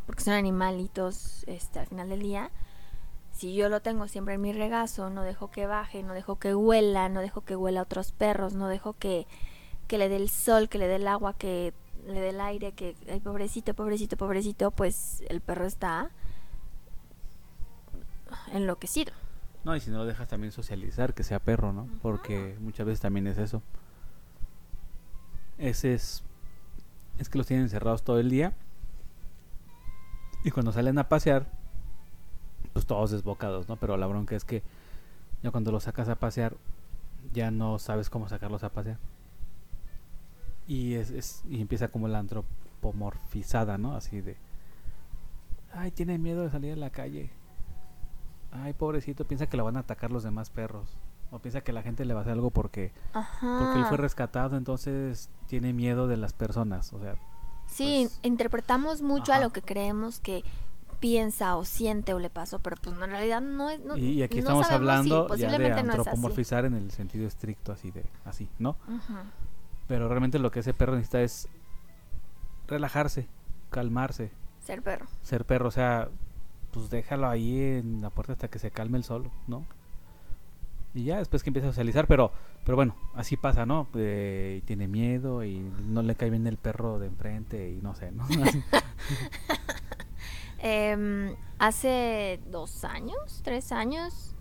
porque 0.06 0.22
son 0.22 0.34
animalitos 0.34 1.44
este, 1.46 1.78
al 1.78 1.86
final 1.86 2.08
del 2.08 2.20
día. 2.20 2.50
Si 3.32 3.54
yo 3.54 3.68
lo 3.68 3.80
tengo 3.80 4.08
siempre 4.08 4.34
en 4.34 4.40
mi 4.40 4.52
regazo, 4.52 5.08
no 5.08 5.22
dejo 5.22 5.50
que 5.50 5.66
baje, 5.66 6.02
no 6.02 6.12
dejo 6.12 6.38
que 6.38 6.54
huela, 6.54 7.08
no 7.08 7.20
dejo 7.20 7.42
que 7.42 7.56
huela 7.56 7.80
a 7.80 7.82
otros 7.84 8.12
perros, 8.12 8.54
no 8.54 8.68
dejo 8.68 8.92
que, 8.94 9.26
que 9.88 9.98
le 9.98 10.08
dé 10.08 10.16
el 10.16 10.28
sol, 10.28 10.68
que 10.68 10.78
le 10.78 10.86
dé 10.86 10.96
el 10.96 11.08
agua, 11.08 11.34
que 11.34 11.72
le 12.06 12.20
dé 12.20 12.30
el 12.30 12.40
aire, 12.40 12.72
que, 12.72 12.96
ay, 13.10 13.20
pobrecito, 13.20 13.74
pobrecito, 13.74 14.16
pobrecito, 14.16 14.70
pues 14.70 15.22
el 15.28 15.40
perro 15.40 15.64
está 15.64 16.10
enloquecido. 18.52 19.12
No, 19.64 19.76
y 19.76 19.80
si 19.80 19.90
no 19.90 19.98
lo 19.98 20.06
dejas 20.06 20.28
también 20.28 20.52
socializar, 20.52 21.14
que 21.14 21.22
sea 21.22 21.38
perro, 21.38 21.72
¿no? 21.72 21.88
Porque 22.02 22.56
muchas 22.60 22.84
veces 22.84 23.00
también 23.00 23.28
es 23.28 23.38
eso. 23.38 23.62
Ese 25.62 25.94
es. 25.94 26.24
Es 27.18 27.28
que 27.28 27.38
los 27.38 27.46
tienen 27.46 27.66
encerrados 27.66 28.02
todo 28.02 28.18
el 28.18 28.28
día. 28.28 28.52
Y 30.44 30.50
cuando 30.50 30.72
salen 30.72 30.98
a 30.98 31.08
pasear, 31.08 31.46
pues 32.72 32.84
todos 32.84 33.12
desbocados, 33.12 33.68
¿no? 33.68 33.76
Pero 33.76 33.96
la 33.96 34.08
bronca 34.08 34.34
es 34.34 34.44
que 34.44 34.64
ya 35.40 35.52
cuando 35.52 35.70
los 35.70 35.84
sacas 35.84 36.08
a 36.08 36.16
pasear, 36.16 36.56
ya 37.32 37.52
no 37.52 37.78
sabes 37.78 38.10
cómo 38.10 38.28
sacarlos 38.28 38.64
a 38.64 38.70
pasear. 38.70 38.98
Y, 40.66 40.94
es, 40.94 41.44
y 41.48 41.60
empieza 41.60 41.88
como 41.88 42.08
la 42.08 42.18
antropomorfizada, 42.18 43.78
¿no? 43.78 43.94
Así 43.94 44.20
de. 44.20 44.36
Ay, 45.72 45.92
tiene 45.92 46.18
miedo 46.18 46.42
de 46.42 46.50
salir 46.50 46.72
a 46.72 46.76
la 46.76 46.90
calle. 46.90 47.30
Ay, 48.50 48.72
pobrecito, 48.72 49.28
piensa 49.28 49.46
que 49.46 49.56
lo 49.56 49.64
van 49.64 49.76
a 49.76 49.80
atacar 49.80 50.10
los 50.10 50.24
demás 50.24 50.50
perros. 50.50 50.96
O 51.32 51.38
piensa 51.38 51.62
que 51.62 51.72
la 51.72 51.82
gente 51.82 52.04
le 52.04 52.12
va 52.12 52.20
a 52.20 52.22
hacer 52.22 52.34
algo 52.34 52.50
porque, 52.50 52.92
porque 53.12 53.78
él 53.78 53.86
fue 53.86 53.96
rescatado, 53.96 54.58
entonces 54.58 55.30
tiene 55.48 55.72
miedo 55.72 56.06
de 56.06 56.18
las 56.18 56.34
personas. 56.34 56.92
O 56.92 57.00
sea, 57.00 57.16
sí, 57.66 58.06
pues, 58.06 58.20
interpretamos 58.22 59.00
mucho 59.00 59.32
a 59.32 59.40
lo 59.40 59.50
que 59.50 59.62
creemos 59.62 60.20
que 60.20 60.44
piensa 61.00 61.56
o 61.56 61.64
siente 61.64 62.12
o 62.12 62.20
le 62.20 62.30
pasó, 62.30 62.58
pero 62.60 62.76
pues 62.80 62.94
en 62.94 63.10
realidad 63.10 63.40
no 63.40 63.70
es. 63.70 63.80
y, 63.96 64.22
aquí 64.22 64.38
estamos 64.38 64.70
hablando 64.70 65.34
ya 65.34 65.58
de 65.58 65.72
antropomorfizar 65.72 66.66
en 66.66 66.74
el 66.74 66.90
sentido 66.92 67.26
estricto, 67.26 67.72
así 67.72 67.90
de 67.90 68.04
así, 68.26 68.48
¿no? 68.58 68.76
Pero 69.88 70.08
realmente 70.08 70.38
lo 70.38 70.50
que 70.50 70.60
ese 70.60 70.74
perro 70.74 70.94
necesita 70.94 71.22
es 71.22 71.48
relajarse, 72.68 73.26
calmarse. 73.70 74.30
Ser 74.60 74.82
perro. 74.82 75.06
Ser 75.22 75.44
perro, 75.44 75.68
o 75.68 75.72
sea, 75.72 76.08
pues 76.72 76.90
déjalo 76.90 77.28
ahí 77.28 77.58
en 77.58 78.00
la 78.02 78.10
puerta 78.10 78.34
hasta 78.34 78.48
que 78.48 78.58
se 78.58 78.70
calme 78.70 78.98
el 78.98 79.04
solo, 79.04 79.30
¿no? 79.46 79.64
Y 80.94 81.04
ya 81.04 81.18
después 81.18 81.42
que 81.42 81.50
empieza 81.50 81.68
a 81.68 81.72
socializar, 81.72 82.06
pero 82.06 82.32
pero 82.64 82.76
bueno, 82.76 82.94
así 83.14 83.36
pasa, 83.36 83.66
¿no? 83.66 83.88
Eh, 83.94 84.62
tiene 84.66 84.86
miedo 84.86 85.44
y 85.44 85.58
no 85.86 86.02
le 86.02 86.14
cae 86.14 86.30
bien 86.30 86.46
el 86.46 86.58
perro 86.58 86.98
de 86.98 87.08
enfrente 87.08 87.70
y 87.70 87.82
no 87.82 87.94
sé, 87.94 88.12
¿no? 88.12 88.26
Em, 90.64 91.34
hace 91.58 92.38
dos 92.46 92.84
años, 92.84 93.40
tres 93.42 93.72
años, 93.72 94.36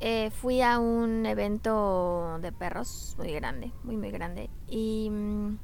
eh, 0.00 0.30
fui 0.32 0.62
a 0.62 0.80
un 0.80 1.26
evento 1.26 2.40
de 2.42 2.50
perros 2.50 3.14
muy 3.16 3.32
grande, 3.32 3.70
muy, 3.84 3.96
muy 3.96 4.10
grande. 4.10 4.50
Y 4.66 5.08
mm, 5.10 5.58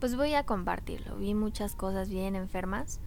pues 0.00 0.16
voy 0.16 0.34
a 0.34 0.42
compartirlo. 0.44 1.18
Vi 1.18 1.34
muchas 1.34 1.76
cosas 1.76 2.10
bien 2.10 2.34
enfermas 2.34 2.98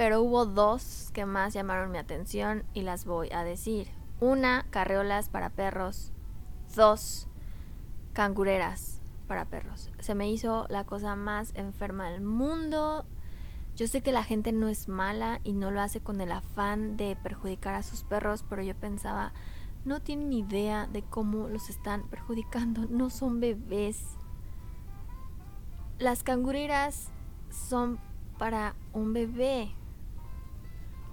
pero 0.00 0.22
hubo 0.22 0.46
dos 0.46 1.10
que 1.12 1.26
más 1.26 1.52
llamaron 1.52 1.90
mi 1.90 1.98
atención 1.98 2.64
y 2.72 2.80
las 2.80 3.04
voy 3.04 3.28
a 3.32 3.44
decir. 3.44 3.88
Una, 4.18 4.64
carreolas 4.70 5.28
para 5.28 5.50
perros. 5.50 6.10
Dos, 6.74 7.28
cangureras 8.14 9.02
para 9.28 9.44
perros. 9.44 9.90
Se 9.98 10.14
me 10.14 10.30
hizo 10.30 10.64
la 10.70 10.84
cosa 10.84 11.16
más 11.16 11.52
enferma 11.54 12.08
del 12.08 12.22
mundo. 12.22 13.04
Yo 13.76 13.86
sé 13.88 14.00
que 14.00 14.10
la 14.10 14.24
gente 14.24 14.52
no 14.52 14.68
es 14.68 14.88
mala 14.88 15.42
y 15.44 15.52
no 15.52 15.70
lo 15.70 15.82
hace 15.82 16.00
con 16.00 16.22
el 16.22 16.32
afán 16.32 16.96
de 16.96 17.14
perjudicar 17.22 17.74
a 17.74 17.82
sus 17.82 18.02
perros, 18.02 18.42
pero 18.48 18.62
yo 18.62 18.74
pensaba, 18.74 19.34
no 19.84 20.00
tienen 20.00 20.32
idea 20.32 20.86
de 20.86 21.02
cómo 21.02 21.46
los 21.48 21.68
están 21.68 22.08
perjudicando. 22.08 22.86
No 22.88 23.10
son 23.10 23.38
bebés. 23.38 24.16
Las 25.98 26.22
cangureras 26.22 27.10
son 27.50 27.98
para 28.38 28.74
un 28.94 29.12
bebé. 29.12 29.74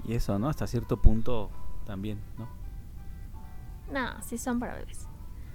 Y 0.05 0.13
eso, 0.13 0.37
¿no? 0.39 0.49
Hasta 0.49 0.67
cierto 0.67 0.97
punto 0.97 1.49
también, 1.85 2.19
¿no? 2.37 2.47
No, 3.91 4.21
sí 4.21 4.37
son 4.37 4.59
para 4.59 4.75
bebés. 4.75 5.06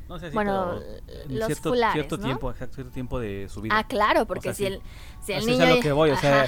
No 0.09 0.19
sé 0.19 0.29
si 0.29 0.35
bueno, 0.35 0.75
los 1.29 1.47
cierto, 1.47 1.75
cierto 1.93 2.19
tiempo, 2.19 2.51
exacto, 2.51 2.75
cierto 2.75 2.93
tiempo 2.93 3.19
de 3.21 3.49
su 3.49 3.61
vida. 3.63 3.77
Ah, 3.79 3.85
claro, 3.85 4.27
porque 4.27 4.53
si, 4.53 4.67
el, 4.67 4.83
si 5.21 5.33
el 5.33 5.47
niño... 5.47 5.65
es 5.65 5.71
a 5.71 5.75
lo 5.77 5.81
que 5.81 5.93
voy, 5.93 6.11
o 6.11 6.17
sea, 6.19 6.47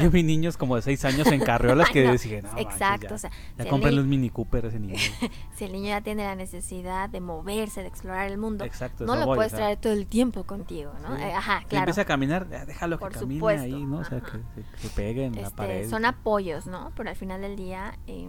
yo 0.00 0.10
vi 0.10 0.22
niños 0.22 0.56
como 0.56 0.76
de 0.76 0.82
6 0.82 1.04
años 1.04 1.26
en 1.28 1.40
carriolas 1.44 1.90
que 1.90 2.04
no, 2.04 2.12
decían, 2.12 2.44
no, 2.44 2.58
exacto, 2.58 3.08
ya, 3.08 3.14
o 3.14 3.18
sea, 3.18 3.30
ya 3.58 3.64
si 3.64 3.70
cómprenle 3.70 3.98
el 4.00 4.04
un 4.04 4.10
Mini 4.10 4.30
Cooper 4.30 4.66
ese 4.66 4.78
niño. 4.80 4.96
si 5.54 5.64
el 5.64 5.72
niño 5.72 5.88
ya 5.88 6.00
tiene 6.00 6.24
la 6.24 6.34
necesidad 6.36 7.10
de 7.10 7.20
moverse, 7.20 7.82
de 7.82 7.88
explorar 7.88 8.30
el 8.30 8.38
mundo, 8.38 8.64
exacto, 8.64 9.04
no 9.04 9.16
lo 9.16 9.26
voy, 9.26 9.36
puedes 9.36 9.52
o 9.52 9.56
sea, 9.56 9.66
traer 9.66 9.78
todo 9.78 9.92
el 9.92 10.06
tiempo 10.06 10.44
contigo, 10.44 10.92
¿no? 11.02 11.16
sí. 11.16 11.22
Eh, 11.22 11.34
ajá, 11.34 11.60
Si 11.60 11.66
claro. 11.66 11.82
empieza 11.82 12.02
a 12.02 12.04
caminar, 12.06 12.48
déjalo 12.48 12.96
que 12.98 13.00
Por 13.00 13.12
camine 13.12 13.34
supuesto, 13.34 13.64
ahí, 13.64 13.84
¿no? 13.84 13.98
O 13.98 14.04
sea, 14.04 14.18
ajá. 14.18 14.38
que, 14.54 14.62
que, 14.80 14.88
pegue 14.94 15.24
en 15.26 15.34
la 15.34 15.42
Este, 15.42 15.56
pared. 15.56 15.90
son 15.90 16.04
apoyos, 16.04 16.66
¿no? 16.66 16.92
Pero 16.96 17.10
al 17.10 17.16
final 17.16 17.40
del 17.42 17.56
día 17.56 17.98
eh, 18.06 18.28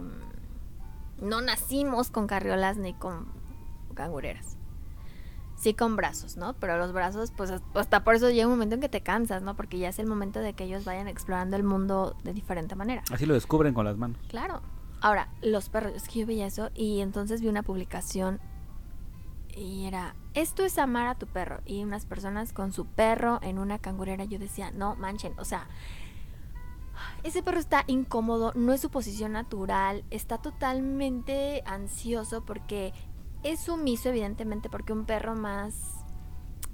no 1.20 1.40
nacimos 1.40 2.10
con 2.10 2.26
carriolas 2.26 2.76
ni 2.76 2.92
con 2.92 3.26
cangureras. 3.94 4.56
Sí 5.64 5.72
con 5.72 5.96
brazos, 5.96 6.36
¿no? 6.36 6.52
Pero 6.60 6.76
los 6.76 6.92
brazos, 6.92 7.32
pues 7.34 7.50
hasta 7.74 8.04
por 8.04 8.14
eso 8.14 8.30
llega 8.30 8.46
un 8.46 8.52
momento 8.52 8.74
en 8.74 8.82
que 8.82 8.90
te 8.90 9.00
cansas, 9.00 9.42
¿no? 9.42 9.56
Porque 9.56 9.78
ya 9.78 9.88
es 9.88 9.98
el 9.98 10.06
momento 10.06 10.40
de 10.40 10.52
que 10.52 10.64
ellos 10.64 10.84
vayan 10.84 11.08
explorando 11.08 11.56
el 11.56 11.64
mundo 11.64 12.14
de 12.22 12.34
diferente 12.34 12.74
manera. 12.74 13.02
Así 13.10 13.24
lo 13.24 13.32
descubren 13.32 13.72
con 13.72 13.86
las 13.86 13.96
manos. 13.96 14.18
Claro. 14.28 14.60
Ahora, 15.00 15.28
los 15.42 15.70
perros, 15.70 15.94
es 15.94 16.06
que 16.06 16.20
yo 16.20 16.26
veía 16.26 16.46
eso 16.46 16.70
y 16.74 17.00
entonces 17.00 17.40
vi 17.40 17.48
una 17.48 17.62
publicación 17.62 18.40
y 19.56 19.86
era, 19.86 20.14
esto 20.34 20.64
es 20.64 20.78
amar 20.78 21.06
a 21.06 21.14
tu 21.14 21.26
perro. 21.26 21.60
Y 21.64 21.82
unas 21.82 22.04
personas 22.04 22.52
con 22.52 22.72
su 22.72 22.84
perro 22.84 23.40
en 23.42 23.58
una 23.58 23.78
cangurera, 23.78 24.24
yo 24.24 24.38
decía, 24.38 24.70
no 24.70 24.96
manchen, 24.96 25.32
o 25.38 25.46
sea, 25.46 25.66
ese 27.22 27.42
perro 27.42 27.58
está 27.58 27.84
incómodo, 27.86 28.52
no 28.54 28.74
es 28.74 28.82
su 28.82 28.90
posición 28.90 29.32
natural, 29.32 30.04
está 30.10 30.38
totalmente 30.38 31.62
ansioso 31.64 32.44
porque 32.44 32.92
es 33.44 33.60
sumiso 33.60 34.08
evidentemente 34.08 34.68
porque 34.68 34.92
un 34.92 35.04
perro 35.04 35.36
más 35.36 36.04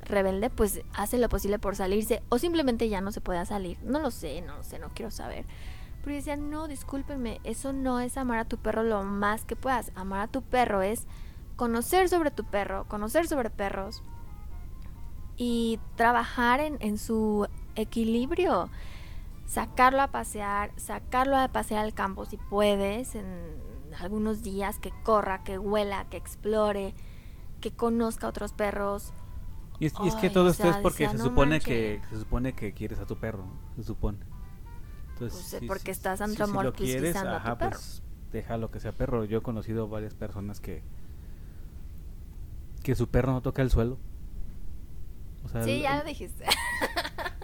rebelde 0.03 0.49
pues 0.51 0.83
hace 0.95 1.18
lo 1.18 1.29
posible 1.29 1.59
por 1.59 1.77
salirse 1.77 2.23
o 2.31 2.39
simplemente 2.39 2.89
ya 2.89 3.01
no 3.01 3.12
se 3.12 3.21
pueda 3.21 3.45
salir. 3.45 3.79
No 3.83 3.99
lo 3.99 4.11
sé, 4.11 4.41
no 4.41 4.57
lo 4.57 4.62
sé, 4.62 4.79
no 4.79 4.91
quiero 4.95 5.11
saber. 5.11 5.45
Pero 6.03 6.16
decía, 6.16 6.37
no, 6.37 6.66
discúlpenme, 6.66 7.41
eso 7.45 7.75
no 7.75 8.01
es 8.01 8.16
amar 8.16 8.39
a 8.39 8.45
tu 8.47 8.57
perro 8.57 8.83
lo 8.83 9.03
más 9.03 9.45
que 9.45 9.57
puedas. 9.57 9.93
Amar 9.95 10.21
a 10.21 10.29
tu 10.29 10.41
perro 10.41 10.81
es 10.81 11.07
conocer 11.57 12.09
sobre 12.09 12.31
tu 12.31 12.45
perro, 12.45 12.87
conocer 12.89 13.27
sobre 13.27 13.51
perros 13.51 14.03
y 15.37 15.79
trabajar 15.97 16.61
en, 16.61 16.79
en 16.81 16.97
su 16.97 17.47
equilibrio 17.75 18.71
sacarlo 19.51 20.01
a 20.01 20.07
pasear, 20.07 20.71
sacarlo 20.77 21.37
a 21.37 21.49
pasear 21.49 21.85
al 21.85 21.93
campo 21.93 22.25
si 22.25 22.37
puedes, 22.37 23.16
en 23.16 23.25
algunos 23.99 24.43
días, 24.43 24.78
que 24.78 24.93
corra, 25.03 25.43
que 25.43 25.59
huela, 25.59 26.07
que 26.11 26.16
explore, 26.16 26.95
que 27.61 27.72
conozca 27.72 28.26
a 28.26 28.30
otros 28.30 28.53
perros. 28.53 29.12
Y 29.78 29.86
es, 29.86 29.95
que 30.20 30.28
todo 30.28 30.51
esto 30.51 30.68
es 30.68 30.76
porque 30.76 31.09
se 31.09 31.18
supone 31.18 31.61
que 31.61 32.03
se 32.11 32.18
supone 32.18 32.53
que 32.53 32.72
quieres 32.74 32.99
a 32.99 33.07
tu 33.07 33.16
perro, 33.16 33.47
se 33.76 33.84
supone. 33.84 34.18
Entonces, 35.14 35.57
pues, 35.59 35.68
porque 35.68 35.91
estás 35.91 36.20
antropomorfizando 36.20 37.36
a 37.36 37.43
tu 37.43 37.59
perro. 37.59 37.70
Pues 37.70 38.03
déjalo 38.32 38.70
que 38.70 38.80
sea 38.80 38.93
perro. 38.93 39.24
Yo 39.24 39.38
he 39.38 39.43
conocido 39.43 39.88
varias 39.88 40.14
personas 40.14 40.61
que 40.61 40.82
que 42.82 42.95
su 42.95 43.09
perro 43.09 43.32
no 43.32 43.43
toca 43.43 43.62
el 43.62 43.70
suelo. 43.70 43.99
sí, 45.64 45.80
ya 45.80 45.99
lo 45.99 46.05
dijiste. 46.05 46.45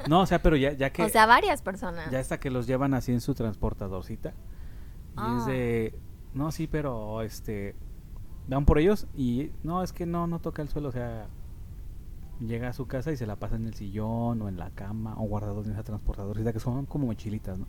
No, 0.09 0.21
o 0.21 0.27
sea, 0.27 0.41
pero 0.41 0.55
ya, 0.55 0.73
ya 0.73 0.91
que... 0.93 1.03
O 1.03 1.09
sea, 1.09 1.27
varias 1.27 1.63
personas. 1.63 2.11
Ya 2.11 2.21
hasta 2.21 2.39
que 2.39 2.51
los 2.51 2.69
llevan 2.69 2.95
así 2.95 3.13
en 3.13 3.21
su 3.21 3.35
transportadorcita. 3.35 4.31
Y 4.31 5.21
es 5.21 5.43
ah. 5.43 5.45
de... 5.49 5.95
No, 6.37 6.53
sí, 6.53 6.67
pero 6.67 7.23
este... 7.23 7.75
Van 8.49 8.65
por 8.65 8.79
ellos 8.79 9.07
y... 9.15 9.51
No, 9.65 9.83
es 9.83 9.93
que 9.93 10.07
no, 10.07 10.29
no 10.29 10.39
toca 10.39 10.63
el 10.63 10.69
suelo, 10.69 10.91
o 10.91 10.93
sea... 10.93 11.29
Llega 12.39 12.69
a 12.69 12.73
su 12.73 12.87
casa 12.87 13.11
y 13.11 13.17
se 13.17 13.27
la 13.27 13.37
pasa 13.37 13.57
en 13.57 13.67
el 13.67 13.75
sillón 13.75 14.43
o 14.43 14.49
en 14.49 14.59
la 14.59 14.71
cama 14.71 15.15
o 15.19 15.23
guardado 15.23 15.65
en 15.65 15.73
esa 15.73 15.83
transportadorcita 15.83 16.53
que 16.53 16.61
son 16.61 16.85
como 16.85 17.07
mochilitas, 17.07 17.59
¿no? 17.59 17.67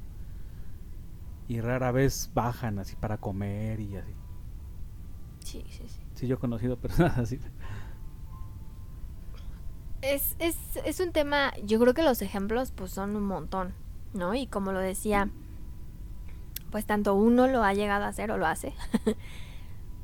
Y 1.47 1.61
rara 1.61 1.91
vez 1.93 2.29
bajan 2.33 2.77
así 2.77 2.97
para 2.97 3.17
comer 3.17 3.79
y 3.79 3.95
así. 3.95 4.11
Sí, 5.39 5.63
sí, 5.69 5.83
sí. 5.87 6.01
Sí, 6.15 6.27
yo 6.27 6.35
he 6.35 6.39
conocido 6.39 6.77
personas 6.77 7.17
así 7.17 7.39
es, 10.01 10.35
es, 10.39 10.57
es 10.85 10.99
un 10.99 11.11
tema, 11.11 11.53
yo 11.63 11.79
creo 11.79 11.93
que 11.93 12.03
los 12.03 12.21
ejemplos 12.21 12.71
pues 12.71 12.91
son 12.91 13.15
un 13.15 13.23
montón, 13.23 13.73
¿no? 14.13 14.33
Y 14.35 14.47
como 14.47 14.71
lo 14.71 14.79
decía, 14.79 15.29
pues 16.77 16.85
tanto 16.85 17.15
uno 17.15 17.47
lo 17.47 17.63
ha 17.63 17.73
llegado 17.73 18.05
a 18.05 18.09
hacer 18.09 18.29
o 18.29 18.37
lo 18.37 18.45
hace, 18.45 18.71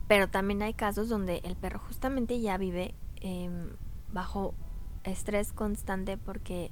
pero 0.08 0.28
también 0.28 0.64
hay 0.64 0.74
casos 0.74 1.08
donde 1.08 1.40
el 1.44 1.56
perro 1.56 1.78
justamente 1.78 2.42
ya 2.42 2.58
vive 2.58 2.96
em, 3.18 3.76
bajo 4.12 4.56
estrés 5.04 5.54
constante 5.54 6.18
porque 6.18 6.72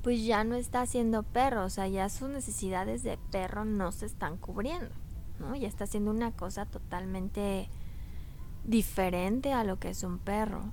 pues 0.00 0.24
ya 0.24 0.44
no 0.44 0.54
está 0.54 0.80
haciendo 0.80 1.24
perro, 1.24 1.66
o 1.66 1.68
sea, 1.68 1.86
ya 1.88 2.08
sus 2.08 2.30
necesidades 2.30 3.02
de 3.02 3.18
perro 3.30 3.66
no 3.66 3.92
se 3.92 4.06
están 4.06 4.38
cubriendo, 4.38 4.94
¿no? 5.38 5.54
Ya 5.54 5.68
está 5.68 5.84
haciendo 5.84 6.10
una 6.10 6.32
cosa 6.32 6.64
totalmente 6.64 7.68
diferente 8.64 9.52
a 9.52 9.62
lo 9.62 9.78
que 9.78 9.90
es 9.90 10.04
un 10.04 10.18
perro. 10.20 10.72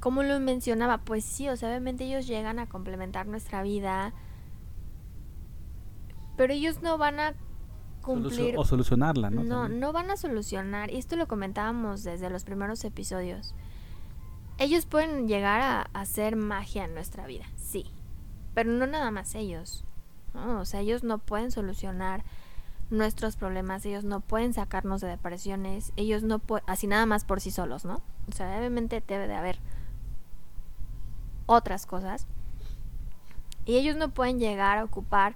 Como 0.00 0.22
lo 0.22 0.40
mencionaba, 0.40 0.96
pues 1.04 1.22
sí, 1.22 1.50
o 1.50 1.56
sea, 1.58 1.68
obviamente 1.68 2.04
ellos 2.04 2.26
llegan 2.26 2.58
a 2.58 2.66
complementar 2.66 3.26
nuestra 3.26 3.62
vida, 3.62 4.14
pero 6.38 6.52
ellos 6.52 6.82
no 6.82 6.96
van 6.96 7.18
a 7.18 7.34
cumplir 8.00 8.56
o 8.56 8.64
solucionarla, 8.64 9.28
¿no? 9.28 9.42
No, 9.42 9.68
no 9.68 9.92
van 9.92 10.10
a 10.10 10.16
solucionar, 10.16 10.90
y 10.90 10.96
esto 10.96 11.16
lo 11.16 11.26
comentábamos 11.26 12.04
desde 12.04 12.30
los 12.30 12.44
primeros 12.44 12.82
episodios. 12.84 13.54
Ellos 14.56 14.86
pueden 14.86 15.26
llegar 15.26 15.60
a 15.60 15.82
hacer 15.92 16.36
magia 16.36 16.84
en 16.84 16.94
nuestra 16.94 17.26
vida, 17.26 17.44
sí, 17.56 17.90
pero 18.54 18.70
no 18.70 18.86
nada 18.86 19.10
más 19.10 19.34
ellos. 19.34 19.84
O 20.32 20.64
sea, 20.64 20.80
ellos 20.80 21.02
no 21.02 21.18
pueden 21.18 21.50
solucionar 21.50 22.24
nuestros 22.90 23.34
problemas, 23.34 23.84
ellos 23.84 24.04
no 24.04 24.20
pueden 24.20 24.54
sacarnos 24.54 25.00
de 25.00 25.08
depresiones, 25.08 25.92
ellos 25.96 26.22
no 26.22 26.38
pueden, 26.38 26.64
así 26.68 26.86
nada 26.86 27.04
más 27.04 27.24
por 27.24 27.40
sí 27.40 27.50
solos, 27.50 27.84
¿no? 27.84 28.00
O 28.28 28.32
sea, 28.32 28.56
obviamente 28.58 29.02
debe 29.06 29.26
de 29.26 29.34
haber 29.34 29.58
otras 31.46 31.84
cosas. 31.84 32.28
Y 33.64 33.76
ellos 33.76 33.96
no 33.96 34.10
pueden 34.10 34.38
llegar 34.38 34.78
a 34.78 34.84
ocupar 34.84 35.34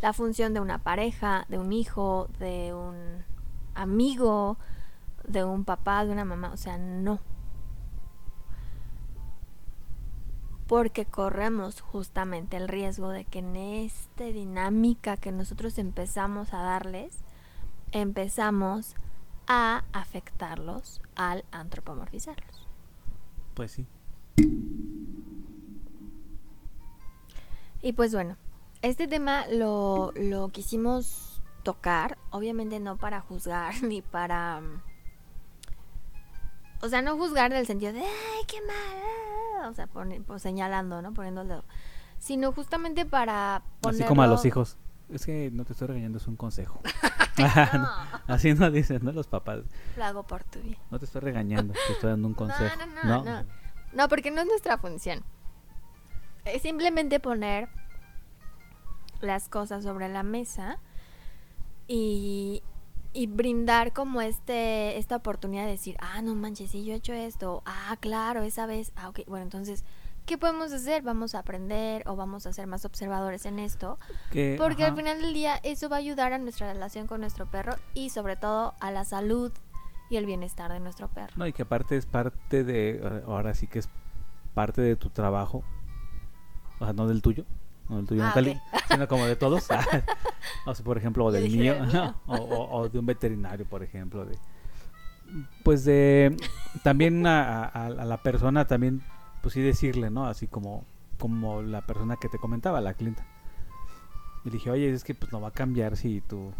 la 0.00 0.12
función 0.12 0.54
de 0.54 0.60
una 0.60 0.78
pareja, 0.78 1.44
de 1.48 1.58
un 1.58 1.72
hijo, 1.72 2.28
de 2.38 2.74
un 2.74 3.24
amigo, 3.74 4.58
de 5.26 5.44
un 5.44 5.64
papá, 5.64 6.04
de 6.04 6.12
una 6.12 6.24
mamá, 6.24 6.52
o 6.52 6.56
sea, 6.56 6.78
no. 6.78 7.20
porque 10.68 11.06
corremos 11.06 11.80
justamente 11.80 12.58
el 12.58 12.68
riesgo 12.68 13.08
de 13.08 13.24
que 13.24 13.38
en 13.38 13.56
esta 13.56 14.24
dinámica 14.24 15.16
que 15.16 15.32
nosotros 15.32 15.78
empezamos 15.78 16.52
a 16.52 16.58
darles, 16.58 17.24
empezamos 17.90 18.94
a 19.46 19.84
afectarlos 19.94 21.00
al 21.16 21.46
antropomorfizarlos. 21.52 22.68
Pues 23.54 23.72
sí. 23.72 23.86
Y 27.80 27.94
pues 27.94 28.12
bueno, 28.12 28.36
este 28.82 29.08
tema 29.08 29.46
lo, 29.48 30.12
lo 30.14 30.48
quisimos 30.50 31.42
tocar, 31.62 32.18
obviamente 32.30 32.80
no 32.80 32.96
para 32.96 33.20
juzgar 33.20 33.74
ni 33.82 34.02
para... 34.02 34.62
O 36.80 36.88
sea, 36.88 37.02
no 37.02 37.16
juzgar 37.16 37.50
en 37.50 37.58
el 37.58 37.66
sentido 37.66 37.92
de, 37.92 38.00
¡ay, 38.00 38.44
qué 38.46 38.60
mal! 38.62 39.68
o 39.68 39.74
sea, 39.74 39.88
pues, 39.88 40.42
señalando, 40.42 41.02
¿no? 41.02 41.12
Poniendo 41.12 41.42
el 41.42 41.48
dedo. 41.48 41.64
Sino 42.18 42.52
justamente 42.52 43.04
para 43.04 43.62
Así 43.82 44.04
como 44.04 44.22
a 44.22 44.26
los 44.26 44.44
hijos. 44.44 44.76
Es 45.08 45.24
que 45.24 45.50
no 45.52 45.64
te 45.64 45.72
estoy 45.72 45.88
regañando, 45.88 46.18
es 46.18 46.26
un 46.26 46.36
consejo. 46.36 46.80
Así 48.26 48.52
no 48.54 48.70
dicen, 48.70 49.04
¿no? 49.04 49.12
Los 49.12 49.26
papás. 49.26 49.60
Lo 49.96 50.04
hago 50.04 50.22
por 50.24 50.44
tu 50.44 50.60
bien. 50.60 50.78
No 50.90 50.98
te 50.98 51.06
estoy 51.06 51.20
regañando, 51.20 51.72
te 51.72 51.92
estoy 51.92 52.10
dando 52.10 52.28
un 52.28 52.34
consejo. 52.34 52.76
No, 52.76 52.86
no, 52.86 53.24
no. 53.24 53.42
No, 53.42 53.46
no 53.92 54.08
porque 54.08 54.30
no 54.30 54.40
es 54.40 54.46
nuestra 54.46 54.78
función. 54.78 55.24
Es 56.44 56.62
simplemente 56.62 57.20
poner 57.20 57.68
las 59.20 59.48
cosas 59.48 59.84
sobre 59.84 60.08
la 60.08 60.22
mesa 60.22 60.78
y, 61.86 62.62
y 63.12 63.26
brindar 63.26 63.92
como 63.92 64.20
este 64.20 64.98
esta 64.98 65.16
oportunidad 65.16 65.64
de 65.64 65.72
decir, 65.72 65.96
ah, 66.00 66.22
no 66.22 66.34
manches, 66.34 66.70
sí, 66.70 66.84
yo 66.84 66.92
he 66.92 66.96
hecho 66.96 67.12
esto, 67.12 67.62
ah, 67.66 67.96
claro, 68.00 68.42
esa 68.42 68.66
vez, 68.66 68.92
ah, 68.96 69.08
ok, 69.08 69.20
bueno, 69.26 69.44
entonces, 69.44 69.84
¿qué 70.26 70.36
podemos 70.38 70.72
hacer? 70.72 71.02
Vamos 71.02 71.34
a 71.34 71.40
aprender 71.40 72.02
o 72.06 72.16
vamos 72.16 72.46
a 72.46 72.52
ser 72.52 72.66
más 72.66 72.84
observadores 72.84 73.46
en 73.46 73.58
esto, 73.58 73.98
porque 74.58 74.84
al 74.84 74.94
final 74.94 75.20
del 75.20 75.32
día 75.32 75.58
eso 75.62 75.88
va 75.88 75.96
a 75.96 76.00
ayudar 76.00 76.32
a 76.32 76.38
nuestra 76.38 76.72
relación 76.72 77.06
con 77.06 77.20
nuestro 77.20 77.46
perro 77.50 77.74
y 77.94 78.10
sobre 78.10 78.36
todo 78.36 78.74
a 78.80 78.90
la 78.90 79.04
salud 79.04 79.52
y 80.10 80.16
el 80.16 80.26
bienestar 80.26 80.70
de 80.72 80.80
nuestro 80.80 81.08
perro. 81.08 81.32
No, 81.36 81.46
y 81.46 81.52
que 81.52 81.62
aparte 81.62 81.96
es 81.96 82.06
parte 82.06 82.64
de, 82.64 83.22
ahora 83.26 83.54
sí 83.54 83.66
que 83.66 83.78
es 83.78 83.88
parte 84.54 84.82
de 84.82 84.96
tu 84.96 85.10
trabajo, 85.10 85.64
o 86.78 86.84
sea, 86.84 86.92
no 86.92 87.08
del 87.08 87.22
tuyo, 87.22 87.44
no 87.88 87.98
el 87.98 88.06
tuyo, 88.06 88.22
ah, 88.24 88.34
sino 88.90 89.08
como 89.08 89.26
de 89.26 89.36
todos. 89.36 89.68
o 90.66 90.74
sea, 90.74 90.84
por 90.84 90.98
ejemplo, 90.98 91.24
o 91.24 91.32
del 91.32 91.50
mío, 91.50 91.74
o, 92.26 92.88
de 92.88 92.98
un 92.98 93.06
veterinario, 93.06 93.66
por 93.66 93.82
ejemplo. 93.82 94.26
De, 94.26 94.36
pues 95.62 95.84
de 95.84 96.36
también 96.82 97.26
a, 97.26 97.90
la 97.90 98.22
persona, 98.22 98.66
también, 98.66 99.02
pues 99.42 99.54
sí 99.54 99.60
decirle, 99.60 100.10
¿no? 100.10 100.26
Así 100.26 100.46
como, 100.46 100.84
como 101.18 101.62
la 101.62 101.86
persona 101.86 102.16
que 102.16 102.28
te 102.28 102.38
comentaba, 102.38 102.80
la 102.80 102.94
clienta. 102.94 103.26
Y 104.44 104.50
dije, 104.50 104.70
oye, 104.70 104.92
es 104.92 105.04
que 105.04 105.14
pues 105.14 105.32
no 105.32 105.40
va 105.40 105.48
a 105.48 105.52
cambiar 105.52 105.96
si 105.96 106.20
tú... 106.20 106.52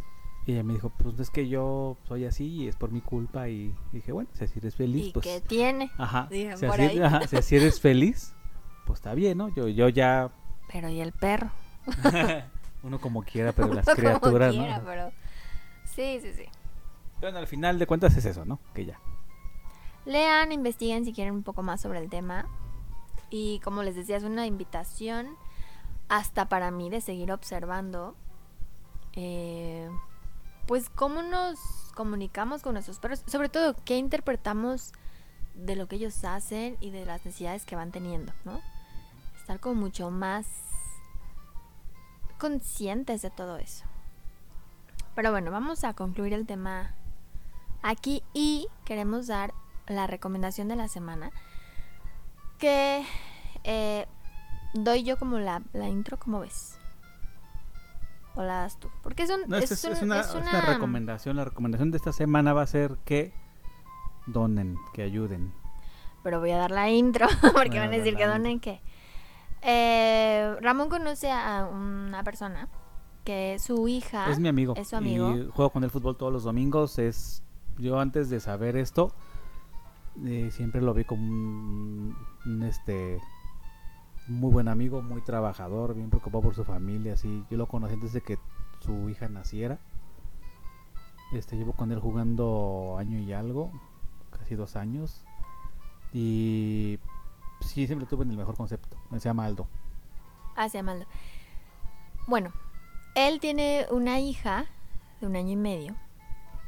Y 0.46 0.52
ella 0.52 0.62
me 0.62 0.72
dijo, 0.72 0.90
pues 0.96 1.18
es 1.20 1.28
que 1.28 1.46
yo 1.46 1.98
soy 2.04 2.24
así 2.24 2.46
y 2.46 2.68
es 2.68 2.76
por 2.76 2.90
mi 2.90 3.02
culpa. 3.02 3.50
Y 3.50 3.74
dije, 3.92 4.12
bueno, 4.12 4.30
si 4.32 4.44
así 4.44 4.58
eres 4.58 4.74
feliz, 4.74 5.08
¿Y 5.08 5.12
pues... 5.12 5.26
¿Qué 5.26 5.42
tiene? 5.46 5.90
Ajá. 5.98 6.26
si, 6.30 6.46
así, 6.46 6.66
si 7.28 7.36
así 7.36 7.56
eres 7.56 7.80
feliz, 7.80 8.32
pues 8.86 8.98
está 8.98 9.12
bien, 9.12 9.36
¿no? 9.36 9.54
Yo, 9.54 9.68
yo 9.68 9.90
ya 9.90 10.30
pero 10.70 10.88
¿y 10.88 11.00
el 11.00 11.12
perro? 11.12 11.50
Uno 12.82 13.00
como 13.00 13.22
quiera, 13.22 13.52
pero 13.52 13.72
las 13.74 13.86
criaturas, 13.86 14.54
¿no? 14.54 14.82
Pero... 14.84 15.10
Sí, 15.84 16.20
sí, 16.22 16.32
sí. 16.32 16.44
Bueno, 17.20 17.38
al 17.38 17.46
final 17.46 17.78
de 17.78 17.86
cuentas 17.86 18.16
es 18.16 18.24
eso, 18.24 18.44
¿no? 18.44 18.60
Que 18.74 18.84
ya. 18.86 19.00
lean, 20.04 20.52
investiguen 20.52 21.04
si 21.04 21.12
quieren 21.12 21.34
un 21.34 21.42
poco 21.42 21.62
más 21.62 21.80
sobre 21.80 21.98
el 21.98 22.08
tema. 22.08 22.46
Y 23.30 23.60
como 23.60 23.82
les 23.82 23.96
decía, 23.96 24.16
es 24.16 24.22
una 24.22 24.46
invitación 24.46 25.28
hasta 26.08 26.48
para 26.48 26.70
mí 26.70 26.88
de 26.90 27.00
seguir 27.00 27.32
observando. 27.32 28.14
eh, 29.14 29.88
pues 30.66 30.90
cómo 30.90 31.22
nos 31.22 31.58
comunicamos 31.94 32.62
con 32.62 32.74
nuestros 32.74 32.98
perros. 32.98 33.24
Sobre 33.26 33.48
todo, 33.48 33.74
qué 33.86 33.96
interpretamos 33.96 34.92
de 35.54 35.74
lo 35.76 35.88
que 35.88 35.96
ellos 35.96 36.22
hacen 36.24 36.76
y 36.78 36.90
de 36.90 37.06
las 37.06 37.24
necesidades 37.24 37.64
que 37.64 37.74
van 37.74 37.90
teniendo, 37.90 38.32
¿no? 38.44 38.60
Estar 39.49 39.61
como 39.61 39.76
mucho 39.80 40.11
más 40.11 40.46
conscientes 42.36 43.22
de 43.22 43.30
todo 43.30 43.57
eso. 43.57 43.86
Pero 45.14 45.30
bueno, 45.30 45.51
vamos 45.51 45.84
a 45.84 45.94
concluir 45.94 46.34
el 46.34 46.44
tema 46.46 46.90
aquí 47.82 48.22
y 48.34 48.68
queremos 48.84 49.26
dar 49.26 49.55
la 49.86 50.07
recomendación 50.07 50.68
de 50.68 50.76
la 50.76 50.86
semana 50.86 51.30
que 52.59 53.07
eh, 53.64 54.05
doy 54.74 55.03
yo 55.03 55.16
como 55.18 55.38
la, 55.38 55.62
la 55.72 55.88
intro, 55.88 56.18
como 56.18 56.40
ves? 56.40 56.76
¿O 58.34 58.42
la 58.42 58.61
das 58.61 58.78
tú? 58.78 58.90
Porque 59.03 59.22
es, 59.22 59.30
un, 59.30 59.49
No, 59.49 59.57
es, 59.57 59.64
es 59.72 59.82
es- 59.82 59.84
es 59.92 60.03
un- 60.03 60.11
una, 60.11 60.20
es 60.20 60.26
es 60.28 60.34
una 60.34 60.51
una- 60.51 60.61
recomendación. 60.61 61.36
La 61.36 61.46
recomendación 61.46 61.90
de 61.90 61.96
esta 61.96 62.12
semana 62.12 62.53
va 62.53 62.61
a 62.64 62.66
ser 62.66 62.99
que 63.07 63.32
donen, 64.26 64.76
que 64.92 65.01
ayuden. 65.05 65.55
Pero 66.22 66.38
voy 66.38 66.51
a 66.51 66.59
dar 66.59 66.70
la 66.70 66.90
intro 66.90 67.26
porque 67.40 67.70
Bueno, 67.70 67.76
van 67.86 67.94
a 67.94 67.96
decir 67.96 68.14
que 68.14 68.26
donen 68.26 68.61
que. 68.61 68.82
Eh, 69.62 70.56
Ramón 70.61 70.88
conoce 70.88 71.30
a 71.30 71.68
una 71.70 72.22
persona 72.24 72.68
que 73.24 73.59
su 73.59 73.88
hija 73.88 74.30
Es 74.30 74.38
mi 74.38 74.48
amigo. 74.48 74.74
es 74.76 74.88
su 74.88 74.96
amigo. 74.96 75.36
Y 75.36 75.50
juego 75.50 75.70
con 75.70 75.84
el 75.84 75.90
fútbol 75.90 76.16
todos 76.16 76.32
los 76.32 76.44
domingos. 76.44 76.98
Es 76.98 77.42
yo 77.78 78.00
antes 78.00 78.30
de 78.30 78.40
saber 78.40 78.76
esto 78.76 79.12
eh, 80.26 80.50
siempre 80.50 80.80
lo 80.80 80.94
vi 80.94 81.04
como 81.04 81.22
un, 81.22 82.16
un, 82.44 82.62
este 82.64 83.20
muy 84.26 84.50
buen 84.50 84.68
amigo, 84.68 85.00
muy 85.00 85.22
trabajador, 85.22 85.94
bien 85.94 86.11
preocupado 86.11 86.42
por 86.42 86.54
su 86.54 86.64
familia. 86.64 87.14
Así 87.14 87.44
yo 87.50 87.56
lo 87.56 87.66
conocí 87.66 87.94
antes 87.94 88.12
de 88.12 88.20
que 88.20 88.38
su 88.80 89.09
hija 89.09 89.28
naciera. 89.28 89.78
Este 91.32 91.56
llevo 91.56 91.72
con 91.72 91.92
él 91.92 92.00
jugando 92.00 92.96
año 92.98 93.18
y 93.18 93.32
algo, 93.32 93.70
casi 94.30 94.54
dos 94.54 94.76
años. 94.76 95.24
Y 96.12 96.98
sí 97.61 97.86
siempre 97.86 98.06
tuve 98.06 98.24
en 98.24 98.30
el 98.30 98.36
mejor 98.36 98.56
concepto. 98.56 98.97
Se 99.12 99.20
llama 99.20 99.46
Aldo. 99.46 99.66
Ah, 100.56 100.68
se 100.68 100.78
llama 100.78 100.92
Aldo. 100.92 101.06
Bueno, 102.26 102.52
él 103.14 103.40
tiene 103.40 103.86
una 103.90 104.20
hija 104.20 104.66
de 105.20 105.26
un 105.26 105.36
año 105.36 105.52
y 105.52 105.56
medio 105.56 105.96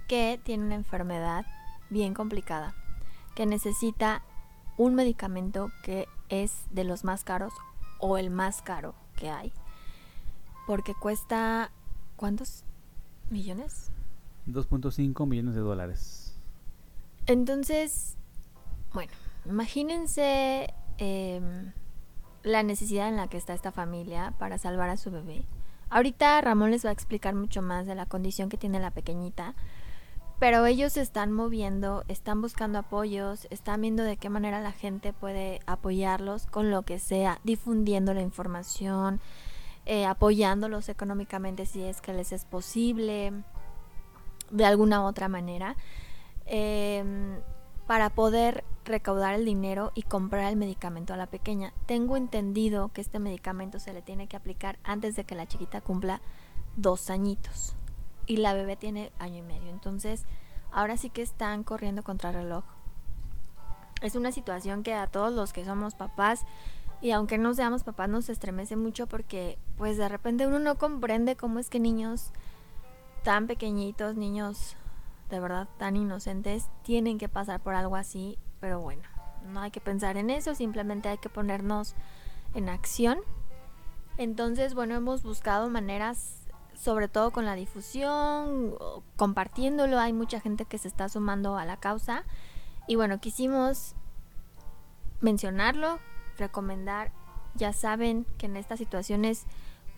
que 0.08 0.40
tiene 0.42 0.64
una 0.64 0.74
enfermedad 0.74 1.44
bien 1.90 2.14
complicada, 2.14 2.74
que 3.34 3.46
necesita 3.46 4.22
un 4.76 4.94
medicamento 4.94 5.70
que 5.82 6.08
es 6.28 6.64
de 6.70 6.84
los 6.84 7.04
más 7.04 7.24
caros 7.24 7.52
o 7.98 8.16
el 8.16 8.30
más 8.30 8.62
caro 8.62 8.94
que 9.16 9.30
hay, 9.30 9.52
porque 10.66 10.94
cuesta 10.94 11.70
¿cuántos 12.16 12.64
millones? 13.30 13.90
2.5 14.46 15.26
millones 15.26 15.54
de 15.54 15.60
dólares. 15.60 16.34
Entonces, 17.26 18.16
bueno, 18.92 19.12
imagínense 19.46 20.74
em, 20.98 21.72
la 22.42 22.62
necesidad 22.62 23.08
en 23.08 23.16
la 23.16 23.28
que 23.28 23.36
está 23.36 23.54
esta 23.54 23.72
familia 23.72 24.32
para 24.38 24.58
salvar 24.58 24.90
a 24.90 24.96
su 24.96 25.10
bebé. 25.10 25.44
Ahorita 25.90 26.40
Ramón 26.40 26.70
les 26.70 26.84
va 26.84 26.90
a 26.90 26.92
explicar 26.92 27.34
mucho 27.34 27.62
más 27.62 27.86
de 27.86 27.94
la 27.94 28.06
condición 28.06 28.48
que 28.48 28.56
tiene 28.56 28.78
la 28.78 28.92
pequeñita, 28.92 29.54
pero 30.38 30.64
ellos 30.64 30.94
se 30.94 31.02
están 31.02 31.32
moviendo, 31.32 32.04
están 32.08 32.40
buscando 32.40 32.78
apoyos, 32.78 33.46
están 33.50 33.82
viendo 33.82 34.02
de 34.04 34.16
qué 34.16 34.30
manera 34.30 34.60
la 34.60 34.72
gente 34.72 35.12
puede 35.12 35.60
apoyarlos 35.66 36.46
con 36.46 36.70
lo 36.70 36.82
que 36.82 36.98
sea, 36.98 37.40
difundiendo 37.44 38.14
la 38.14 38.22
información, 38.22 39.20
eh, 39.84 40.06
apoyándolos 40.06 40.88
económicamente 40.88 41.66
si 41.66 41.82
es 41.82 42.00
que 42.00 42.14
les 42.14 42.32
es 42.32 42.44
posible, 42.44 43.32
de 44.50 44.64
alguna 44.64 45.04
otra 45.04 45.28
manera 45.28 45.76
em, 46.46 47.40
para 47.90 48.08
poder 48.08 48.62
recaudar 48.84 49.34
el 49.34 49.44
dinero 49.44 49.90
y 49.96 50.02
comprar 50.02 50.48
el 50.48 50.54
medicamento 50.54 51.12
a 51.12 51.16
la 51.16 51.26
pequeña. 51.26 51.72
Tengo 51.86 52.16
entendido 52.16 52.90
que 52.90 53.00
este 53.00 53.18
medicamento 53.18 53.80
se 53.80 53.92
le 53.92 54.00
tiene 54.00 54.28
que 54.28 54.36
aplicar 54.36 54.78
antes 54.84 55.16
de 55.16 55.24
que 55.24 55.34
la 55.34 55.48
chiquita 55.48 55.80
cumpla 55.80 56.20
dos 56.76 57.10
añitos 57.10 57.74
y 58.28 58.36
la 58.36 58.54
bebé 58.54 58.76
tiene 58.76 59.10
año 59.18 59.38
y 59.38 59.42
medio. 59.42 59.70
Entonces, 59.70 60.24
ahora 60.70 60.96
sí 60.96 61.10
que 61.10 61.22
están 61.22 61.64
corriendo 61.64 62.04
contra 62.04 62.30
reloj. 62.30 62.62
Es 64.02 64.14
una 64.14 64.30
situación 64.30 64.84
que 64.84 64.94
a 64.94 65.08
todos 65.08 65.32
los 65.32 65.52
que 65.52 65.64
somos 65.64 65.96
papás 65.96 66.46
y 67.00 67.10
aunque 67.10 67.38
no 67.38 67.54
seamos 67.54 67.82
papás 67.82 68.08
nos 68.08 68.28
estremece 68.28 68.76
mucho 68.76 69.08
porque 69.08 69.58
pues 69.76 69.96
de 69.96 70.08
repente 70.08 70.46
uno 70.46 70.60
no 70.60 70.78
comprende 70.78 71.34
cómo 71.34 71.58
es 71.58 71.68
que 71.68 71.80
niños 71.80 72.30
tan 73.24 73.48
pequeñitos, 73.48 74.14
niños 74.14 74.76
de 75.30 75.40
verdad 75.40 75.68
tan 75.78 75.96
inocentes, 75.96 76.68
tienen 76.82 77.18
que 77.18 77.28
pasar 77.28 77.60
por 77.60 77.74
algo 77.74 77.96
así, 77.96 78.38
pero 78.60 78.80
bueno, 78.80 79.02
no 79.52 79.60
hay 79.60 79.70
que 79.70 79.80
pensar 79.80 80.16
en 80.16 80.30
eso, 80.30 80.54
simplemente 80.54 81.08
hay 81.08 81.18
que 81.18 81.28
ponernos 81.28 81.94
en 82.54 82.68
acción. 82.68 83.18
Entonces, 84.18 84.74
bueno, 84.74 84.94
hemos 84.96 85.22
buscado 85.22 85.70
maneras, 85.70 86.42
sobre 86.74 87.08
todo 87.08 87.30
con 87.30 87.44
la 87.44 87.54
difusión, 87.54 88.74
compartiéndolo, 89.16 89.98
hay 89.98 90.12
mucha 90.12 90.40
gente 90.40 90.64
que 90.64 90.78
se 90.78 90.88
está 90.88 91.08
sumando 91.08 91.56
a 91.56 91.64
la 91.64 91.76
causa 91.76 92.24
y 92.86 92.96
bueno, 92.96 93.20
quisimos 93.20 93.94
mencionarlo, 95.20 95.98
recomendar, 96.36 97.12
ya 97.54 97.72
saben 97.72 98.26
que 98.38 98.46
en 98.46 98.56
estas 98.56 98.78
situaciones 98.78 99.46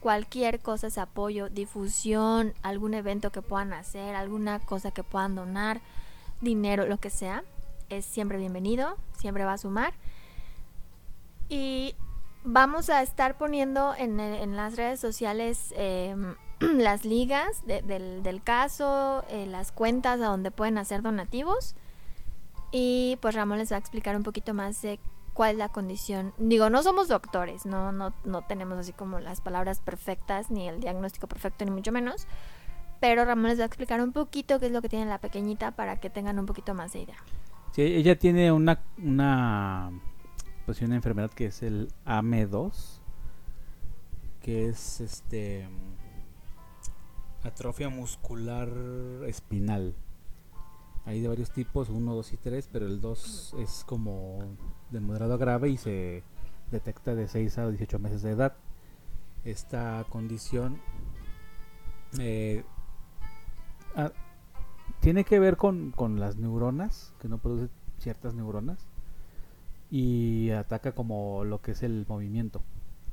cualquier 0.03 0.59
cosa 0.59 0.89
es 0.89 0.99
apoyo, 0.99 1.49
difusión, 1.49 2.55
algún 2.63 2.93
evento 2.93 3.31
que 3.31 3.41
puedan 3.41 3.73
hacer, 3.73 4.17
alguna 4.17 4.59
cosa 4.59 4.91
que 4.91 5.05
puedan 5.05 5.37
donar, 5.37 5.81
dinero, 6.41 6.87
lo 6.87 6.99
que 6.99 7.09
sea, 7.09 7.45
es 7.89 8.05
siempre 8.05 8.37
bienvenido, 8.37 8.97
siempre 9.17 9.45
va 9.45 9.53
a 9.53 9.59
sumar. 9.59 9.95
Y 11.49 11.95
vamos 12.43 12.91
a 12.91 13.01
estar 13.03 13.39
poniendo 13.39 13.95
en, 13.97 14.57
las 14.57 14.75
redes 14.77 14.99
sociales 14.99 15.73
eh, 15.77 16.17
las 16.61 17.05
ligas 17.05 17.65
de, 17.65 17.83
del, 17.83 18.25
del, 18.25 18.43
caso, 18.43 19.25
eh, 19.29 19.47
las 19.47 19.71
cuentas 19.71 20.21
a 20.21 20.27
donde 20.27 20.51
pueden 20.51 20.79
hacer 20.79 21.03
donativos. 21.03 21.77
Y 22.73 23.19
pues 23.21 23.37
Ramón 23.37 23.59
les 23.59 23.71
va 23.71 23.77
a 23.77 23.79
explicar 23.79 24.17
un 24.17 24.25
poquito 24.25 24.53
más 24.53 24.83
de 24.83 24.99
cuál 25.33 25.53
es 25.53 25.59
la 25.59 25.69
condición. 25.69 26.33
Digo, 26.39 26.71
no 26.71 26.83
somos 26.83 27.09
doctores, 27.09 27.67
no, 27.67 27.93
no, 27.93 28.13
no 28.25 28.43
tenemos 28.43 28.79
así 28.79 28.93
como 28.93 29.21
las 29.21 29.41
palabras 29.41 29.81
perfectas, 29.81 30.51
ni 30.51 30.69
el 30.69 30.81
diagnóstico 30.81 31.27
perfecto, 31.27 31.65
ni 31.65 31.71
mucho 31.71 31.93
menos. 31.93 32.27
Pero 33.01 33.25
Ramón 33.25 33.49
les 33.49 33.59
va 33.59 33.65
a 33.65 33.67
explicar 33.67 34.01
un 34.01 34.13
poquito 34.13 34.61
qué 34.61 34.67
es 34.67 34.73
lo 34.73 34.81
que 34.81 34.89
tiene 34.89 35.07
la 35.07 35.19
pequeñita 35.19 35.73
para 35.73 35.99
que 35.99 36.11
tengan 36.11 36.39
un 36.39 36.47
poquito 36.47 36.75
más 36.75 36.93
de 36.93 37.01
idea. 37.01 37.17
Sí, 37.73 37.83
ella 37.83 38.19
tiene 38.19 38.53
una, 38.53 38.81
una, 38.99 39.91
pues 40.67 40.81
una 40.83 40.95
enfermedad 40.95 41.31
que 41.31 41.47
es 41.47 41.63
el 41.63 41.89
AME2, 42.05 43.01
que 44.41 44.69
es 44.69 45.01
este 45.01 45.69
atrofia 47.43 47.89
muscular 47.89 48.69
espinal. 49.27 49.95
Hay 51.05 51.21
de 51.21 51.29
varios 51.29 51.51
tipos, 51.51 51.89
1, 51.89 52.15
2 52.15 52.33
y 52.33 52.37
3, 52.37 52.69
pero 52.73 52.87
el 52.87 53.01
2 53.01 53.57
es 53.59 53.85
como 53.85 54.57
de 54.93 55.01
moderado 55.01 55.35
a 55.35 55.39
grave 55.39 55.71
y 55.71 55.77
se 55.77 56.23
detecta 56.71 57.15
de 57.15 57.29
6 57.29 57.59
a 57.59 57.69
18 57.69 57.99
meses 57.99 58.23
de 58.23 58.31
edad. 58.31 58.55
Esta 59.45 60.05
condición 60.09 60.81
eh, 62.19 62.65
a, 63.97 64.13
tiene 65.01 65.25
que 65.25 65.39
ver 65.39 65.57
con, 65.57 65.91
con, 65.91 66.21
las 66.21 66.37
neuronas, 66.37 67.13
que 67.21 67.29
no 67.29 67.39
produce 67.39 67.69
ciertas 67.99 68.35
neuronas, 68.35 68.87
y 69.91 70.51
ataca 70.51 70.93
como 70.93 71.45
lo 71.45 71.61
que 71.61 71.73
es 71.73 71.83
el 71.83 72.07
movimiento. 72.09 72.63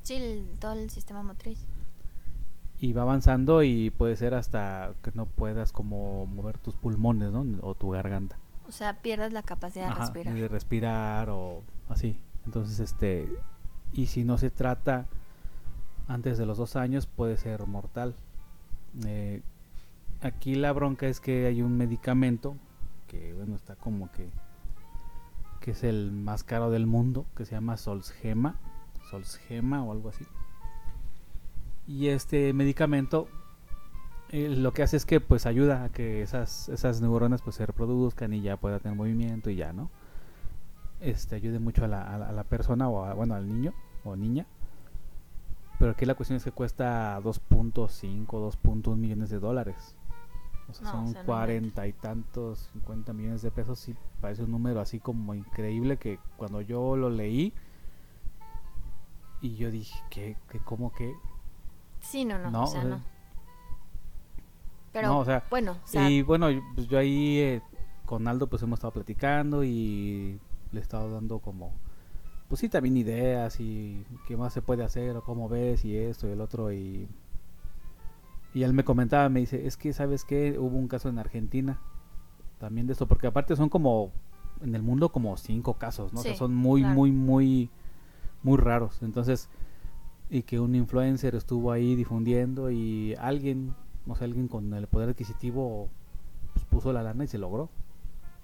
Sí, 0.03 0.15
el, 0.15 0.47
todo 0.59 0.73
el 0.73 0.89
sistema 0.89 1.23
motriz. 1.23 1.65
Y 2.80 2.93
va 2.93 3.01
avanzando 3.01 3.63
y 3.63 3.89
puede 3.89 4.15
ser 4.15 4.34
hasta 4.34 4.93
que 5.03 5.11
no 5.13 5.25
puedas 5.25 5.71
como 5.71 6.25
mover 6.25 6.57
tus 6.59 6.75
pulmones, 6.75 7.32
¿no? 7.32 7.45
O 7.61 7.75
tu 7.75 7.89
garganta. 7.89 8.38
O 8.70 8.72
sea, 8.72 8.93
pierdes 9.01 9.34
la 9.34 9.41
capacidad 9.41 9.89
de 9.89 9.95
respirar. 9.95 10.34
De 10.36 10.47
respirar 10.47 11.30
o 11.32 11.63
así. 11.89 12.20
Entonces, 12.45 12.80
este, 12.80 13.28
y 13.93 14.05
si 14.05 14.24
no 14.24 14.38
se 14.38 14.51
trata 14.51 15.07
antes 16.07 16.38
de 16.38 16.45
los 16.45 16.59
dos 16.59 16.76
años, 16.76 17.07
puede 17.07 17.36
ser 17.38 17.65
mortal. 17.65 18.13
Eh, 19.07 19.41
aquí 20.22 20.53
la 20.53 20.72
bronca 20.72 21.07
es 21.07 21.20
que 21.20 21.47
hay 21.47 21.63
un 21.63 21.78
medicamento 21.78 22.57
que, 23.07 23.34
bueno, 23.34 23.55
está 23.55 23.76
como 23.76 24.11
que, 24.11 24.30
que 25.61 25.72
es 25.72 25.84
el 25.84 26.11
más 26.11 26.43
caro 26.43 26.70
del 26.70 26.86
mundo, 26.86 27.26
que 27.36 27.45
se 27.45 27.55
llama 27.55 27.76
Solsgema, 27.76 28.55
Solsgema 29.09 29.84
o 29.84 29.91
algo 29.91 30.09
así. 30.09 30.26
Y 31.88 32.09
este 32.09 32.53
medicamento 32.53 33.28
eh, 34.32 34.49
lo 34.49 34.73
que 34.73 34.84
hace 34.84 34.97
es 34.97 35.05
que 35.05 35.19
pues 35.19 35.45
ayuda 35.45 35.84
a 35.86 35.89
que 35.89 36.21
esas, 36.21 36.69
esas 36.69 37.01
neuronas 37.01 37.41
pues 37.41 37.55
se 37.55 37.65
reproduzcan 37.65 38.34
y 38.34 38.41
ya 38.41 38.57
pueda 38.57 38.80
tener 38.80 38.97
movimiento 38.97 39.49
y 39.49 39.55
ya, 39.55 39.73
¿no? 39.73 39.89
este 41.01 41.36
ayude 41.36 41.59
mucho 41.59 41.86
a 41.86 41.88
la, 41.88 42.03
a 42.03 42.17
la, 42.17 42.30
a 42.30 42.32
la 42.34 42.43
persona 42.43 42.89
o 42.89 43.05
a- 43.05 43.13
bueno 43.13 43.34
al 43.34 43.47
niño 43.47 43.73
o 44.03 44.15
niña 44.17 44.45
pero 45.80 45.91
aquí 45.91 46.05
la 46.05 46.13
cuestión 46.15 46.36
es 46.36 46.43
que 46.43 46.51
cuesta 46.51 47.17
2.5 47.21 48.25
2.1 48.27 48.97
millones 48.97 49.30
de 49.30 49.39
dólares 49.39 49.95
o 50.69 50.73
sea, 50.73 50.84
No, 50.84 50.89
o 50.89 50.91
son 51.05 51.11
sea, 51.13 51.21
no 51.21 51.25
40 51.25 51.88
y 51.88 51.93
tantos 51.93 52.69
50 52.73 53.13
millones 53.13 53.41
de 53.41 53.49
pesos 53.49 53.88
y 53.88 53.95
parece 54.19 54.43
un 54.43 54.51
número 54.51 54.82
así 54.82 54.99
como 54.99 55.34
increíble 55.34 55.95
que 55.95 56.19
cuando 56.36 56.59
yo 56.59 56.97
lo 56.97 57.09
leí 57.09 57.53
y 59.41 59.55
yo 59.55 59.71
dije 59.71 59.97
que, 60.09 60.36
que 60.49 60.59
cómo 60.59 60.91
que 60.91 61.13
Sí, 62.01 62.25
no, 62.25 62.38
no, 62.39 62.51
No, 62.51 62.63
o 62.63 62.67
sea, 62.67 62.80
o 62.82 62.84
sea, 62.84 62.97
no. 62.97 63.01
Pero, 65.01 65.13
no, 65.13 65.19
o 65.19 65.25
sea, 65.25 65.43
bueno, 65.49 65.71
o 65.83 65.87
sea, 65.87 66.09
y 66.09 66.21
bueno, 66.21 66.47
pues 66.75 66.87
yo 66.87 66.97
ahí 66.97 67.39
eh, 67.39 67.61
con 68.05 68.27
Aldo 68.27 68.47
pues 68.47 68.61
hemos 68.63 68.77
estado 68.77 68.93
platicando 68.93 69.63
y 69.63 70.39
le 70.71 70.79
he 70.79 70.81
estado 70.81 71.11
dando 71.11 71.39
como, 71.39 71.73
pues 72.47 72.59
sí, 72.61 72.69
también 72.69 72.97
ideas 72.97 73.59
y 73.59 74.05
qué 74.27 74.37
más 74.37 74.53
se 74.53 74.61
puede 74.61 74.83
hacer 74.83 75.15
o 75.15 75.23
cómo 75.23 75.49
ves 75.49 75.85
y 75.85 75.95
esto 75.97 76.27
y 76.27 76.31
el 76.31 76.41
otro 76.41 76.71
y... 76.71 77.07
Y 78.51 78.63
él 78.63 78.73
me 78.73 78.83
comentaba, 78.83 79.29
me 79.29 79.41
dice, 79.41 79.67
es 79.67 79.77
que 79.77 79.93
sabes 79.93 80.25
que 80.25 80.57
hubo 80.57 80.75
un 80.75 80.87
caso 80.87 81.07
en 81.07 81.19
Argentina 81.19 81.79
también 82.57 82.87
de 82.87 82.93
esto, 82.93 83.07
porque 83.07 83.27
aparte 83.27 83.55
son 83.55 83.69
como, 83.69 84.11
en 84.61 84.75
el 84.75 84.81
mundo 84.81 85.09
como 85.09 85.37
cinco 85.37 85.75
casos, 85.75 86.13
¿no? 86.13 86.19
o 86.19 86.23
sea, 86.23 86.33
Sí, 86.33 86.37
son 86.37 86.55
muy, 86.55 86.81
claro. 86.81 86.95
muy, 86.95 87.11
muy, 87.11 87.69
muy 88.43 88.57
raros. 88.57 89.01
Entonces, 89.01 89.49
y 90.29 90.43
que 90.43 90.59
un 90.59 90.75
influencer 90.75 91.35
estuvo 91.35 91.71
ahí 91.71 91.95
difundiendo 91.95 92.69
y 92.69 93.15
alguien, 93.15 93.75
o 94.14 94.16
sea, 94.16 94.26
alguien 94.26 94.47
con 94.47 94.74
el 94.74 94.88
poder 94.88 95.10
adquisitivo 95.10 95.89
pues, 96.53 96.66
puso 96.66 96.93
la 96.93 97.03
lana 97.03 97.24
y 97.24 97.28
se 97.28 97.38
logró. 97.38 97.70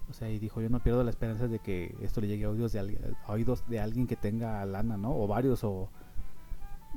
O 0.08 0.12
sea, 0.12 0.30
y 0.30 0.38
dijo, 0.38 0.60
yo 0.60 0.68
no 0.68 0.80
pierdo 0.80 1.02
la 1.02 1.10
esperanza 1.10 1.48
de 1.48 1.58
que 1.58 1.96
esto 2.00 2.20
le 2.20 2.28
llegue 2.28 2.44
a 2.44 2.50
oídos 2.50 2.72
de, 2.72 2.98
a 3.26 3.32
oídos 3.32 3.64
de 3.68 3.80
alguien 3.80 4.06
que 4.06 4.14
tenga 4.14 4.64
lana, 4.64 4.96
¿no? 4.96 5.16
O 5.16 5.26
varios, 5.26 5.64
o 5.64 5.88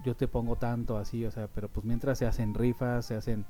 yo 0.03 0.15
te 0.15 0.27
pongo 0.27 0.55
tanto 0.57 0.97
así, 0.97 1.25
o 1.25 1.31
sea, 1.31 1.47
pero 1.47 1.69
pues 1.69 1.85
mientras 1.85 2.19
se 2.19 2.27
hacen 2.27 2.53
rifas, 2.53 3.05
se 3.05 3.15
hacen 3.15 3.45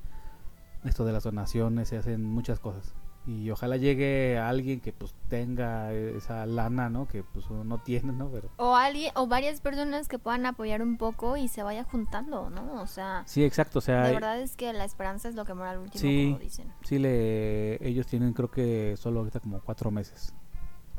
esto 0.86 1.04
de 1.06 1.12
las 1.12 1.24
donaciones, 1.24 1.90
se 1.90 1.98
hacen 1.98 2.24
muchas 2.24 2.60
cosas. 2.60 2.94
Y 3.28 3.52
ojalá 3.52 3.78
llegue 3.78 4.40
a 4.40 4.50
alguien 4.50 4.80
que 4.80 4.92
pues 4.92 5.14
tenga 5.28 5.94
esa 5.94 6.46
lana, 6.48 6.90
¿no? 6.90 7.08
Que 7.08 7.22
pues 7.24 7.48
uno 7.50 7.64
no 7.64 7.78
tiene, 7.78 8.12
¿no? 8.12 8.30
Pero 8.30 8.50
o 8.58 8.76
alguien, 8.76 9.12
o 9.16 9.28
varias 9.28 9.62
personas 9.62 10.08
que 10.08 10.18
puedan 10.18 10.46
apoyar 10.48 10.82
un 10.82 10.98
poco 10.98 11.38
y 11.38 11.48
se 11.48 11.62
vaya 11.62 11.84
juntando, 11.84 12.50
¿no? 12.50 12.82
O 12.82 12.88
sea, 12.88 13.22
sí, 13.28 13.44
exacto, 13.44 13.80
o 13.80 13.82
sea, 13.82 14.04
de 14.08 14.14
verdad 14.14 14.40
es 14.42 14.56
que 14.56 14.74
la 14.74 14.84
esperanza 14.86 15.30
es 15.30 15.36
lo 15.36 15.46
que 15.46 15.54
muere 15.54 15.72
al 15.72 15.78
último, 15.80 16.02
Sí. 16.02 16.28
como 16.32 16.40
dicen. 16.40 16.74
Sí, 16.84 16.98
le, 16.98 17.88
ellos 17.88 18.08
tienen 18.08 18.34
creo 18.34 18.50
que 18.50 18.96
solo 18.98 19.20
ahorita 19.20 19.42
como 19.42 19.60
cuatro 19.62 19.92
meses, 19.92 20.34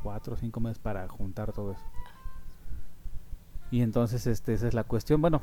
cuatro 0.01 0.35
o 0.35 0.37
cinco 0.37 0.61
meses 0.61 0.79
para 0.79 1.09
juntar 1.09 1.53
todo 1.53 1.73
eso. 1.73 1.83
Y 3.73 3.83
entonces 3.83 4.27
este, 4.27 4.53
esa 4.55 4.69
es 4.69 4.75
la 4.75 4.85
cuestión, 4.85 5.21
bueno, 5.21 5.43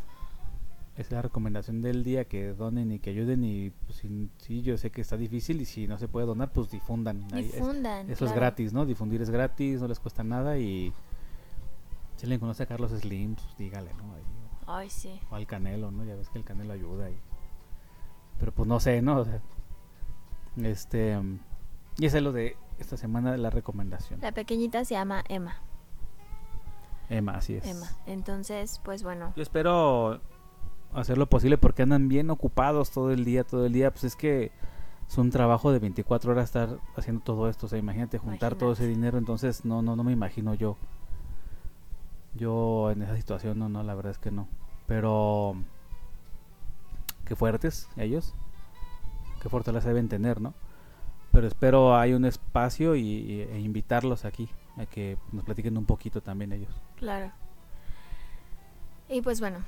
es 0.98 1.12
la 1.12 1.22
recomendación 1.22 1.82
del 1.82 2.04
día, 2.04 2.26
que 2.26 2.54
donen 2.54 2.92
y 2.92 3.00
que 3.00 3.12
ayuden 3.12 3.44
y 3.44 3.70
pues 3.70 4.00
si- 4.00 4.30
sí, 4.40 4.62
yo 4.64 4.78
sé 4.78 4.90
que 4.92 5.02
está 5.02 5.16
difícil 5.16 5.62
y 5.62 5.66
si 5.66 5.88
no 5.88 5.98
se 5.98 6.08
puede 6.08 6.26
donar, 6.26 6.52
pues 6.52 6.72
difundan. 6.72 7.24
Ahí 7.34 7.46
es- 7.46 7.54
Difundan. 7.54 8.10
eso 8.10 8.26
es 8.26 8.34
gratis, 8.34 8.74
¿no? 8.74 8.86
Difundir 8.86 9.22
es 9.22 9.30
gratis, 9.30 9.80
no 9.80 9.88
les 9.88 10.00
cuesta 10.00 10.24
nada 10.24 10.58
y 10.58 10.92
si 12.16 12.26
alguien 12.26 12.40
conoce 12.40 12.64
a 12.64 12.66
Carlos 12.66 12.92
Slim, 12.92 13.36
pues 13.36 13.56
dígale, 13.58 13.94
¿no? 13.94 14.14
Ahí, 14.14 14.24
Ay, 14.66 14.90
sí. 14.90 15.20
o 15.30 15.36
al 15.36 15.46
Canelo, 15.46 15.92
¿no? 15.92 16.04
Ya 16.04 16.16
ves 16.16 16.30
que 16.30 16.40
el 16.40 16.44
Canelo 16.44 16.74
ayuda 16.74 17.10
y... 17.12 17.18
Pero 18.40 18.52
pues 18.52 18.68
no 18.68 18.80
sé, 18.80 19.02
¿no? 19.04 19.18
O 19.20 19.26
sea, 19.26 19.40
este... 20.64 21.20
Y 22.00 22.06
esa 22.06 22.18
es 22.18 22.24
lo 22.24 22.32
de 22.32 22.56
esta 22.80 22.98
semana 22.98 23.32
de 23.32 23.38
la 23.38 23.50
recomendación. 23.52 24.20
La 24.22 24.32
pequeñita 24.32 24.84
se 24.86 24.96
llama 24.96 25.24
Emma. 25.30 25.58
Emma, 27.10 27.34
así 27.36 27.56
es. 27.56 27.66
Emma. 27.66 27.88
Entonces, 28.06 28.82
pues 28.84 29.02
bueno. 29.04 29.34
Yo 29.36 29.42
espero 29.44 30.20
hacer 30.94 31.18
lo 31.18 31.28
posible 31.28 31.58
porque 31.58 31.84
andan 31.84 32.08
bien 32.08 32.30
ocupados 32.30 32.92
todo 32.92 33.12
el 33.12 33.26
día, 33.26 33.44
todo 33.44 33.66
el 33.66 33.74
día. 33.74 33.92
Pues 33.92 34.04
es 34.06 34.16
que 34.16 34.52
es 35.08 35.18
un 35.18 35.30
trabajo 35.30 35.72
de 35.72 35.80
24 35.80 36.32
horas 36.32 36.46
estar 36.46 36.80
haciendo 36.96 37.22
todo 37.24 37.50
esto. 37.50 37.66
O 37.66 37.70
sea, 37.70 37.80
imagínate 37.80 38.18
juntar 38.18 38.56
todo 38.56 38.74
ese 38.74 38.88
dinero. 38.88 39.18
Entonces, 39.18 39.66
no, 39.66 39.82
no, 39.82 39.96
no 39.96 40.04
me 40.04 40.12
imagino 40.12 40.54
yo. 40.54 40.78
Yo 42.36 42.92
en 42.92 43.02
esa 43.02 43.16
situación, 43.16 43.58
no, 43.58 43.70
no, 43.70 43.84
la 43.84 43.96
verdad 43.96 44.12
es 44.12 44.18
que 44.20 44.32
no. 44.32 44.48
Pero 44.86 45.56
qué 47.26 47.36
fuertes 47.36 47.90
ellos. 47.98 48.34
Qué 49.42 49.50
fortaleza 49.50 49.88
deben 49.90 50.08
tener, 50.10 50.40
¿no? 50.42 50.54
Pero 51.32 51.48
espero 51.48 51.96
hay 51.96 52.14
un 52.14 52.26
espacio 52.26 52.96
y, 52.96 53.02
y- 53.02 53.42
e 53.42 53.60
invitarlos 53.60 54.26
aquí 54.26 54.50
a 54.78 54.86
que 54.86 55.18
nos 55.32 55.44
platiquen 55.44 55.78
un 55.78 55.86
poquito 55.86 56.22
también 56.22 56.52
ellos. 56.54 56.74
Claro. 56.96 57.32
Y 59.10 59.22
pues 59.22 59.40
bueno, 59.40 59.60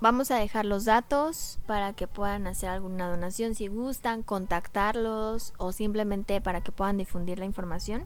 vamos 0.00 0.30
a 0.30 0.36
dejar 0.36 0.64
los 0.64 0.84
datos 0.84 1.58
para 1.66 1.92
que 1.92 2.06
puedan 2.06 2.46
hacer 2.46 2.68
alguna 2.68 3.08
donación 3.08 3.54
si 3.54 3.68
gustan, 3.68 4.22
contactarlos 4.22 5.54
o 5.58 5.72
simplemente 5.72 6.40
para 6.40 6.60
que 6.60 6.72
puedan 6.72 6.98
difundir 6.98 7.38
la 7.38 7.44
información. 7.44 8.04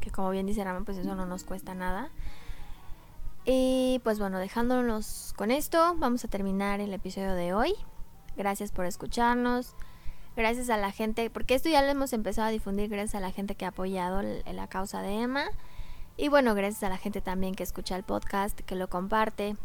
Que 0.00 0.10
como 0.10 0.30
bien 0.30 0.46
dice 0.46 0.64
Rama, 0.64 0.84
pues 0.84 0.98
eso 0.98 1.14
no 1.14 1.26
nos 1.26 1.44
cuesta 1.44 1.74
nada. 1.74 2.10
Y 3.44 4.00
pues 4.04 4.18
bueno, 4.18 4.38
dejándonos 4.38 5.34
con 5.36 5.50
esto, 5.50 5.96
vamos 5.98 6.24
a 6.24 6.28
terminar 6.28 6.80
el 6.80 6.92
episodio 6.94 7.34
de 7.34 7.52
hoy. 7.52 7.74
Gracias 8.36 8.72
por 8.72 8.86
escucharnos. 8.86 9.74
Gracias 10.36 10.68
a 10.68 10.76
la 10.76 10.90
gente, 10.90 11.30
porque 11.30 11.54
esto 11.54 11.68
ya 11.68 11.82
lo 11.82 11.88
hemos 11.88 12.12
empezado 12.12 12.48
a 12.48 12.50
difundir 12.50 12.88
gracias 12.88 13.14
a 13.14 13.20
la 13.20 13.30
gente 13.30 13.54
que 13.54 13.66
ha 13.66 13.68
apoyado 13.68 14.20
la 14.22 14.66
causa 14.66 15.00
de 15.00 15.20
Emma. 15.20 15.44
Y 16.16 16.28
bueno, 16.28 16.54
gracias 16.54 16.82
a 16.82 16.88
la 16.88 16.96
gente 16.96 17.20
también 17.20 17.54
que 17.54 17.62
escucha 17.62 17.94
el 17.96 18.02
podcast, 18.02 18.58
que 18.60 18.74
lo 18.74 18.88
comparte. 18.88 19.56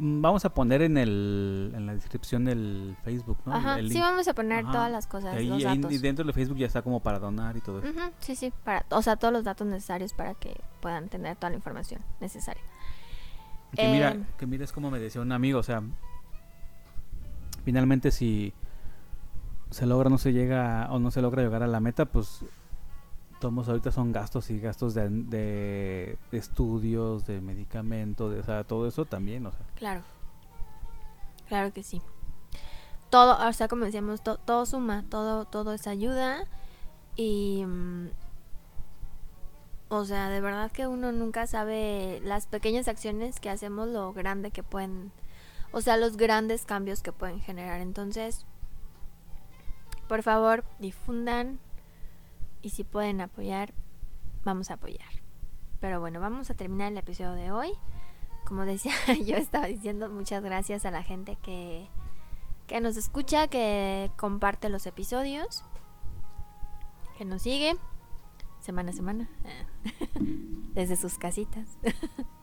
Vamos 0.00 0.44
a 0.44 0.50
poner 0.54 0.82
en 0.82 0.96
el 0.96 1.72
en 1.74 1.86
la 1.86 1.94
descripción 1.94 2.44
del 2.44 2.96
Facebook, 3.02 3.38
¿no? 3.44 3.54
Ajá, 3.54 3.78
El 3.80 3.90
sí 3.90 3.98
vamos 3.98 4.28
a 4.28 4.32
poner 4.34 4.62
Ajá. 4.64 4.72
todas 4.72 4.92
las 4.92 5.08
cosas, 5.08 5.34
Ahí- 5.34 5.48
los 5.48 5.64
ahí- 5.64 5.76
datos. 5.78 5.92
y 5.92 5.98
dentro 5.98 6.24
de 6.24 6.32
Facebook 6.32 6.56
ya 6.58 6.66
está 6.66 6.82
como 6.82 7.00
para 7.00 7.18
donar 7.18 7.56
y 7.56 7.60
todo 7.60 7.80
eso. 7.80 7.92
Sí, 8.20 8.36
sí, 8.36 8.52
para, 8.64 8.86
o 8.90 9.02
sea, 9.02 9.16
todos 9.16 9.34
los 9.34 9.42
datos 9.42 9.66
necesarios 9.66 10.12
para 10.12 10.34
que 10.34 10.60
puedan 10.80 11.08
tener 11.08 11.36
toda 11.36 11.50
la 11.50 11.56
información 11.56 12.00
necesaria. 12.20 12.62
Que 13.74 13.88
mira, 13.90 14.12
Em. 14.12 14.24
que 14.38 14.46
mira 14.46 14.64
es 14.64 14.72
como 14.72 14.90
me 14.90 15.00
decía 15.00 15.20
un 15.20 15.32
amigo, 15.32 15.58
o 15.58 15.62
sea, 15.64 15.82
finalmente 17.64 18.10
si 18.10 18.52
se 19.70 19.84
logra, 19.86 20.08
no 20.10 20.18
se 20.18 20.32
llega 20.32 20.86
o 20.90 20.98
no 20.98 21.10
se 21.10 21.20
logra 21.22 21.42
llegar 21.42 21.62
a 21.62 21.66
la 21.66 21.80
meta, 21.80 22.06
pues 22.06 22.44
tomos 23.40 23.68
ahorita 23.68 23.90
son 23.92 24.12
gastos 24.12 24.50
y 24.50 24.58
gastos 24.60 24.94
de, 24.94 25.08
de 25.08 26.18
estudios, 26.32 27.26
de 27.26 27.40
medicamentos, 27.40 28.34
de, 28.46 28.64
todo 28.64 28.86
eso 28.86 29.04
también, 29.04 29.46
o 29.46 29.52
sea, 29.52 29.60
Claro. 29.76 30.02
Claro 31.48 31.72
que 31.72 31.82
sí. 31.82 32.02
Todo, 33.10 33.38
o 33.48 33.52
sea, 33.54 33.68
como 33.68 33.84
decíamos, 33.86 34.22
to- 34.22 34.36
todo 34.36 34.66
suma, 34.66 35.04
todo, 35.08 35.46
todo 35.46 35.72
es 35.72 35.86
ayuda. 35.86 36.44
Y. 37.16 37.64
mm, 37.66 38.08
o 39.88 40.04
sea, 40.04 40.28
de 40.28 40.42
verdad 40.42 40.70
que 40.70 40.86
uno 40.86 41.12
nunca 41.12 41.46
sabe 41.46 42.20
las 42.22 42.46
pequeñas 42.46 42.86
acciones 42.88 43.40
que 43.40 43.48
hacemos, 43.48 43.88
lo 43.88 44.12
grande 44.12 44.50
que 44.50 44.62
pueden. 44.62 45.10
O 45.72 45.80
sea, 45.80 45.96
los 45.96 46.18
grandes 46.18 46.66
cambios 46.66 47.02
que 47.02 47.12
pueden 47.12 47.40
generar. 47.40 47.80
Entonces, 47.80 48.44
por 50.06 50.22
favor, 50.22 50.64
difundan. 50.78 51.58
Y 52.62 52.70
si 52.70 52.84
pueden 52.84 53.20
apoyar, 53.20 53.74
vamos 54.44 54.70
a 54.70 54.74
apoyar. 54.74 55.08
Pero 55.80 56.00
bueno, 56.00 56.20
vamos 56.20 56.50
a 56.50 56.54
terminar 56.54 56.92
el 56.92 56.98
episodio 56.98 57.32
de 57.32 57.52
hoy 57.52 57.72
como 58.48 58.64
decía, 58.64 58.92
yo 59.26 59.36
estaba 59.36 59.66
diciendo 59.66 60.08
muchas 60.08 60.42
gracias 60.42 60.86
a 60.86 60.90
la 60.90 61.02
gente 61.02 61.36
que, 61.42 61.86
que 62.66 62.80
nos 62.80 62.96
escucha, 62.96 63.46
que 63.48 64.10
comparte 64.16 64.70
los 64.70 64.86
episodios, 64.86 65.64
que 67.18 67.26
nos 67.26 67.42
sigue 67.42 67.76
semana 68.60 68.90
a 68.90 68.94
semana, 68.94 69.28
desde 70.74 70.96
sus 70.96 71.18
casitas. 71.18 71.78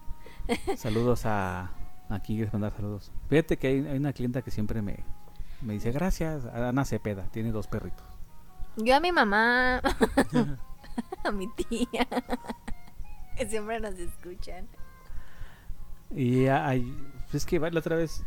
saludos 0.77 1.25
a 1.25 1.71
aquí 2.09 2.35
quieres 2.35 2.53
mandar 2.53 2.71
saludos. 2.73 3.11
Fíjate 3.27 3.57
que 3.57 3.67
hay, 3.67 3.87
hay 3.87 3.97
una 3.97 4.13
clienta 4.13 4.43
que 4.43 4.51
siempre 4.51 4.83
me, 4.83 5.03
me 5.61 5.73
dice 5.73 5.91
gracias, 5.91 6.45
Ana 6.45 6.85
Cepeda, 6.85 7.23
tiene 7.31 7.51
dos 7.51 7.67
perritos. 7.67 8.05
Yo 8.77 8.95
a 8.95 8.99
mi 8.99 9.11
mamá, 9.11 9.81
a 11.23 11.31
mi 11.31 11.47
tía, 11.47 12.07
que 13.37 13.47
siempre 13.47 13.79
nos 13.79 13.95
escuchan. 13.95 14.67
Y 16.11 16.47
hay, 16.47 16.93
es 17.33 17.45
que 17.45 17.59
la 17.59 17.79
otra 17.79 17.95
vez 17.95 18.23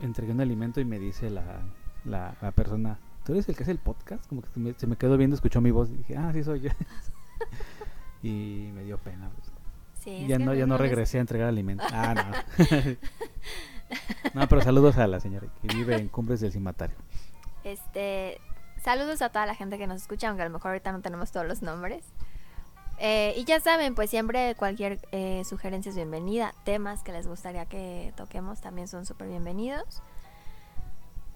entregué 0.00 0.32
un 0.32 0.40
alimento 0.40 0.80
y 0.80 0.84
me 0.84 0.98
dice 0.98 1.30
la, 1.30 1.62
la, 2.04 2.36
la 2.40 2.50
persona, 2.50 2.98
¿tú 3.24 3.32
eres 3.32 3.48
el 3.48 3.56
que 3.56 3.62
hace 3.62 3.72
el 3.72 3.78
podcast? 3.78 4.26
Como 4.28 4.42
que 4.42 4.48
se 4.50 4.60
me, 4.60 4.74
se 4.74 4.86
me 4.86 4.96
quedó 4.96 5.16
viendo, 5.16 5.34
escuchó 5.34 5.60
mi 5.60 5.70
voz 5.70 5.90
y 5.90 5.96
dije, 5.98 6.16
ah, 6.16 6.32
sí 6.32 6.42
soy 6.42 6.60
yo. 6.60 6.70
y 8.22 8.70
me 8.74 8.84
dio 8.84 8.98
pena. 8.98 9.30
pues. 9.34 9.52
Sí, 10.00 10.26
ya 10.26 10.38
no, 10.38 10.52
ya 10.52 10.66
no 10.66 10.76
regresé 10.78 11.18
a 11.18 11.20
entregar 11.20 11.48
alimento. 11.48 11.84
Ah, 11.92 12.14
no. 12.14 12.74
no, 14.40 14.48
pero 14.48 14.62
saludos 14.62 14.98
a 14.98 15.06
la 15.06 15.20
señora 15.20 15.46
que 15.60 15.74
vive 15.74 15.96
en 15.96 16.08
Cumbres 16.08 16.40
del 16.40 16.50
Cimatario. 16.50 16.96
Este, 17.62 18.40
saludos 18.82 19.22
a 19.22 19.28
toda 19.30 19.46
la 19.46 19.54
gente 19.54 19.78
que 19.78 19.86
nos 19.86 20.02
escucha, 20.02 20.28
aunque 20.28 20.42
a 20.42 20.46
lo 20.46 20.50
mejor 20.52 20.72
ahorita 20.72 20.92
no 20.92 21.00
tenemos 21.00 21.30
todos 21.32 21.46
los 21.46 21.62
nombres. 21.62 22.04
Eh, 22.98 23.34
y 23.36 23.44
ya 23.44 23.58
saben, 23.60 23.94
pues 23.94 24.10
siempre 24.10 24.54
cualquier 24.54 25.00
eh, 25.12 25.42
sugerencia 25.44 25.90
es 25.90 25.96
bienvenida. 25.96 26.54
Temas 26.64 27.02
que 27.02 27.12
les 27.12 27.26
gustaría 27.26 27.66
que 27.66 28.12
toquemos 28.16 28.60
también 28.60 28.86
son 28.88 29.06
súper 29.06 29.28
bienvenidos. 29.28 30.02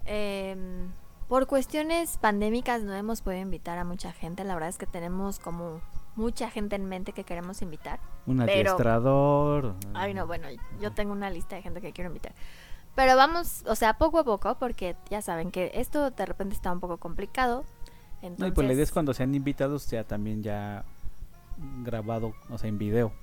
Em, 0.05 0.91
por 1.27 1.47
cuestiones 1.47 2.17
pandémicas 2.17 2.83
no 2.83 2.93
hemos 2.93 3.21
podido 3.21 3.41
invitar 3.41 3.77
a 3.77 3.83
mucha 3.83 4.11
gente. 4.13 4.43
La 4.43 4.53
verdad 4.53 4.69
es 4.69 4.77
que 4.77 4.85
tenemos 4.85 5.39
como 5.39 5.81
mucha 6.15 6.49
gente 6.49 6.75
en 6.75 6.85
mente 6.85 7.11
que 7.11 7.23
queremos 7.23 7.61
invitar. 7.61 7.99
Un 8.25 8.37
Pero- 8.45 8.71
adiestrador. 8.71 9.75
Ay, 9.93 10.13
no, 10.13 10.25
bueno, 10.25 10.47
yo 10.79 10.91
tengo 10.93 11.11
una 11.11 11.29
lista 11.29 11.57
de 11.57 11.61
gente 11.61 11.81
que 11.81 11.91
quiero 11.91 12.09
invitar. 12.09 12.33
Pero 12.97 13.15
vamos, 13.15 13.63
o 13.67 13.75
sea, 13.75 13.93
poco 13.99 14.17
a 14.17 14.23
poco, 14.23 14.55
porque 14.55 14.95
ya 15.11 15.21
saben 15.21 15.51
que 15.51 15.69
esto 15.75 16.09
de 16.09 16.25
repente 16.25 16.55
está 16.55 16.71
un 16.71 16.79
poco 16.79 16.97
complicado. 16.97 17.63
No, 18.23 18.27
Entonces, 18.27 18.47
y 18.47 18.51
pues 18.55 18.65
la 18.65 18.73
idea 18.73 18.83
es 18.83 18.91
cuando 18.91 19.13
sean 19.13 19.35
invitados 19.35 19.85
ya 19.87 20.03
también 20.03 20.41
ya 20.41 20.83
grabado, 21.83 22.33
o 22.49 22.57
sea, 22.57 22.67
en 22.67 22.79
video. 22.79 23.13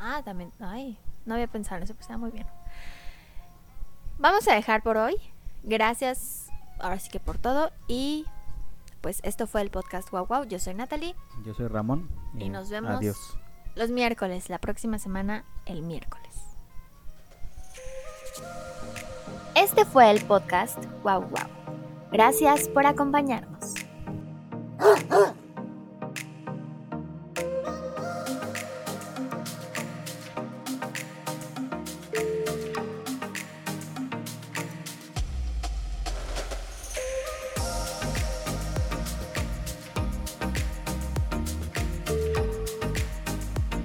Ah, 0.00 0.22
también. 0.24 0.52
Ay, 0.58 0.96
no 1.26 1.34
había 1.34 1.48
pensado 1.48 1.76
en 1.76 1.82
eso, 1.82 1.92
pues 1.92 2.06
está 2.06 2.16
muy 2.16 2.30
bien. 2.30 2.46
Vamos 4.18 4.48
a 4.48 4.54
dejar 4.54 4.82
por 4.82 4.96
hoy. 4.96 5.16
Gracias, 5.64 6.46
ahora 6.78 6.98
sí 6.98 7.10
que 7.10 7.20
por 7.20 7.36
todo. 7.36 7.72
Y 7.88 8.24
pues 9.02 9.20
esto 9.22 9.46
fue 9.46 9.60
el 9.60 9.68
podcast 9.68 10.10
Wow 10.10 10.24
Wow. 10.28 10.44
Yo 10.44 10.58
soy 10.58 10.72
Natalie. 10.72 11.14
Yo 11.44 11.52
soy 11.52 11.66
Ramón. 11.66 12.08
Y 12.38 12.44
eh, 12.44 12.48
nos 12.48 12.70
vemos. 12.70 12.92
Adiós. 12.92 13.36
Los 13.74 13.90
miércoles, 13.90 14.48
la 14.48 14.56
próxima 14.56 14.98
semana, 14.98 15.44
el 15.66 15.82
miércoles. 15.82 16.31
Este 19.54 19.84
fue 19.84 20.10
el 20.10 20.24
podcast 20.24 20.82
Wow 21.02 21.20
Wow. 21.28 21.48
Gracias 22.10 22.68
por 22.68 22.86
acompañarnos. 22.86 23.74